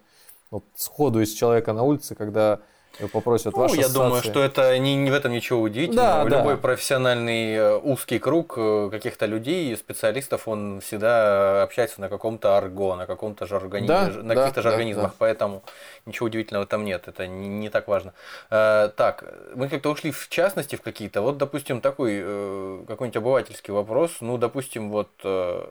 вот 0.51 0.65
сходу 0.75 1.21
из 1.21 1.33
человека 1.33 1.73
на 1.73 1.83
улице, 1.83 2.15
когда 2.15 2.61
попросят 3.13 3.53
Ну, 3.55 3.61
ваши 3.61 3.77
я 3.77 3.89
думаю, 3.89 4.15
ассоциации. 4.15 4.31
что 4.31 4.43
это 4.43 4.79
не, 4.79 4.97
не 4.97 5.11
в 5.11 5.15
этом 5.15 5.31
ничего 5.31 5.61
удивительного. 5.61 6.25
Да, 6.25 6.31
да. 6.31 6.39
Любой 6.39 6.57
профессиональный 6.57 7.55
э, 7.55 7.77
узкий 7.77 8.19
круг 8.19 8.55
э, 8.57 8.89
каких-то 8.91 9.27
людей, 9.27 9.77
специалистов, 9.77 10.49
он 10.49 10.81
всегда 10.81 11.63
общается 11.63 12.01
на 12.01 12.09
каком-то 12.09 12.57
арго, 12.57 12.97
на 12.97 13.07
каком-то 13.07 13.47
жаргоне, 13.47 13.87
Да, 13.87 14.09
на 14.09 14.35
да, 14.35 14.41
каких-то 14.41 14.63
да, 14.63 14.71
жаргонизмах, 14.71 15.11
да. 15.11 15.17
поэтому 15.19 15.63
ничего 16.07 16.27
удивительного 16.27 16.67
там 16.67 16.85
нет, 16.85 17.07
это 17.07 17.27
не, 17.29 17.49
не 17.49 17.69
так 17.69 17.87
важно. 17.87 18.15
Э, 18.51 18.91
так, 18.97 19.33
мы 19.55 19.69
как-то 19.69 19.91
ушли 19.91 20.11
в 20.11 20.29
частности 20.29 20.75
в 20.75 20.83
какие-то. 20.83 21.23
Вот, 21.23 21.37
допустим, 21.39 21.81
такой 21.81 22.19
э, 22.21 22.85
какой-нибудь 22.89 23.17
обывательский 23.17 23.73
вопрос. 23.73 24.17
Ну, 24.21 24.39
допустим, 24.39 24.91
вот 24.91 25.11
э, 25.23 25.69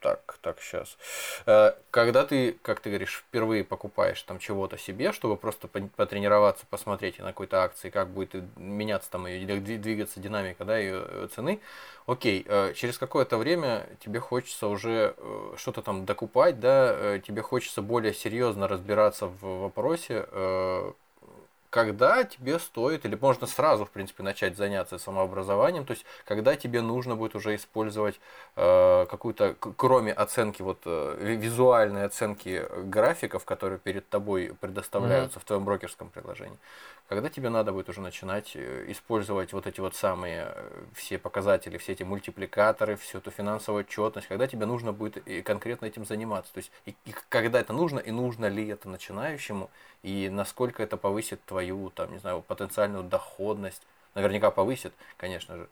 так, 0.00 0.38
так, 0.40 0.60
сейчас. 0.60 0.96
Когда 1.90 2.24
ты, 2.24 2.56
как 2.62 2.80
ты 2.80 2.90
говоришь, 2.90 3.24
впервые 3.28 3.64
покупаешь 3.64 4.22
там 4.22 4.38
чего-то 4.38 4.78
себе, 4.78 5.12
чтобы 5.12 5.36
просто 5.36 5.68
потренироваться, 5.68 6.64
посмотреть 6.70 7.18
на 7.18 7.26
какой-то 7.26 7.62
акции, 7.62 7.90
как 7.90 8.08
будет 8.08 8.34
меняться 8.56 9.10
там 9.10 9.26
ее, 9.26 9.60
двигаться 9.60 10.20
динамика, 10.20 10.64
да, 10.64 10.78
ее 10.78 11.04
э, 11.06 11.28
цены, 11.34 11.60
окей, 12.06 12.44
э, 12.46 12.72
через 12.74 12.98
какое-то 12.98 13.36
время 13.38 13.86
тебе 14.02 14.20
хочется 14.20 14.68
уже 14.68 15.14
э, 15.16 15.54
что-то 15.56 15.82
там 15.82 16.06
докупать, 16.06 16.60
да, 16.60 16.92
э, 16.92 17.20
тебе 17.26 17.42
хочется 17.42 17.82
более 17.82 18.14
серьезно 18.14 18.68
разбираться 18.68 19.26
в 19.26 19.60
вопросе, 19.62 20.26
э, 20.28 20.92
когда 21.70 22.24
тебе 22.24 22.58
стоит, 22.58 23.04
или 23.06 23.16
можно 23.20 23.46
сразу, 23.46 23.84
в 23.84 23.90
принципе, 23.90 24.22
начать 24.22 24.56
заняться 24.56 24.98
самообразованием, 24.98 25.84
то 25.84 25.92
есть 25.92 26.04
когда 26.24 26.56
тебе 26.56 26.82
нужно 26.82 27.16
будет 27.16 27.34
уже 27.36 27.54
использовать 27.54 28.20
э, 28.56 29.06
какую-то, 29.08 29.54
кроме 29.76 30.12
оценки, 30.12 30.62
вот 30.62 30.80
э, 30.84 31.16
ви- 31.20 31.36
визуальной 31.36 32.04
оценки 32.04 32.66
графиков, 32.84 33.44
которые 33.44 33.78
перед 33.78 34.08
тобой 34.08 34.54
предоставляются 34.60 35.38
в 35.40 35.44
твоем 35.44 35.64
брокерском 35.64 36.10
приложении, 36.10 36.58
когда 37.10 37.28
тебе 37.28 37.48
надо 37.48 37.72
будет 37.72 37.88
уже 37.88 38.00
начинать 38.00 38.52
э, 38.54 38.84
использовать 38.86 39.52
вот 39.52 39.66
эти 39.66 39.80
вот 39.80 39.96
самые 39.96 40.52
э, 40.54 40.84
все 40.94 41.18
показатели, 41.18 41.76
все 41.76 41.90
эти 41.90 42.04
мультипликаторы, 42.04 42.94
всю 42.94 43.18
эту 43.18 43.32
финансовую 43.32 43.80
отчетность, 43.80 44.28
когда 44.28 44.46
тебе 44.46 44.64
нужно 44.64 44.92
будет 44.92 45.16
и 45.26 45.42
конкретно 45.42 45.86
этим 45.86 46.04
заниматься. 46.04 46.52
То 46.54 46.58
есть 46.58 46.70
и, 46.86 46.94
и 47.06 47.14
когда 47.28 47.58
это 47.58 47.72
нужно, 47.72 47.98
и 47.98 48.12
нужно 48.12 48.46
ли 48.46 48.68
это 48.68 48.88
начинающему, 48.88 49.70
и 50.04 50.28
насколько 50.28 50.84
это 50.84 50.96
повысит 50.96 51.44
твою, 51.46 51.90
там, 51.90 52.12
не 52.12 52.18
знаю, 52.20 52.42
потенциальную 52.46 53.02
доходность. 53.02 53.82
Наверняка 54.14 54.52
повысит, 54.52 54.92
конечно 55.16 55.56
же. 55.56 55.68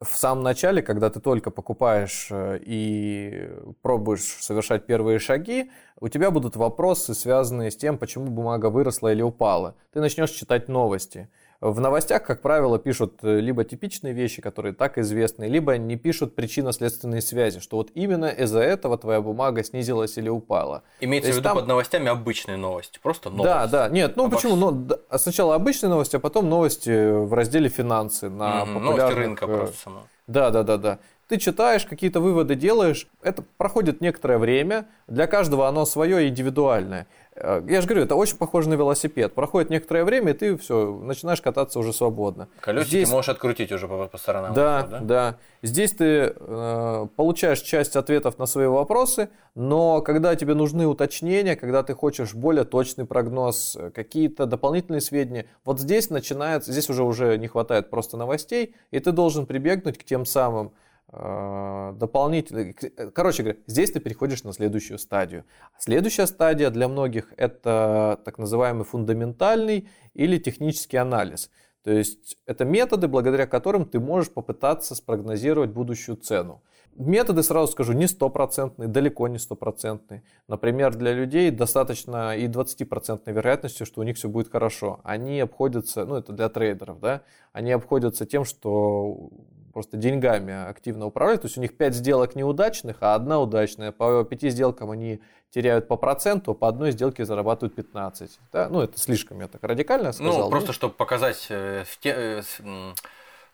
В 0.00 0.16
самом 0.16 0.44
начале, 0.44 0.80
когда 0.80 1.10
ты 1.10 1.20
только 1.20 1.50
покупаешь 1.50 2.28
э, 2.30 2.60
и 2.64 3.50
пробуешь 3.82 4.36
совершать 4.40 4.86
первые 4.86 5.18
шаги, 5.18 5.70
у 6.00 6.08
тебя 6.08 6.30
будут 6.30 6.54
вопросы, 6.54 7.14
связанные 7.14 7.70
с 7.72 7.76
тем, 7.76 7.98
почему 7.98 8.26
бумага 8.26 8.70
выросла 8.70 9.12
или 9.12 9.22
упала. 9.22 9.74
Ты 9.92 10.00
начнешь 10.00 10.30
читать 10.30 10.68
новости. 10.68 11.28
В 11.60 11.80
новостях, 11.80 12.22
как 12.22 12.40
правило, 12.40 12.78
пишут 12.78 13.18
э, 13.22 13.40
либо 13.40 13.64
типичные 13.64 14.12
вещи, 14.12 14.40
которые 14.40 14.74
так 14.74 14.96
известны, 14.96 15.44
либо 15.48 15.76
не 15.76 15.96
пишут 15.96 16.36
причинно-следственные 16.36 17.20
связи, 17.20 17.58
что 17.58 17.78
вот 17.78 17.90
именно 17.94 18.26
из-за 18.26 18.60
этого 18.60 18.96
твоя 18.96 19.20
бумага 19.20 19.64
снизилась 19.64 20.16
или 20.18 20.28
упала. 20.28 20.84
Имеется 21.00 21.32
в 21.32 21.34
виду 21.34 21.42
там- 21.42 21.56
под 21.56 21.66
новостями 21.66 22.06
обычные 22.10 22.56
новости, 22.58 23.00
просто 23.02 23.30
новости. 23.30 23.44
Да, 23.44 23.66
да, 23.66 23.88
нет, 23.88 24.14
ну 24.14 24.26
Обо 24.26 24.36
почему? 24.36 24.52
всем. 24.52 24.60
Ну, 24.60 24.70
да, 24.70 25.18
сначала 25.18 25.56
обычные 25.56 25.90
новости, 25.90 26.14
а 26.14 26.20
потом 26.20 26.48
новости 26.48 27.10
в 27.24 27.32
разделе 27.34 27.68
финансы 27.68 28.28
на 28.28 28.64
Мгм, 28.64 28.74
популярных... 28.74 28.98
Новости 28.98 29.18
рынка 29.18 29.44
э, 29.46 29.56
просто 29.56 29.76
само. 29.82 30.02
Да, 30.28 30.50
да, 30.50 30.62
да, 30.62 30.76
да. 30.76 30.98
Ты 31.26 31.38
читаешь, 31.38 31.84
какие-то 31.84 32.20
выводы 32.20 32.54
делаешь. 32.54 33.08
Это 33.20 33.44
проходит 33.58 34.00
некоторое 34.00 34.38
время. 34.38 34.86
Для 35.08 35.26
каждого 35.26 35.66
оно 35.68 35.84
свое 35.84 36.28
индивидуальное. 36.28 37.06
Э, 37.40 37.62
Я 37.68 37.80
же 37.80 37.86
говорю, 37.86 38.04
это 38.04 38.14
очень 38.14 38.36
похоже 38.36 38.68
на 38.68 38.74
велосипед. 38.74 39.34
Проходит 39.34 39.70
некоторое 39.70 40.04
время, 40.04 40.32
и 40.32 40.34
ты 40.34 40.56
все, 40.56 40.98
начинаешь 41.02 41.40
кататься 41.40 41.78
уже 41.78 41.92
свободно. 41.92 42.48
Колесики 42.60 42.88
Здесь- 42.90 43.10
можешь 43.10 43.28
открутить 43.28 43.70
уже 43.72 43.86
по, 43.88 44.06
по 44.06 44.18
сторонам. 44.18 44.54
да, 44.54 44.86
всё, 44.86 44.98
да, 45.00 45.36
Здесь 45.62 45.92
ты 45.92 46.32
э, 46.36 47.06
получаешь 47.16 47.60
часть 47.60 47.96
ответов 47.96 48.38
на 48.38 48.46
свои 48.46 48.66
вопросы, 48.68 49.28
но 49.56 50.00
когда 50.02 50.36
тебе 50.36 50.54
нужны 50.54 50.86
уточнения, 50.86 51.56
когда 51.56 51.82
ты 51.82 51.94
хочешь 51.94 52.32
более 52.34 52.64
точный 52.64 53.06
прогноз, 53.06 53.76
э, 53.76 53.90
какие-то 53.90 54.46
дополнительные 54.46 55.00
сведения, 55.00 55.46
вот 55.64 55.80
здесь 55.80 56.10
начинается, 56.10 56.72
здесь 56.72 56.88
уже 56.90 57.02
уже 57.02 57.36
не 57.38 57.48
хватает 57.48 57.90
просто 57.90 58.16
новостей, 58.16 58.74
и 58.92 59.00
ты 59.00 59.10
должен 59.12 59.46
прибегнуть 59.46 59.98
к 59.98 60.04
тем 60.04 60.24
самым 60.24 60.72
э, 61.12 61.92
дополнительным. 61.96 62.74
к- 62.74 63.10
Короче 63.12 63.42
говоря, 63.42 63.58
здесь 63.66 63.90
ты 63.90 64.00
переходишь 64.00 64.44
на 64.44 64.52
следующую 64.52 64.98
стадию. 64.98 65.44
Следующая 65.78 66.26
стадия 66.26 66.70
для 66.70 66.88
многих 66.88 67.32
это 67.36 68.20
так 68.24 68.38
называемый 68.38 68.84
фундаментальный 68.84 69.88
или 70.14 70.38
технический 70.38 70.96
анализ. 70.98 71.50
То 71.82 71.92
есть 71.92 72.36
это 72.46 72.64
методы, 72.64 73.08
благодаря 73.08 73.46
которым 73.46 73.86
ты 73.86 74.00
можешь 74.00 74.30
попытаться 74.30 74.94
спрогнозировать 74.94 75.70
будущую 75.70 76.16
цену. 76.16 76.62
Методы, 76.96 77.44
сразу 77.44 77.70
скажу, 77.70 77.92
не 77.92 78.08
стопроцентные, 78.08 78.88
далеко 78.88 79.28
не 79.28 79.38
стопроцентные. 79.38 80.24
Например, 80.48 80.94
для 80.96 81.12
людей 81.12 81.50
достаточно 81.52 82.36
и 82.36 82.48
20% 82.48 83.30
вероятности, 83.32 83.84
что 83.84 84.00
у 84.00 84.04
них 84.04 84.16
все 84.16 84.28
будет 84.28 84.50
хорошо. 84.50 84.98
Они 85.04 85.38
обходятся, 85.38 86.04
ну 86.04 86.16
это 86.16 86.32
для 86.32 86.48
трейдеров, 86.48 86.98
да, 86.98 87.22
они 87.52 87.70
обходятся 87.70 88.26
тем, 88.26 88.44
что 88.44 89.30
просто 89.78 89.96
деньгами 89.96 90.68
активно 90.68 91.06
управляют. 91.06 91.42
То 91.42 91.46
есть 91.46 91.56
у 91.56 91.60
них 91.60 91.76
5 91.76 91.94
сделок 91.94 92.34
неудачных, 92.34 92.96
а 93.00 93.14
одна 93.14 93.38
удачная. 93.40 93.92
По 93.92 94.24
5 94.24 94.50
сделкам 94.50 94.90
они 94.90 95.20
теряют 95.50 95.86
по 95.86 95.96
проценту, 95.96 96.52
по 96.54 96.66
одной 96.66 96.90
сделке 96.90 97.24
зарабатывают 97.24 97.76
15. 97.76 98.40
Да? 98.52 98.68
Ну 98.68 98.80
это 98.80 98.98
слишком 98.98 99.40
я 99.40 99.46
так 99.46 99.62
радикально 99.62 100.10
сказал. 100.12 100.44
Ну, 100.46 100.50
просто 100.50 100.72
чтобы 100.72 100.94
показать, 100.94 101.46
э, 101.48 101.84
в 101.86 101.96
те- 102.00 102.14
э, 102.16 102.42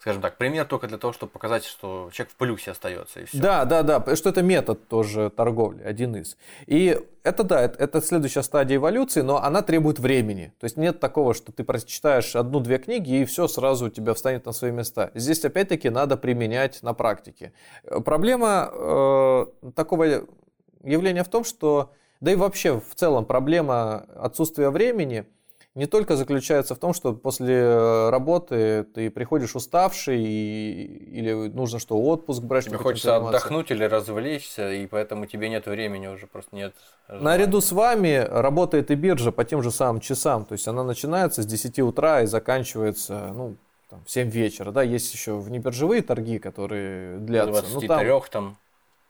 скажем 0.04 0.20
так, 0.20 0.36
пример 0.36 0.66
только 0.66 0.86
для 0.86 0.98
того, 0.98 1.14
чтобы 1.14 1.32
показать, 1.32 1.64
что 1.64 2.10
человек 2.12 2.30
в 2.34 2.36
плюсе 2.36 2.72
остается. 2.72 3.20
И 3.20 3.24
все. 3.24 3.38
Да, 3.38 3.64
да, 3.64 3.82
да, 3.82 4.16
что 4.16 4.28
это 4.28 4.42
метод 4.42 4.86
тоже 4.86 5.30
торговли, 5.30 5.82
один 5.82 6.14
из. 6.14 6.36
И 6.66 7.00
это 7.22 7.42
да, 7.42 7.62
это, 7.62 7.82
это 7.82 8.02
следующая 8.02 8.42
стадия 8.42 8.76
эволюции, 8.76 9.22
но 9.22 9.42
она 9.42 9.62
требует 9.62 9.98
времени. 9.98 10.52
То 10.60 10.64
есть 10.64 10.76
нет 10.76 11.00
такого, 11.00 11.32
что 11.32 11.52
ты 11.52 11.64
прочитаешь 11.64 12.36
одну-две 12.36 12.76
книги 12.76 13.22
и 13.22 13.24
все 13.24 13.48
сразу 13.48 13.86
у 13.86 13.88
тебя 13.88 14.12
встанет 14.12 14.44
на 14.44 14.52
свои 14.52 14.72
места. 14.72 15.10
Здесь 15.14 15.42
опять-таки 15.42 15.88
надо 15.88 16.18
применять 16.18 16.82
на 16.82 16.92
практике. 16.92 17.54
Проблема 18.04 18.70
э, 18.74 19.46
такого 19.74 20.26
явления 20.82 21.24
в 21.24 21.28
том, 21.28 21.44
что, 21.44 21.92
да 22.20 22.30
и 22.30 22.34
вообще 22.34 22.78
в 22.78 22.94
целом 22.94 23.24
проблема 23.24 24.04
отсутствия 24.16 24.68
времени– 24.68 25.24
не 25.74 25.86
только 25.86 26.16
заключается 26.16 26.74
в 26.74 26.78
том, 26.78 26.94
что 26.94 27.14
после 27.14 27.56
э, 27.56 28.10
работы 28.10 28.84
ты 28.94 29.10
приходишь 29.10 29.56
уставший 29.56 30.22
и, 30.22 30.84
или 31.18 31.32
нужно 31.48 31.80
что, 31.80 32.00
отпуск 32.00 32.42
брать. 32.42 32.66
Тебе 32.66 32.78
хочется 32.78 33.16
отдохнуть 33.16 33.72
или 33.72 33.82
развлечься, 33.82 34.72
и 34.72 34.86
поэтому 34.86 35.26
тебе 35.26 35.48
нет 35.48 35.66
времени 35.66 36.06
уже, 36.06 36.28
просто 36.28 36.54
нет. 36.54 36.74
Желания. 37.08 37.24
Наряду 37.24 37.60
с 37.60 37.72
вами 37.72 38.24
работает 38.30 38.92
и 38.92 38.94
биржа 38.94 39.32
по 39.32 39.44
тем 39.44 39.62
же 39.62 39.72
самым 39.72 40.00
часам, 40.00 40.44
то 40.44 40.52
есть 40.52 40.68
она 40.68 40.84
начинается 40.84 41.42
с 41.42 41.46
10 41.46 41.80
утра 41.80 42.22
и 42.22 42.26
заканчивается, 42.26 43.32
ну, 43.34 43.56
там, 43.90 44.04
в 44.04 44.10
7 44.10 44.30
вечера, 44.30 44.70
да, 44.70 44.82
есть 44.82 45.12
еще 45.12 45.36
внебиржевые 45.36 46.02
торги, 46.02 46.38
которые 46.38 47.18
длятся. 47.18 47.62
23 47.62 47.88
ну, 47.88 48.20
там, 48.20 48.22
там 48.30 48.56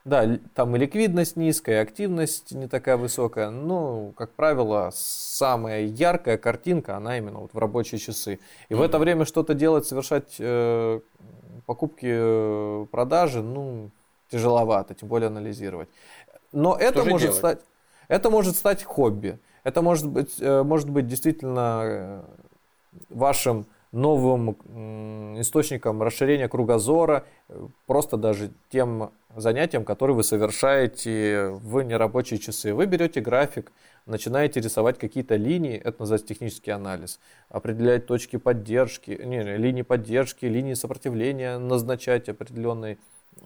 да, 0.05 0.39
там 0.55 0.77
и 0.77 0.79
ликвидность 0.79 1.37
низкая, 1.37 1.77
и 1.77 1.83
активность 1.83 2.53
не 2.53 2.69
такая 2.69 2.97
высокая. 2.99 3.51
Но, 3.51 4.13
как 4.17 4.33
правило, 4.33 4.91
самая 4.95 5.85
яркая 5.85 6.37
картинка, 6.37 6.97
она 6.97 7.17
именно 7.17 7.39
вот 7.41 7.55
в 7.55 7.59
рабочие 7.59 7.99
часы. 7.99 8.39
И 8.69 8.75
mm-hmm. 8.75 8.77
в 8.77 8.83
это 8.83 8.99
время 8.99 9.25
что-то 9.25 9.55
делать, 9.55 9.87
совершать 9.87 10.37
э, 10.39 11.01
покупки, 11.65 12.07
э, 12.07 12.87
продажи, 12.91 13.43
ну, 13.43 13.91
тяжеловато, 14.31 14.95
тем 14.95 15.09
более 15.09 15.29
анализировать. 15.29 15.89
Но 16.53 16.77
это 16.77 17.03
может 17.05 17.35
стать, 17.35 17.61
это 18.09 18.31
может 18.31 18.57
стать 18.57 18.85
хобби. 18.85 19.39
Это 19.63 19.81
может 19.81 20.07
быть, 20.07 20.37
э, 20.39 20.63
может 20.63 20.91
быть 20.91 21.07
действительно 21.07 21.83
э, 21.85 22.23
вашим 23.09 23.67
новым 23.95 25.41
источником 25.41 26.03
расширения 26.03 26.49
кругозора, 26.49 27.25
просто 27.87 28.17
даже 28.17 28.51
тем 28.71 29.13
занятием, 29.37 29.85
которое 29.85 30.15
вы 30.15 30.25
совершаете 30.25 31.51
в 31.63 31.81
нерабочие 31.83 32.39
часы. 32.39 32.75
Вы 32.75 32.87
берете 32.87 33.21
график, 33.21 33.73
начинаете 34.07 34.61
рисовать 34.61 34.99
какие-то 34.99 35.37
линии, 35.37 35.77
это 35.77 36.01
называется 36.01 36.29
технический 36.29 36.71
анализ, 36.71 37.21
определять 37.49 38.07
точки 38.07 38.37
поддержки, 38.37 39.11
не, 39.25 39.39
не, 39.39 39.57
линии 39.57 39.83
поддержки, 39.83 40.47
линии 40.47 40.75
сопротивления, 40.75 41.59
назначать 41.59 42.29
определенные 42.29 42.99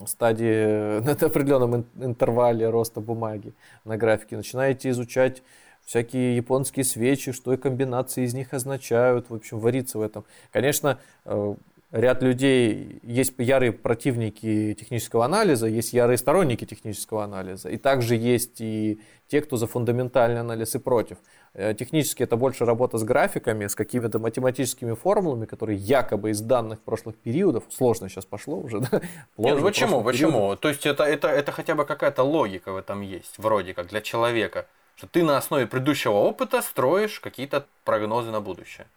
стадии, 0.07 1.01
на 1.05 1.13
определенном 1.13 1.87
интервале 1.97 2.69
роста 2.69 3.01
бумаги 3.01 3.53
на 3.85 3.97
графике, 3.97 4.37
начинаете 4.37 4.91
изучать 4.91 5.43
всякие 5.89 6.37
японские 6.37 6.85
свечи, 6.85 7.33
что 7.33 7.55
и 7.55 7.57
комбинации 7.57 8.25
из 8.25 8.35
них 8.35 8.53
означают, 8.53 9.31
в 9.31 9.35
общем, 9.35 9.59
вариться 9.59 9.97
в 9.99 10.03
этом. 10.03 10.27
Конечно, 10.53 10.99
э, 11.25 11.55
ряд 11.93 12.23
людей, 12.23 13.01
есть 13.03 13.33
ярые 13.39 13.73
противники 13.73 14.77
технического 14.79 15.25
анализа, 15.25 15.67
есть 15.67 15.95
ярые 15.95 16.19
сторонники 16.19 16.67
технического 16.67 17.25
анализа, 17.25 17.71
и 17.71 17.79
также 17.79 18.17
есть 18.17 18.61
и 18.61 19.01
те, 19.29 19.41
кто 19.41 19.57
за 19.57 19.67
фундаментальный 19.67 20.41
анализ 20.41 20.75
и 20.75 20.79
против. 20.79 21.17
Э, 21.55 21.73
технически 21.73 22.23
это 22.23 22.37
больше 22.37 22.67
работа 22.67 22.99
с 22.99 23.03
графиками, 23.03 23.67
с 23.67 23.75
какими-то 23.75 24.19
математическими 24.19 24.93
формулами, 24.93 25.47
которые 25.47 25.79
якобы 25.79 26.33
из 26.33 26.43
данных 26.43 26.83
прошлых 26.83 27.17
периодов, 27.17 27.65
сложно 27.71 28.11
сейчас 28.11 28.27
пошло 28.27 28.59
уже, 28.59 28.81
да? 28.81 29.01
Нет, 29.39 29.57
ну 29.57 29.63
почему, 29.63 30.05
почему? 30.05 30.33
Периодов. 30.33 30.61
То 30.61 30.69
есть 30.69 30.85
это, 30.85 31.05
это, 31.05 31.29
это 31.29 31.51
хотя 31.51 31.75
бы 31.75 31.87
какая-то 31.87 32.25
логика 32.25 32.73
в 32.73 32.77
этом 32.77 33.01
есть, 33.01 33.39
вроде 33.39 33.73
как, 33.73 33.87
для 33.87 34.03
человека 34.03 34.67
что 34.99 35.07
ты 35.07 35.23
на 35.23 35.37
основе 35.37 35.69
предыдущего 35.69 36.15
опыта 36.15 36.61
строишь 36.61 37.21
какие-то 37.21 37.67
прогнозы 37.85 38.33
на 38.33 38.41
будущее. 38.41 38.89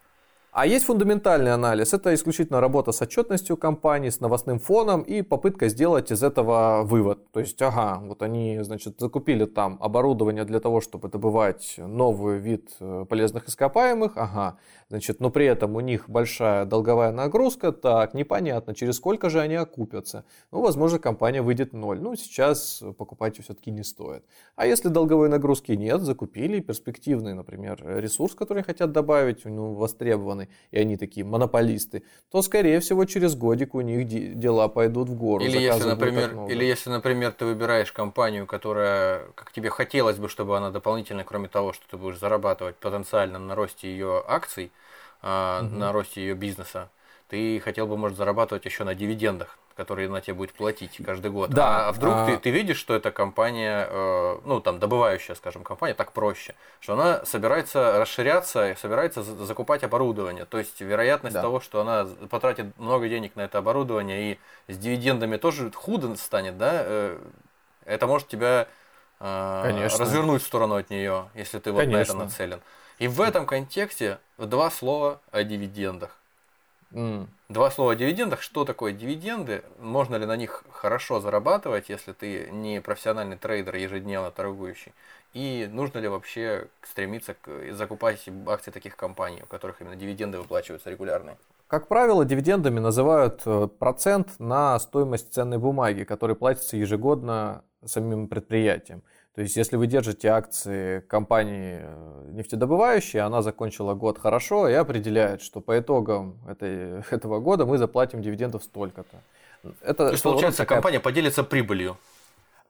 А 0.54 0.66
есть 0.66 0.84
фундаментальный 0.84 1.54
анализ. 1.54 1.94
Это 1.94 2.12
исключительно 2.12 2.60
работа 2.60 2.92
с 2.92 3.00
отчетностью 3.00 3.56
компании, 3.56 4.10
с 4.10 4.20
новостным 4.20 4.58
фоном 4.58 5.00
и 5.00 5.22
попытка 5.22 5.70
сделать 5.70 6.12
из 6.12 6.22
этого 6.22 6.82
вывод. 6.84 7.30
То 7.32 7.40
есть, 7.40 7.62
ага, 7.62 8.02
вот 8.04 8.20
они, 8.22 8.58
значит, 8.60 9.00
закупили 9.00 9.46
там 9.46 9.78
оборудование 9.80 10.44
для 10.44 10.60
того, 10.60 10.82
чтобы 10.82 11.08
добывать 11.08 11.76
новый 11.78 12.38
вид 12.38 12.70
э, 12.80 13.06
полезных 13.08 13.48
ископаемых. 13.48 14.12
Ага, 14.16 14.58
значит, 14.90 15.20
но 15.20 15.30
при 15.30 15.46
этом 15.46 15.74
у 15.74 15.80
них 15.80 16.10
большая 16.10 16.66
долговая 16.66 17.12
нагрузка. 17.12 17.72
Так, 17.72 18.12
непонятно, 18.12 18.74
через 18.74 18.96
сколько 18.96 19.30
же 19.30 19.40
они 19.40 19.54
окупятся. 19.54 20.26
Ну, 20.50 20.60
возможно, 20.60 20.98
компания 20.98 21.40
выйдет 21.40 21.72
ноль. 21.72 21.98
Ну, 21.98 22.14
сейчас 22.14 22.82
покупать 22.98 23.42
все-таки 23.42 23.70
не 23.70 23.84
стоит. 23.84 24.22
А 24.54 24.66
если 24.66 24.90
долговой 24.90 25.30
нагрузки 25.30 25.72
нет, 25.72 26.02
закупили 26.02 26.60
перспективный, 26.60 27.32
например, 27.32 27.82
ресурс, 27.82 28.34
который 28.34 28.62
хотят 28.62 28.92
добавить, 28.92 29.46
ну, 29.46 29.72
востребованный, 29.72 30.41
страны, 30.42 30.48
и 30.70 30.78
они 30.78 30.96
такие 30.96 31.24
монополисты, 31.24 32.02
то, 32.30 32.42
скорее 32.42 32.80
всего, 32.80 33.04
через 33.04 33.34
годик 33.34 33.74
у 33.74 33.80
них 33.80 34.06
дела 34.38 34.68
пойдут 34.68 35.08
в 35.08 35.14
гору. 35.14 35.44
Или 35.44 35.58
если, 35.58 35.88
например, 35.88 36.48
или 36.48 36.64
если, 36.64 36.90
например, 36.90 37.32
ты 37.32 37.44
выбираешь 37.44 37.92
компанию, 37.92 38.46
которая, 38.46 39.26
как 39.34 39.52
тебе 39.52 39.70
хотелось 39.70 40.16
бы, 40.16 40.28
чтобы 40.28 40.56
она 40.56 40.70
дополнительно, 40.70 41.24
кроме 41.24 41.48
того, 41.48 41.72
что 41.72 41.84
ты 41.90 41.96
будешь 41.96 42.18
зарабатывать 42.18 42.76
потенциально 42.76 43.38
на 43.38 43.54
росте 43.54 43.88
ее 43.88 44.22
акций, 44.26 44.70
угу. 45.22 45.76
на 45.76 45.92
росте 45.92 46.20
ее 46.20 46.34
бизнеса, 46.34 46.88
ты 47.28 47.60
хотел 47.60 47.86
бы, 47.86 47.96
может, 47.96 48.16
зарабатывать 48.16 48.64
еще 48.64 48.84
на 48.84 48.94
дивидендах 48.94 49.58
который 49.76 50.08
на 50.08 50.20
тебе 50.20 50.34
будет 50.34 50.52
платить 50.52 50.98
каждый 51.04 51.30
год. 51.30 51.50
Да. 51.50 51.88
А 51.88 51.92
вдруг 51.92 52.14
а... 52.14 52.26
Ты, 52.26 52.38
ты 52.38 52.50
видишь, 52.50 52.78
что 52.78 52.94
эта 52.94 53.10
компания, 53.10 53.86
э, 53.88 54.38
ну 54.44 54.60
там 54.60 54.78
добывающая, 54.78 55.34
скажем, 55.34 55.64
компания, 55.64 55.94
так 55.94 56.12
проще, 56.12 56.54
что 56.80 56.94
она 56.94 57.24
собирается 57.24 57.98
расширяться 57.98 58.70
и 58.70 58.76
собирается 58.76 59.22
закупать 59.22 59.82
оборудование. 59.84 60.44
То 60.44 60.58
есть 60.58 60.80
вероятность 60.80 61.34
да. 61.34 61.42
того, 61.42 61.60
что 61.60 61.80
она 61.80 62.06
потратит 62.30 62.76
много 62.78 63.08
денег 63.08 63.36
на 63.36 63.42
это 63.42 63.58
оборудование 63.58 64.32
и 64.32 64.38
с 64.72 64.76
дивидендами 64.76 65.36
тоже 65.36 65.70
худо 65.72 66.14
станет, 66.16 66.58
да, 66.58 66.70
э, 66.84 67.18
это 67.84 68.06
может 68.06 68.28
тебя 68.28 68.68
э, 69.20 69.88
развернуть 69.98 70.42
в 70.42 70.46
сторону 70.46 70.76
от 70.76 70.90
нее, 70.90 71.28
если 71.34 71.58
ты 71.58 71.72
вот 71.72 71.80
Конечно. 71.80 72.14
на 72.14 72.18
это 72.18 72.24
нацелен. 72.24 72.60
И 72.98 73.08
в 73.08 73.20
этом 73.20 73.46
контексте 73.46 74.18
два 74.38 74.70
слова 74.70 75.20
о 75.30 75.42
дивидендах. 75.42 76.16
Два 77.48 77.70
слова 77.70 77.92
о 77.92 77.94
дивидендах. 77.94 78.42
Что 78.42 78.64
такое 78.64 78.92
дивиденды? 78.92 79.62
Можно 79.78 80.16
ли 80.16 80.26
на 80.26 80.36
них 80.36 80.64
хорошо 80.70 81.20
зарабатывать, 81.20 81.88
если 81.88 82.12
ты 82.12 82.50
не 82.50 82.80
профессиональный 82.80 83.36
трейдер, 83.36 83.76
ежедневно 83.76 84.30
торгующий? 84.30 84.92
И 85.32 85.68
нужно 85.72 85.98
ли 85.98 86.08
вообще 86.08 86.68
стремиться 86.82 87.34
к 87.34 87.72
закупать 87.72 88.28
акции 88.46 88.70
таких 88.70 88.96
компаний, 88.96 89.40
у 89.42 89.46
которых 89.46 89.80
именно 89.80 89.96
дивиденды 89.96 90.38
выплачиваются 90.38 90.90
регулярно? 90.90 91.36
Как 91.66 91.88
правило, 91.88 92.26
дивидендами 92.26 92.80
называют 92.80 93.40
э, 93.46 93.68
процент 93.78 94.38
на 94.38 94.78
стоимость 94.78 95.32
ценной 95.32 95.56
бумаги, 95.56 96.04
который 96.04 96.36
платится 96.36 96.76
ежегодно 96.76 97.64
самим 97.82 98.28
предприятием. 98.28 99.02
То 99.34 99.40
есть, 99.40 99.56
если 99.56 99.76
вы 99.76 99.86
держите 99.86 100.28
акции 100.28 101.00
компании 101.00 101.80
э, 101.80 102.30
нефтедобывающей, 102.32 103.18
она 103.18 103.40
закончила 103.40 103.94
год 103.94 104.18
хорошо 104.18 104.68
и 104.68 104.74
определяет, 104.74 105.40
что 105.40 105.60
по 105.60 105.78
итогам 105.78 106.36
этой, 106.46 107.02
этого 107.10 107.40
года 107.40 107.64
мы 107.64 107.78
заплатим 107.78 108.20
дивидендов 108.20 108.62
столько-то. 108.62 109.16
Это, 109.80 110.06
То 110.06 110.10
есть, 110.10 110.22
получается, 110.22 110.58
такая... 110.58 110.80
компания 110.80 111.00
поделится 111.00 111.44
прибылью. 111.44 111.96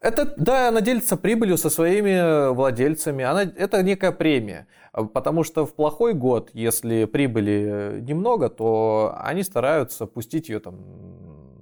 Это, 0.00 0.34
да, 0.36 0.68
она 0.68 0.80
делится 0.80 1.16
прибылью 1.16 1.56
со 1.56 1.70
своими 1.70 2.52
владельцами. 2.52 3.24
Она, 3.24 3.42
это 3.42 3.82
некая 3.82 4.12
премия. 4.12 4.66
Потому 4.92 5.42
что 5.44 5.64
в 5.64 5.74
плохой 5.74 6.12
год, 6.12 6.50
если 6.52 7.06
прибыли 7.06 8.00
немного, 8.02 8.50
то 8.50 9.14
они 9.18 9.42
стараются 9.42 10.06
пустить 10.06 10.48
ее 10.48 10.60
там 10.60 10.76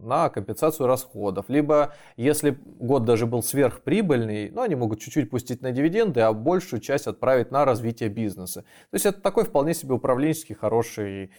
на 0.03 0.29
компенсацию 0.29 0.87
расходов. 0.87 1.47
Либо, 1.49 1.95
если 2.17 2.59
год 2.79 3.05
даже 3.05 3.27
был 3.27 3.43
сверхприбыльный, 3.43 4.51
ну, 4.51 4.63
они 4.63 4.75
могут 4.75 5.01
чуть-чуть 5.01 5.31
пустить 5.31 5.63
на 5.63 5.73
дивиденды, 5.73 6.21
а 6.21 6.33
большую 6.33 6.81
часть 6.81 7.07
отправить 7.07 7.51
на 7.51 7.65
развитие 7.65 8.09
бизнеса. 8.09 8.63
То 8.91 8.95
есть 8.95 9.07
это 9.07 9.21
такой 9.21 9.45
вполне 9.45 9.75
себе 9.75 9.95
управленческий 9.95 10.55
хороший 10.55 11.31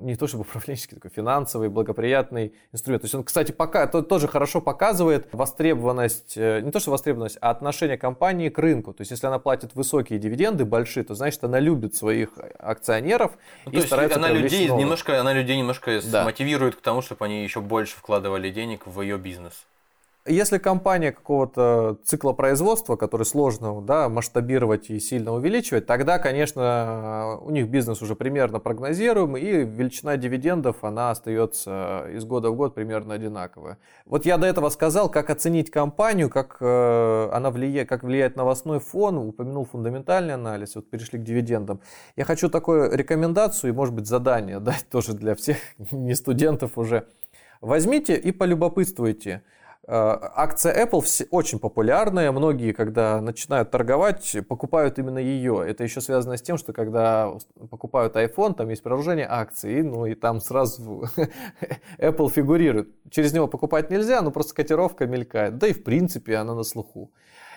не 0.00 0.16
то 0.16 0.26
чтобы 0.26 0.42
управленческий, 0.48 0.96
такой 0.96 1.10
финансовый, 1.10 1.68
благоприятный 1.68 2.54
инструмент. 2.72 3.02
То 3.02 3.06
есть 3.06 3.14
он, 3.14 3.24
кстати, 3.24 3.52
пока, 3.52 3.86
то, 3.86 4.02
тоже 4.02 4.28
хорошо 4.28 4.60
показывает 4.60 5.28
востребованность, 5.32 6.36
э, 6.36 6.60
не 6.60 6.70
то 6.70 6.80
что 6.80 6.90
востребованность, 6.90 7.38
а 7.40 7.50
отношение 7.50 7.98
компании 7.98 8.48
к 8.48 8.58
рынку. 8.58 8.92
То 8.92 9.02
есть 9.02 9.10
если 9.10 9.26
она 9.26 9.38
платит 9.38 9.74
высокие 9.74 10.18
дивиденды, 10.18 10.64
большие, 10.64 11.04
то 11.04 11.14
значит 11.14 11.44
она 11.44 11.60
любит 11.60 11.94
своих 11.94 12.30
акционеров 12.58 13.32
ну, 13.66 13.72
и 13.72 13.76
то 13.76 13.86
старается 13.86 14.18
она 14.18 14.30
людей 14.30 14.68
новых. 14.68 14.82
немножко, 14.82 15.20
она 15.20 15.32
людей 15.32 15.56
немножко 15.56 16.00
да. 16.10 16.24
мотивирует 16.24 16.76
к 16.76 16.80
тому, 16.80 17.02
чтобы 17.02 17.24
они 17.24 17.42
еще 17.42 17.60
больше 17.60 17.96
вкладывали 17.96 18.50
денег 18.50 18.86
в 18.86 19.00
ее 19.00 19.18
бизнес. 19.18 19.66
Если 20.26 20.58
компания 20.58 21.12
какого-то 21.12 21.98
цикла 22.04 22.32
производства, 22.32 22.96
который 22.96 23.24
сложно 23.24 23.80
да, 23.80 24.10
масштабировать 24.10 24.90
и 24.90 25.00
сильно 25.00 25.32
увеличивать, 25.32 25.86
тогда, 25.86 26.18
конечно, 26.18 27.38
у 27.40 27.50
них 27.50 27.68
бизнес 27.68 28.02
уже 28.02 28.14
примерно 28.14 28.58
прогнозируем, 28.58 29.36
и 29.38 29.64
величина 29.64 30.18
дивидендов, 30.18 30.84
она 30.84 31.10
остается 31.10 32.06
из 32.12 32.24
года 32.26 32.50
в 32.50 32.56
год 32.56 32.74
примерно 32.74 33.14
одинаковая. 33.14 33.78
Вот 34.04 34.26
я 34.26 34.36
до 34.36 34.46
этого 34.46 34.68
сказал, 34.68 35.10
как 35.10 35.30
оценить 35.30 35.70
компанию, 35.70 36.28
как 36.28 36.58
э, 36.60 37.30
она 37.32 37.50
влияет, 37.50 37.88
как 37.88 38.02
влияет 38.02 38.36
новостной 38.36 38.78
фон, 38.78 39.16
упомянул 39.16 39.64
фундаментальный 39.64 40.34
анализ, 40.34 40.74
вот 40.74 40.90
перешли 40.90 41.18
к 41.18 41.22
дивидендам. 41.22 41.80
Я 42.16 42.24
хочу 42.24 42.50
такую 42.50 42.94
рекомендацию 42.94 43.72
и, 43.72 43.74
может 43.74 43.94
быть, 43.94 44.06
задание 44.06 44.60
дать 44.60 44.86
тоже 44.90 45.14
для 45.14 45.34
всех 45.34 45.56
не 45.90 46.14
студентов 46.14 46.76
уже. 46.76 47.06
Возьмите 47.62 48.16
и 48.16 48.32
полюбопытствуйте– 48.32 49.42
акция 49.86 50.84
Apple 50.84 51.26
очень 51.30 51.58
популярная. 51.58 52.32
Многие, 52.32 52.72
когда 52.72 53.20
начинают 53.20 53.70
торговать, 53.70 54.36
покупают 54.48 54.98
именно 54.98 55.18
ее. 55.18 55.64
Это 55.66 55.84
еще 55.84 56.00
связано 56.00 56.36
с 56.36 56.42
тем, 56.42 56.58
что 56.58 56.72
когда 56.72 57.32
покупают 57.70 58.16
iPhone, 58.16 58.54
там 58.54 58.68
есть 58.68 58.82
приложение 58.82 59.26
акции, 59.28 59.80
ну 59.82 60.06
и 60.06 60.14
там 60.14 60.40
сразу 60.40 61.04
Apple 61.98 62.30
фигурирует. 62.30 62.90
Через 63.10 63.32
него 63.32 63.48
покупать 63.48 63.90
нельзя, 63.90 64.22
но 64.22 64.30
просто 64.30 64.54
котировка 64.54 65.06
мелькает. 65.06 65.58
Да 65.58 65.66
и 65.66 65.72
в 65.72 65.82
принципе 65.82 66.36
она 66.36 66.54
на 66.54 66.62
слуху. 66.62 67.12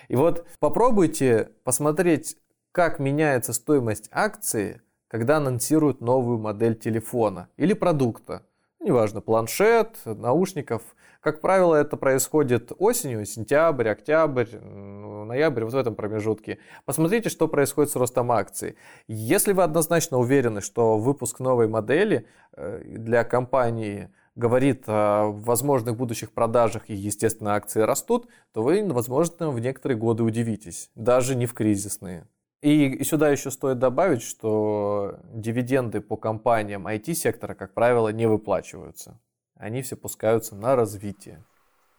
И 0.08 0.16
вот 0.16 0.46
попробуйте 0.58 1.50
посмотреть, 1.64 2.36
как 2.72 2.98
меняется 2.98 3.52
стоимость 3.52 4.08
акции, 4.10 4.82
когда 5.08 5.36
анонсируют 5.36 6.00
новую 6.00 6.38
модель 6.38 6.74
телефона 6.74 7.48
или 7.56 7.72
продукта. 7.72 8.42
Неважно, 8.84 9.20
планшет, 9.20 9.96
наушников– 10.04 10.82
как 11.24 11.40
правило, 11.40 11.74
это 11.74 11.96
происходит 11.96 12.70
осенью, 12.78 13.24
сентябрь, 13.24 13.88
октябрь, 13.88 14.58
ноябрь, 14.58 15.64
вот 15.64 15.72
в 15.72 15.76
этом 15.76 15.94
промежутке. 15.94 16.58
Посмотрите, 16.84 17.30
что 17.30 17.48
происходит 17.48 17.90
с 17.90 17.96
ростом 17.96 18.30
акций. 18.30 18.76
Если 19.08 19.54
вы 19.54 19.62
однозначно 19.62 20.18
уверены, 20.18 20.60
что 20.60 20.98
выпуск 20.98 21.40
новой 21.40 21.66
модели 21.66 22.26
э, 22.52 22.82
для 22.84 23.24
компании 23.24 24.10
говорит 24.34 24.84
о 24.86 25.30
возможных 25.30 25.96
будущих 25.96 26.30
продажах 26.30 26.90
и, 26.90 26.94
естественно, 26.94 27.54
акции 27.54 27.80
растут, 27.80 28.28
то 28.52 28.62
вы, 28.62 28.86
возможно, 28.86 29.50
в 29.50 29.58
некоторые 29.60 29.96
годы 29.96 30.24
удивитесь, 30.24 30.90
даже 30.94 31.36
не 31.36 31.46
в 31.46 31.54
кризисные. 31.54 32.26
И 32.64 33.04
сюда 33.04 33.28
еще 33.28 33.50
стоит 33.50 33.78
добавить, 33.78 34.22
что 34.22 35.18
дивиденды 35.32 36.00
по 36.00 36.16
компаниям 36.16 36.86
IT-сектора, 36.86 37.54
как 37.54 37.74
правило, 37.74 38.08
не 38.08 38.26
выплачиваются 38.26 39.18
они 39.56 39.82
все 39.82 39.96
пускаются 39.96 40.54
на 40.54 40.76
развитие. 40.76 41.42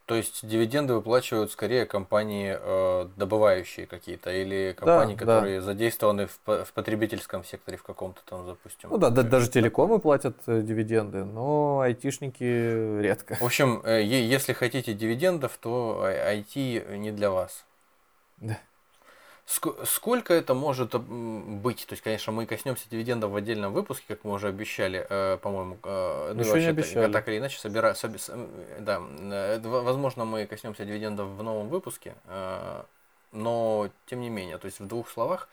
То 0.04 0.14
есть 0.14 0.46
дивиденды 0.46 0.94
выплачивают 0.94 1.50
скорее 1.50 1.84
компании 1.84 2.56
э, 2.56 3.08
добывающие 3.16 3.86
какие-то 3.86 4.30
или 4.30 4.72
компании, 4.78 5.14
да, 5.14 5.18
которые 5.18 5.58
да. 5.58 5.66
задействованы 5.66 6.28
в, 6.28 6.64
в 6.64 6.72
потребительском 6.72 7.42
секторе 7.42 7.76
в 7.76 7.82
каком-то 7.82 8.20
там, 8.24 8.46
допустим. 8.46 8.90
Ну 8.90 8.98
да, 8.98 9.10
да 9.10 9.24
даже 9.24 9.50
телекомы 9.50 9.98
платят 9.98 10.36
э, 10.46 10.62
дивиденды, 10.62 11.24
но 11.24 11.80
айтишники 11.80 13.00
редко. 13.00 13.34
В 13.34 13.44
общем, 13.44 13.82
э, 13.84 14.04
если 14.04 14.52
хотите 14.52 14.94
дивидендов, 14.94 15.58
то 15.60 16.04
IT 16.06 16.96
не 16.98 17.10
для 17.10 17.32
вас. 17.32 17.64
Да. 18.36 18.60
Сколько 19.46 20.34
это 20.34 20.54
может 20.54 20.94
быть? 20.98 21.86
То 21.86 21.92
есть, 21.92 22.02
конечно, 22.02 22.32
мы 22.32 22.46
коснемся 22.46 22.88
дивидендов 22.90 23.30
в 23.30 23.36
отдельном 23.36 23.72
выпуске, 23.72 24.04
как 24.08 24.24
мы 24.24 24.32
уже 24.32 24.48
обещали, 24.48 25.06
э, 25.08 25.38
по-моему. 25.40 25.78
Э, 25.84 26.32
ну, 26.34 26.40
Еще 26.40 26.60
не 26.60 26.66
обещали. 26.66 27.12
Так 27.12 27.28
или 27.28 27.38
иначе, 27.38 27.56
собира... 27.58 27.94
да, 28.80 29.00
э, 29.00 29.60
возможно, 29.62 30.24
мы 30.24 30.46
коснемся 30.46 30.84
дивидендов 30.84 31.28
в 31.28 31.42
новом 31.44 31.68
выпуске, 31.68 32.14
но 33.30 33.88
тем 34.06 34.20
не 34.20 34.30
менее, 34.30 34.58
то 34.58 34.66
есть 34.66 34.80
в 34.80 34.86
двух 34.86 35.08
словах, 35.08 35.48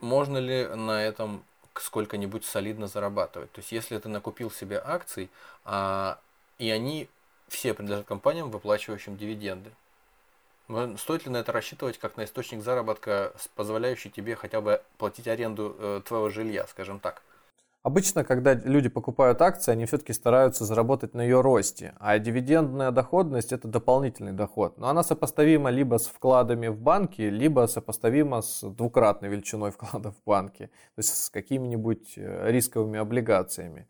можно 0.00 0.36
ли 0.36 0.66
на 0.66 1.02
этом 1.02 1.42
сколько-нибудь 1.74 2.44
солидно 2.44 2.86
зарабатывать? 2.86 3.50
То 3.52 3.60
есть, 3.60 3.72
если 3.72 3.98
ты 3.98 4.08
накупил 4.08 4.50
себе 4.50 4.80
акций, 4.84 5.30
а, 5.64 6.18
и 6.58 6.70
они 6.70 7.08
все 7.48 7.74
принадлежат 7.74 8.06
компаниям, 8.06 8.50
выплачивающим 8.50 9.16
дивиденды, 9.16 9.70
Стоит 10.96 11.26
ли 11.26 11.30
на 11.30 11.38
это 11.38 11.52
рассчитывать 11.52 11.98
как 11.98 12.16
на 12.16 12.24
источник 12.24 12.62
заработка, 12.62 13.32
позволяющий 13.54 14.10
тебе 14.10 14.34
хотя 14.34 14.62
бы 14.62 14.80
платить 14.96 15.28
аренду 15.28 15.76
э, 15.78 16.00
твоего 16.06 16.30
жилья, 16.30 16.66
скажем 16.66 17.00
так? 17.00 17.22
Обычно, 17.82 18.24
когда 18.24 18.54
люди 18.54 18.88
покупают 18.88 19.42
акции, 19.42 19.70
они 19.70 19.84
все-таки 19.84 20.14
стараются 20.14 20.64
заработать 20.64 21.12
на 21.12 21.20
ее 21.20 21.42
росте, 21.42 21.92
а 22.00 22.18
дивидендная 22.18 22.92
доходность– 22.92 23.52
это 23.52 23.68
дополнительный 23.68 24.32
доход. 24.32 24.78
Но 24.78 24.88
она 24.88 25.02
сопоставима 25.02 25.68
либо 25.68 25.98
с 25.98 26.06
вкладами 26.06 26.68
в 26.68 26.78
банке, 26.78 27.28
либо 27.28 27.66
сопоставима 27.66 28.40
с 28.40 28.62
двукратной 28.62 29.28
величиной 29.28 29.70
вкладов 29.70 30.14
в 30.14 30.26
банке, 30.26 30.68
то 30.68 31.00
есть 31.00 31.14
с 31.14 31.28
какими-нибудь 31.28 32.14
э, 32.16 32.50
рисковыми 32.50 32.98
облигациями. 32.98 33.86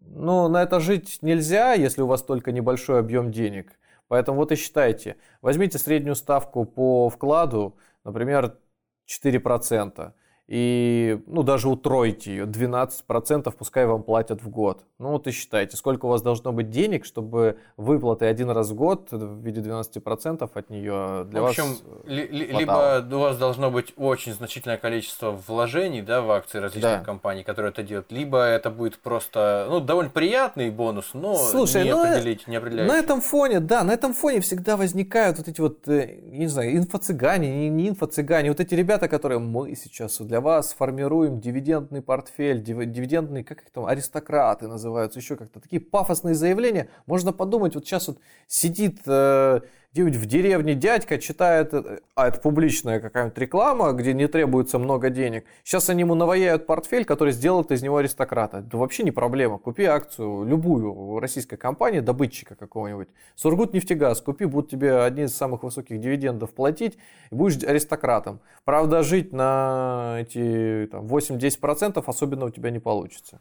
Но 0.00 0.48
на 0.48 0.64
это 0.64 0.80
жить 0.80 1.18
нельзя, 1.22 1.74
если 1.74 2.02
у 2.02 2.08
вас 2.08 2.20
только 2.24 2.50
небольшой 2.50 2.98
объем 2.98 3.30
денег– 3.30 3.78
Поэтому 4.08 4.38
вот 4.38 4.52
и 4.52 4.56
считайте. 4.56 5.16
Возьмите 5.40 5.78
среднюю 5.78 6.14
ставку 6.14 6.64
по 6.64 7.08
вкладу, 7.08 7.78
например, 8.04 8.58
4% 9.06 10.12
и 10.46 11.20
ну, 11.26 11.42
даже 11.42 11.68
утройте 11.68 12.30
ее, 12.30 12.44
12% 12.44 13.50
пускай 13.56 13.86
вам 13.86 14.02
платят 14.02 14.42
в 14.42 14.50
год. 14.50 14.84
Ну 14.98 15.12
вот 15.12 15.26
и 15.26 15.30
считайте, 15.30 15.76
сколько 15.76 16.04
у 16.04 16.08
вас 16.08 16.20
должно 16.20 16.52
быть 16.52 16.70
денег, 16.70 17.06
чтобы 17.06 17.56
выплаты 17.78 18.26
один 18.26 18.50
раз 18.50 18.70
в 18.70 18.74
год 18.74 19.08
в 19.10 19.42
виде 19.42 19.62
12% 19.62 20.50
от 20.52 20.70
нее 20.70 21.24
для 21.30 21.40
в 21.40 21.46
общем, 21.46 21.64
вас 21.64 21.82
ли, 22.04 22.26
либо 22.26 23.04
у 23.10 23.18
вас 23.18 23.38
должно 23.38 23.70
быть 23.70 23.94
очень 23.96 24.34
значительное 24.34 24.76
количество 24.76 25.30
вложений 25.30 26.02
да, 26.02 26.20
в 26.20 26.30
акции 26.30 26.58
различных 26.58 27.00
да. 27.00 27.04
компаний, 27.04 27.42
которые 27.42 27.72
это 27.72 27.82
делают, 27.82 28.12
либо 28.12 28.38
это 28.44 28.70
будет 28.70 28.98
просто 28.98 29.66
ну, 29.70 29.80
довольно 29.80 30.10
приятный 30.10 30.70
бонус, 30.70 31.10
но 31.14 31.36
Слушай, 31.36 31.84
не, 31.84 31.92
ну, 31.92 32.02
определить, 32.02 32.46
не 32.46 32.56
определяющий. 32.56 32.92
На 32.92 32.98
этом 32.98 33.22
фоне, 33.22 33.60
да, 33.60 33.82
на 33.82 33.92
этом 33.92 34.12
фоне 34.12 34.40
всегда 34.40 34.76
возникают 34.76 35.38
вот 35.38 35.48
эти 35.48 35.60
вот, 35.60 35.88
э, 35.88 36.20
не 36.22 36.48
знаю, 36.48 36.76
инфо-цыгане, 36.76 37.50
не, 37.50 37.68
не 37.70 37.88
инфо-цыгане, 37.88 38.50
вот 38.50 38.60
эти 38.60 38.74
ребята, 38.74 39.08
которые 39.08 39.38
мы 39.38 39.74
сейчас 39.74 40.18
для 40.18 40.33
вас 40.40 40.72
формируем 40.72 41.40
дивидендный 41.40 42.02
портфель, 42.02 42.62
дивидендные, 42.62 43.44
как 43.44 43.62
их 43.62 43.70
там, 43.70 43.86
аристократы 43.86 44.68
называются, 44.68 45.18
еще 45.18 45.36
как-то. 45.36 45.60
Такие 45.60 45.80
пафосные 45.80 46.34
заявления. 46.34 46.88
Можно 47.06 47.32
подумать, 47.32 47.74
вот 47.74 47.84
сейчас 47.84 48.08
вот 48.08 48.18
сидит 48.46 49.00
э, 49.06 49.60
где-нибудь 49.94 50.16
в 50.16 50.26
деревне 50.26 50.74
дядька 50.74 51.18
читает, 51.18 51.72
э, 51.72 52.00
а 52.16 52.26
это 52.26 52.40
публичная 52.40 52.98
какая-нибудь 52.98 53.38
реклама, 53.38 53.92
где 53.92 54.12
не 54.12 54.26
требуется 54.26 54.80
много 54.80 55.08
денег. 55.08 55.44
Сейчас 55.62 55.88
они 55.88 56.00
ему 56.00 56.16
наваяют 56.16 56.66
портфель, 56.66 57.04
который 57.04 57.32
сделает 57.32 57.70
из 57.70 57.80
него 57.80 57.98
аристократа. 57.98 58.60
Да 58.60 58.78
вообще 58.78 59.04
не 59.04 59.12
проблема. 59.12 59.58
Купи 59.58 59.84
акцию, 59.84 60.44
любую 60.46 61.20
российской 61.20 61.56
компании, 61.56 62.00
добытчика 62.00 62.56
какого-нибудь. 62.56 63.06
Сургут 63.36 63.72
нефтегаз, 63.72 64.20
купи, 64.20 64.46
будут 64.46 64.68
тебе 64.68 64.98
одни 64.98 65.24
из 65.24 65.36
самых 65.36 65.62
высоких 65.62 66.00
дивидендов 66.00 66.52
платить, 66.54 66.98
и 67.30 67.34
будешь 67.36 67.62
аристократом. 67.62 68.40
Правда, 68.64 69.04
жить 69.04 69.32
на 69.32 70.16
эти 70.18 70.88
там, 70.90 71.06
8-10% 71.06 72.02
особенно 72.04 72.46
у 72.46 72.50
тебя 72.50 72.70
не 72.70 72.80
получится. 72.80 73.40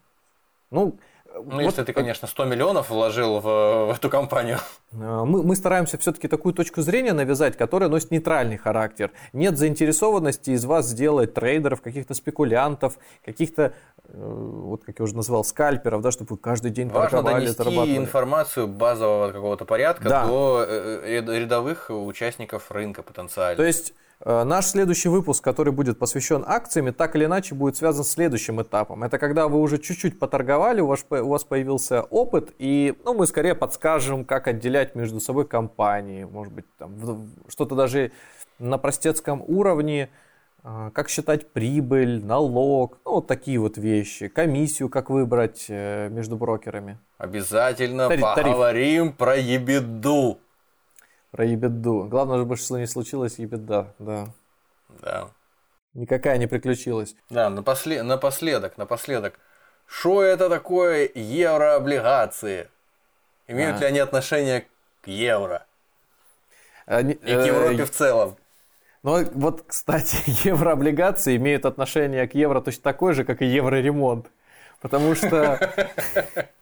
Ну, 0.69 0.99
ну, 1.33 1.41
вот, 1.43 1.61
если 1.61 1.83
ты, 1.83 1.93
конечно, 1.93 2.27
100 2.27 2.45
миллионов 2.45 2.89
вложил 2.89 3.39
в, 3.39 3.87
в 3.87 3.95
эту 3.95 4.09
компанию. 4.09 4.59
А, 4.93 5.25
мы, 5.25 5.43
мы 5.43 5.55
стараемся 5.55 5.97
все-таки 5.97 6.27
такую 6.27 6.53
точку 6.53 6.81
зрения 6.81 7.13
навязать, 7.13 7.57
которая 7.57 7.89
носит 7.89 8.11
нейтральный 8.11 8.57
характер. 8.57 9.11
Нет 9.33 9.57
заинтересованности 9.57 10.51
из 10.51 10.65
вас 10.65 10.87
сделать 10.87 11.33
трейдеров, 11.33 11.81
каких-то 11.81 12.13
спекулянтов, 12.13 12.97
каких-то, 13.25 13.73
э, 14.05 14.13
вот 14.13 14.83
как 14.83 14.99
я 14.99 15.03
уже 15.03 15.15
назвал, 15.15 15.43
скальперов, 15.43 16.01
да, 16.01 16.11
чтобы 16.11 16.35
вы 16.35 16.37
каждый 16.37 16.71
день 16.71 16.89
Важно 16.89 17.23
торговали, 17.23 17.51
донести 17.51 17.97
информацию 17.97 18.67
базового 18.67 19.31
какого-то 19.31 19.65
порядка 19.65 20.09
да. 20.09 20.25
до 20.25 20.65
э, 20.67 21.21
э, 21.25 21.39
рядовых 21.39 21.89
участников 21.89 22.69
рынка 22.69 23.01
потенциально. 23.01 23.57
То 23.57 23.63
есть 23.63 23.93
наш 24.25 24.67
следующий 24.67 25.09
выпуск, 25.09 25.43
который 25.43 25.73
будет 25.73 25.99
посвящен 25.99 26.43
акциями, 26.47 26.91
так 26.91 27.15
или 27.15 27.25
иначе 27.25 27.55
будет 27.55 27.75
связан 27.75 28.03
с 28.03 28.11
следующим 28.11 28.61
этапом. 28.61 29.03
Это 29.03 29.17
когда 29.17 29.47
вы 29.47 29.59
уже 29.59 29.77
чуть-чуть 29.77 30.17
поторговали, 30.17 30.81
у 30.81 30.87
вас, 30.87 31.05
у 31.09 31.27
вас 31.27 31.43
появился 31.43 32.03
опыт, 32.03 32.53
и 32.57 32.95
ну, 33.03 33.13
мы 33.13 33.27
скорее 33.27 33.55
подскажем, 33.55 34.23
как 34.23 34.47
отделять 34.47 34.95
между 34.95 35.19
собой 35.19 35.45
компании, 35.45 36.23
может 36.23 36.53
быть, 36.53 36.65
там, 36.77 37.31
что-то 37.49 37.75
даже 37.75 38.11
на 38.59 38.77
простецком 38.77 39.43
уровне, 39.45 40.09
э, 40.63 40.91
как 40.93 41.09
считать 41.09 41.51
прибыль, 41.51 42.23
налог, 42.23 42.99
ну, 43.05 43.15
вот 43.15 43.27
такие 43.27 43.59
вот 43.59 43.77
вещи, 43.77 44.27
комиссию, 44.27 44.89
как 44.89 45.09
выбрать 45.09 45.65
э, 45.67 46.09
между 46.09 46.37
брокерами. 46.37 46.97
Обязательно 47.17 48.07
Тариф, 48.07 48.21
поговорим 48.21 49.05
тариф. 49.05 49.17
про 49.17 49.35
ебеду. 49.35 50.39
Про 51.33 51.45
ебеду. 51.45 52.03
Главное, 52.03 52.37
чтобы 52.37 52.57
что 52.57 52.77
не 52.77 52.85
случилось, 52.85 53.39
ебеда, 53.39 53.95
да. 53.97 54.27
Да. 55.01 55.31
Никакая 55.95 56.37
не 56.37 56.45
приключилась. 56.45 57.15
Да, 57.31 57.49
напослед... 57.49 58.03
напоследок, 58.03 58.77
напоследок. 58.77 59.39
Что 59.87 60.21
это 60.21 60.47
такое 60.47 61.09
еврооблигации? 61.15 62.69
Имеют 63.47 63.77
а. 63.77 63.79
ли 63.79 63.85
они 63.87 63.99
отношение 63.99 64.67
к 65.01 65.07
евро? 65.07 65.65
Они, 66.85 67.13
И 67.13 67.17
к 67.17 67.45
Европе 67.47 67.81
э, 67.81 67.85
в 67.85 67.89
целом. 67.89 68.37
Но 69.01 69.21
вот, 69.33 69.63
кстати, 69.65 70.17
еврооблигации 70.47 71.35
имеют 71.37 71.65
отношение 71.65 72.27
к 72.27 72.35
евро 72.35 72.61
точно 72.61 72.83
такое 72.83 73.13
же, 73.13 73.23
как 73.23 73.41
и 73.41 73.45
евроремонт. 73.45 74.27
Потому 74.81 75.15
что... 75.15 75.59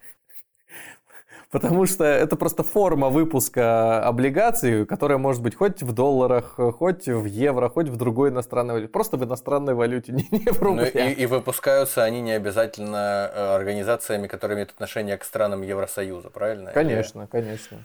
Потому 1.51 1.85
что 1.85 2.05
это 2.05 2.37
просто 2.37 2.63
форма 2.63 3.09
выпуска 3.09 4.01
облигаций, 4.07 4.85
которая 4.85 5.17
может 5.17 5.41
быть 5.41 5.55
хоть 5.55 5.83
в 5.83 5.91
долларах, 5.91 6.53
хоть 6.77 7.07
в 7.07 7.25
евро, 7.25 7.67
хоть 7.67 7.89
в 7.89 7.97
другой 7.97 8.29
иностранной 8.29 8.73
валюте. 8.75 8.89
Просто 8.91 9.17
в 9.17 9.23
иностранной 9.25 9.73
валюте, 9.73 10.11
не, 10.13 10.25
не 10.31 10.49
в 10.51 10.61
Ну, 10.61 10.67
рублях. 10.67 10.95
и, 10.95 11.11
и 11.11 11.25
выпускаются 11.25 12.03
они 12.03 12.21
не 12.21 12.31
обязательно 12.31 13.29
э, 13.33 13.55
организациями, 13.55 14.27
которые 14.27 14.55
имеют 14.55 14.71
отношение 14.71 15.17
к 15.17 15.25
странам 15.25 15.61
Евросоюза, 15.61 16.29
правильно? 16.29 16.71
Конечно, 16.71 17.27
конечно. 17.27 17.79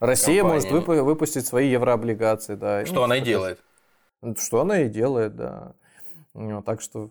Россия 0.00 0.42
может 0.42 0.70
Компания. 0.70 1.00
выпу- 1.00 1.02
выпустить 1.02 1.46
свои 1.46 1.68
еврооблигации, 1.68 2.54
да. 2.54 2.80
Или- 2.80 2.86
Что 2.86 2.94
Ну, 2.96 3.02
она 3.02 3.16
и 3.18 3.20
делает. 3.20 3.58
Ну, 4.22 4.34
Что 4.36 4.62
она 4.62 4.80
и 4.80 4.88
делает, 4.88 5.36
да. 5.36 5.72
Ну, 6.32 6.62
так 6.62 6.80
что, 6.80 7.10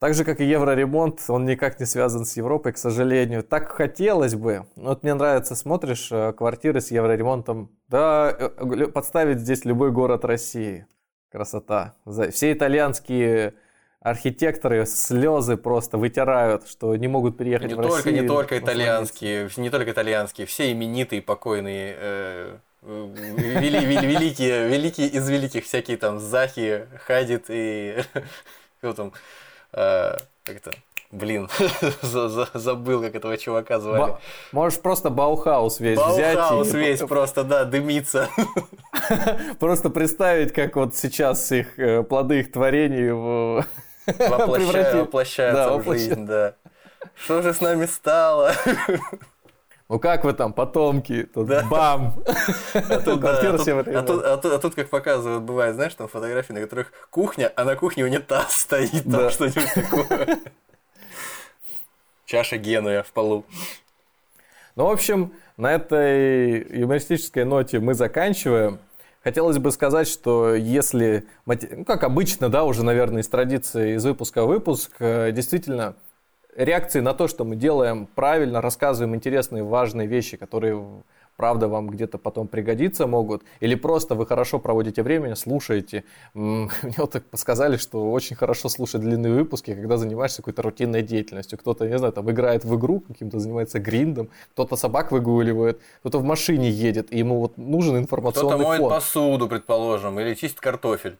так 0.00 0.14
же, 0.14 0.24
как 0.24 0.40
и 0.40 0.44
евроремонт, 0.44 1.20
он 1.28 1.44
никак 1.44 1.80
не 1.80 1.86
связан 1.86 2.24
с 2.24 2.36
Европой, 2.36 2.72
к 2.72 2.78
сожалению. 2.78 3.42
Так 3.42 3.68
хотелось 3.72 4.34
бы. 4.34 4.66
Вот 4.76 5.02
мне 5.02 5.14
нравится, 5.14 5.54
смотришь 5.54 6.08
э, 6.12 6.32
квартиры 6.32 6.80
с 6.80 6.90
евроремонтом, 6.90 7.70
да, 7.88 8.34
э, 8.38 8.86
подставить 8.88 9.40
здесь 9.40 9.64
любой 9.64 9.90
город 9.90 10.24
России. 10.24 10.86
Красота. 11.30 11.94
Все 12.30 12.52
итальянские 12.52 13.54
архитекторы 14.00 14.86
слезы 14.86 15.56
просто 15.56 15.98
вытирают, 15.98 16.68
что 16.68 16.94
не 16.96 17.08
могут 17.08 17.36
приехать 17.36 17.68
Не 17.68 17.74
в 17.74 17.78
только, 17.82 17.96
Россию. 17.96 18.22
не 18.22 18.28
только 18.28 18.58
итальянские, 18.58 19.50
не 19.56 19.70
только 19.70 19.90
итальянские, 19.90 20.46
все 20.46 20.70
именитые, 20.72 21.20
покойные, 21.20 21.96
э, 21.98 22.56
э, 22.82 23.08
вели- 23.16 23.84
вели- 23.84 24.06
великие, 24.06 24.68
великие 24.68 25.08
из 25.08 25.28
великих, 25.28 25.64
всякие 25.64 25.96
там 25.96 26.20
Захи, 26.20 26.82
Хадид 27.06 27.46
и 27.48 27.96
кто 28.78 28.92
там, 28.94 29.12
э, 29.72 30.16
как 30.44 30.56
это, 30.56 30.72
блин, 31.10 31.48
за- 32.02 32.28
за- 32.28 32.48
забыл, 32.54 33.02
как 33.02 33.14
этого 33.14 33.36
чувака 33.36 33.80
звали. 33.80 33.98
Ба- 34.12 34.20
Можешь 34.52 34.80
просто 34.80 35.10
Баухаус 35.10 35.80
весь 35.80 35.98
взять. 35.98 36.36
Баухаус 36.36 36.74
и- 36.74 36.78
весь 36.78 37.00
просто, 37.08 37.44
да, 37.44 37.64
дымится. 37.64 38.28
Просто 39.60 39.88
представить, 39.90 40.52
как 40.52 40.76
вот 40.76 40.94
сейчас 40.96 41.50
их 41.52 41.78
э, 41.78 42.02
плоды 42.02 42.40
их 42.40 42.52
творений 42.52 43.10
в... 43.10 43.64
Воплощаются 44.06 45.70
Да, 45.70 45.76
в 45.78 45.84
жизнь, 45.92 46.26
да. 46.26 46.54
Что 47.14 47.42
же 47.42 47.52
с 47.54 47.60
нами 47.60 47.86
стало? 47.86 48.52
Ну 49.88 49.98
как 49.98 50.24
вы 50.24 50.34
там, 50.34 50.52
потомки? 50.52 51.22
Тут 51.22 51.46
Да. 51.46 51.64
бам! 51.70 52.22
А 52.74 53.00
тут, 53.00 53.20
да, 53.20 53.28
Квартира 53.28 53.54
а 53.54 53.58
всем 53.58 53.78
а 53.78 53.84
тут- 54.02 54.24
а 54.24 54.36
тут- 54.36 54.52
а 54.52 54.58
тут, 54.58 54.74
как 54.74 54.90
показывают, 54.90 55.42
бывает, 55.44 55.74
знаешь, 55.76 55.94
там 55.94 56.08
фотографии, 56.08 56.52
на 56.52 56.60
которых 56.60 56.92
кухня, 57.10 57.50
а 57.56 57.64
на 57.64 57.74
кухне 57.74 58.04
унитаз 58.04 58.52
стоит, 58.60 59.02
там 59.04 59.12
Да. 59.12 59.30
что-нибудь 59.30 59.72
такое. 59.74 60.38
Чаша 62.26 62.58
Генуя 62.58 63.02
в 63.02 63.12
полу. 63.12 63.44
Ну, 64.76 64.86
в 64.86 64.90
общем, 64.90 65.32
на 65.56 65.72
этой 65.72 66.60
юмористической 66.78 67.44
ноте 67.44 67.80
мы 67.80 67.94
заканчиваем. 67.94 68.78
Хотелось 69.24 69.58
бы 69.58 69.72
сказать, 69.72 70.06
что 70.06 70.54
если, 70.54 71.26
ну, 71.46 71.84
как 71.84 72.04
обычно, 72.04 72.48
да, 72.48 72.64
уже, 72.64 72.84
наверное, 72.84 73.22
из 73.22 73.28
традиции, 73.28 73.96
из 73.96 74.04
выпуска 74.04 74.44
в 74.44 74.48
выпуск, 74.48 74.92
э, 75.00 75.32
действительно, 75.32 75.96
реакции 76.58 77.00
на 77.00 77.14
то, 77.14 77.28
что 77.28 77.44
мы 77.44 77.56
делаем 77.56 78.08
правильно, 78.14 78.60
рассказываем 78.60 79.14
интересные, 79.14 79.62
важные 79.62 80.06
вещи, 80.06 80.36
которые, 80.36 80.84
правда, 81.36 81.68
вам 81.68 81.88
где-то 81.88 82.18
потом 82.18 82.48
пригодиться 82.48 83.06
могут, 83.06 83.42
или 83.60 83.76
просто 83.76 84.14
вы 84.14 84.26
хорошо 84.26 84.58
проводите 84.58 85.02
время, 85.02 85.34
слушаете. 85.36 86.04
Мне 86.34 86.68
вот 86.98 87.12
так 87.12 87.24
сказали, 87.34 87.76
что 87.76 88.10
очень 88.10 88.36
хорошо 88.36 88.68
слушать 88.68 89.00
длинные 89.00 89.32
выпуски, 89.32 89.74
когда 89.74 89.96
занимаешься 89.96 90.38
какой-то 90.38 90.62
рутинной 90.62 91.02
деятельностью. 91.02 91.58
Кто-то, 91.58 91.86
не 91.88 91.96
знаю, 91.98 92.12
там 92.12 92.28
играет 92.30 92.64
в 92.64 92.76
игру, 92.76 93.00
каким-то 93.00 93.38
занимается 93.38 93.78
гриндом, 93.78 94.28
кто-то 94.52 94.76
собак 94.76 95.12
выгуливает, 95.12 95.80
кто-то 96.00 96.18
в 96.18 96.24
машине 96.24 96.70
едет, 96.70 97.12
и 97.12 97.18
ему 97.18 97.38
вот 97.38 97.56
нужен 97.56 97.92
Кто-то 97.92 98.02
информационный 98.02 98.64
моет 98.64 98.80
фон. 98.80 98.90
посуду, 98.90 99.48
предположим, 99.48 100.18
или 100.18 100.34
чистит 100.34 100.60
картофель. 100.60 101.18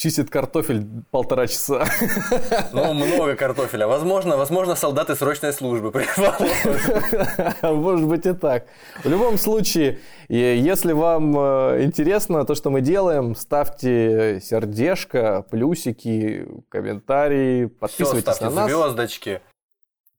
Чистит 0.00 0.30
картофель 0.30 0.86
полтора 1.10 1.46
часа. 1.46 1.84
Ну, 2.72 2.94
много 2.94 3.36
картофеля. 3.36 3.86
Возможно, 3.86 4.38
возможно, 4.38 4.74
солдаты 4.74 5.14
срочной 5.14 5.52
службы. 5.52 5.92
Может 7.62 8.08
быть 8.08 8.24
и 8.24 8.32
так. 8.32 8.64
В 9.04 9.08
любом 9.10 9.36
случае, 9.36 9.98
если 10.30 10.92
вам 10.94 11.38
э, 11.38 11.84
интересно 11.84 12.46
то, 12.46 12.54
что 12.54 12.70
мы 12.70 12.80
делаем, 12.80 13.34
ставьте 13.34 14.40
сердечко, 14.42 15.44
плюсики, 15.50 16.48
комментарии, 16.70 17.66
Все, 17.66 17.74
подписывайтесь 17.78 18.22
ставьте 18.22 18.44
на 18.46 18.50
нас. 18.52 18.70
звездочки. 18.70 19.42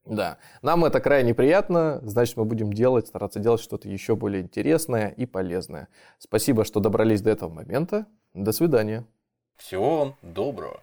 Да, 0.06 0.38
нам 0.62 0.86
это 0.86 1.00
крайне 1.00 1.34
приятно, 1.34 2.02
значит 2.04 2.38
мы 2.38 2.46
будем 2.46 2.72
делать, 2.72 3.08
стараться 3.08 3.40
делать 3.40 3.62
что-то 3.62 3.90
еще 3.90 4.16
более 4.16 4.44
интересное 4.44 5.08
и 5.08 5.26
полезное. 5.26 5.88
Спасибо, 6.20 6.66
что 6.66 6.80
добрались 6.80 7.24
до 7.24 7.32
этого 7.32 7.50
момента. 7.50 8.06
До 8.36 8.52
свидания. 8.52 9.08
Всего 9.62 9.98
вам 10.00 10.16
доброго. 10.24 10.82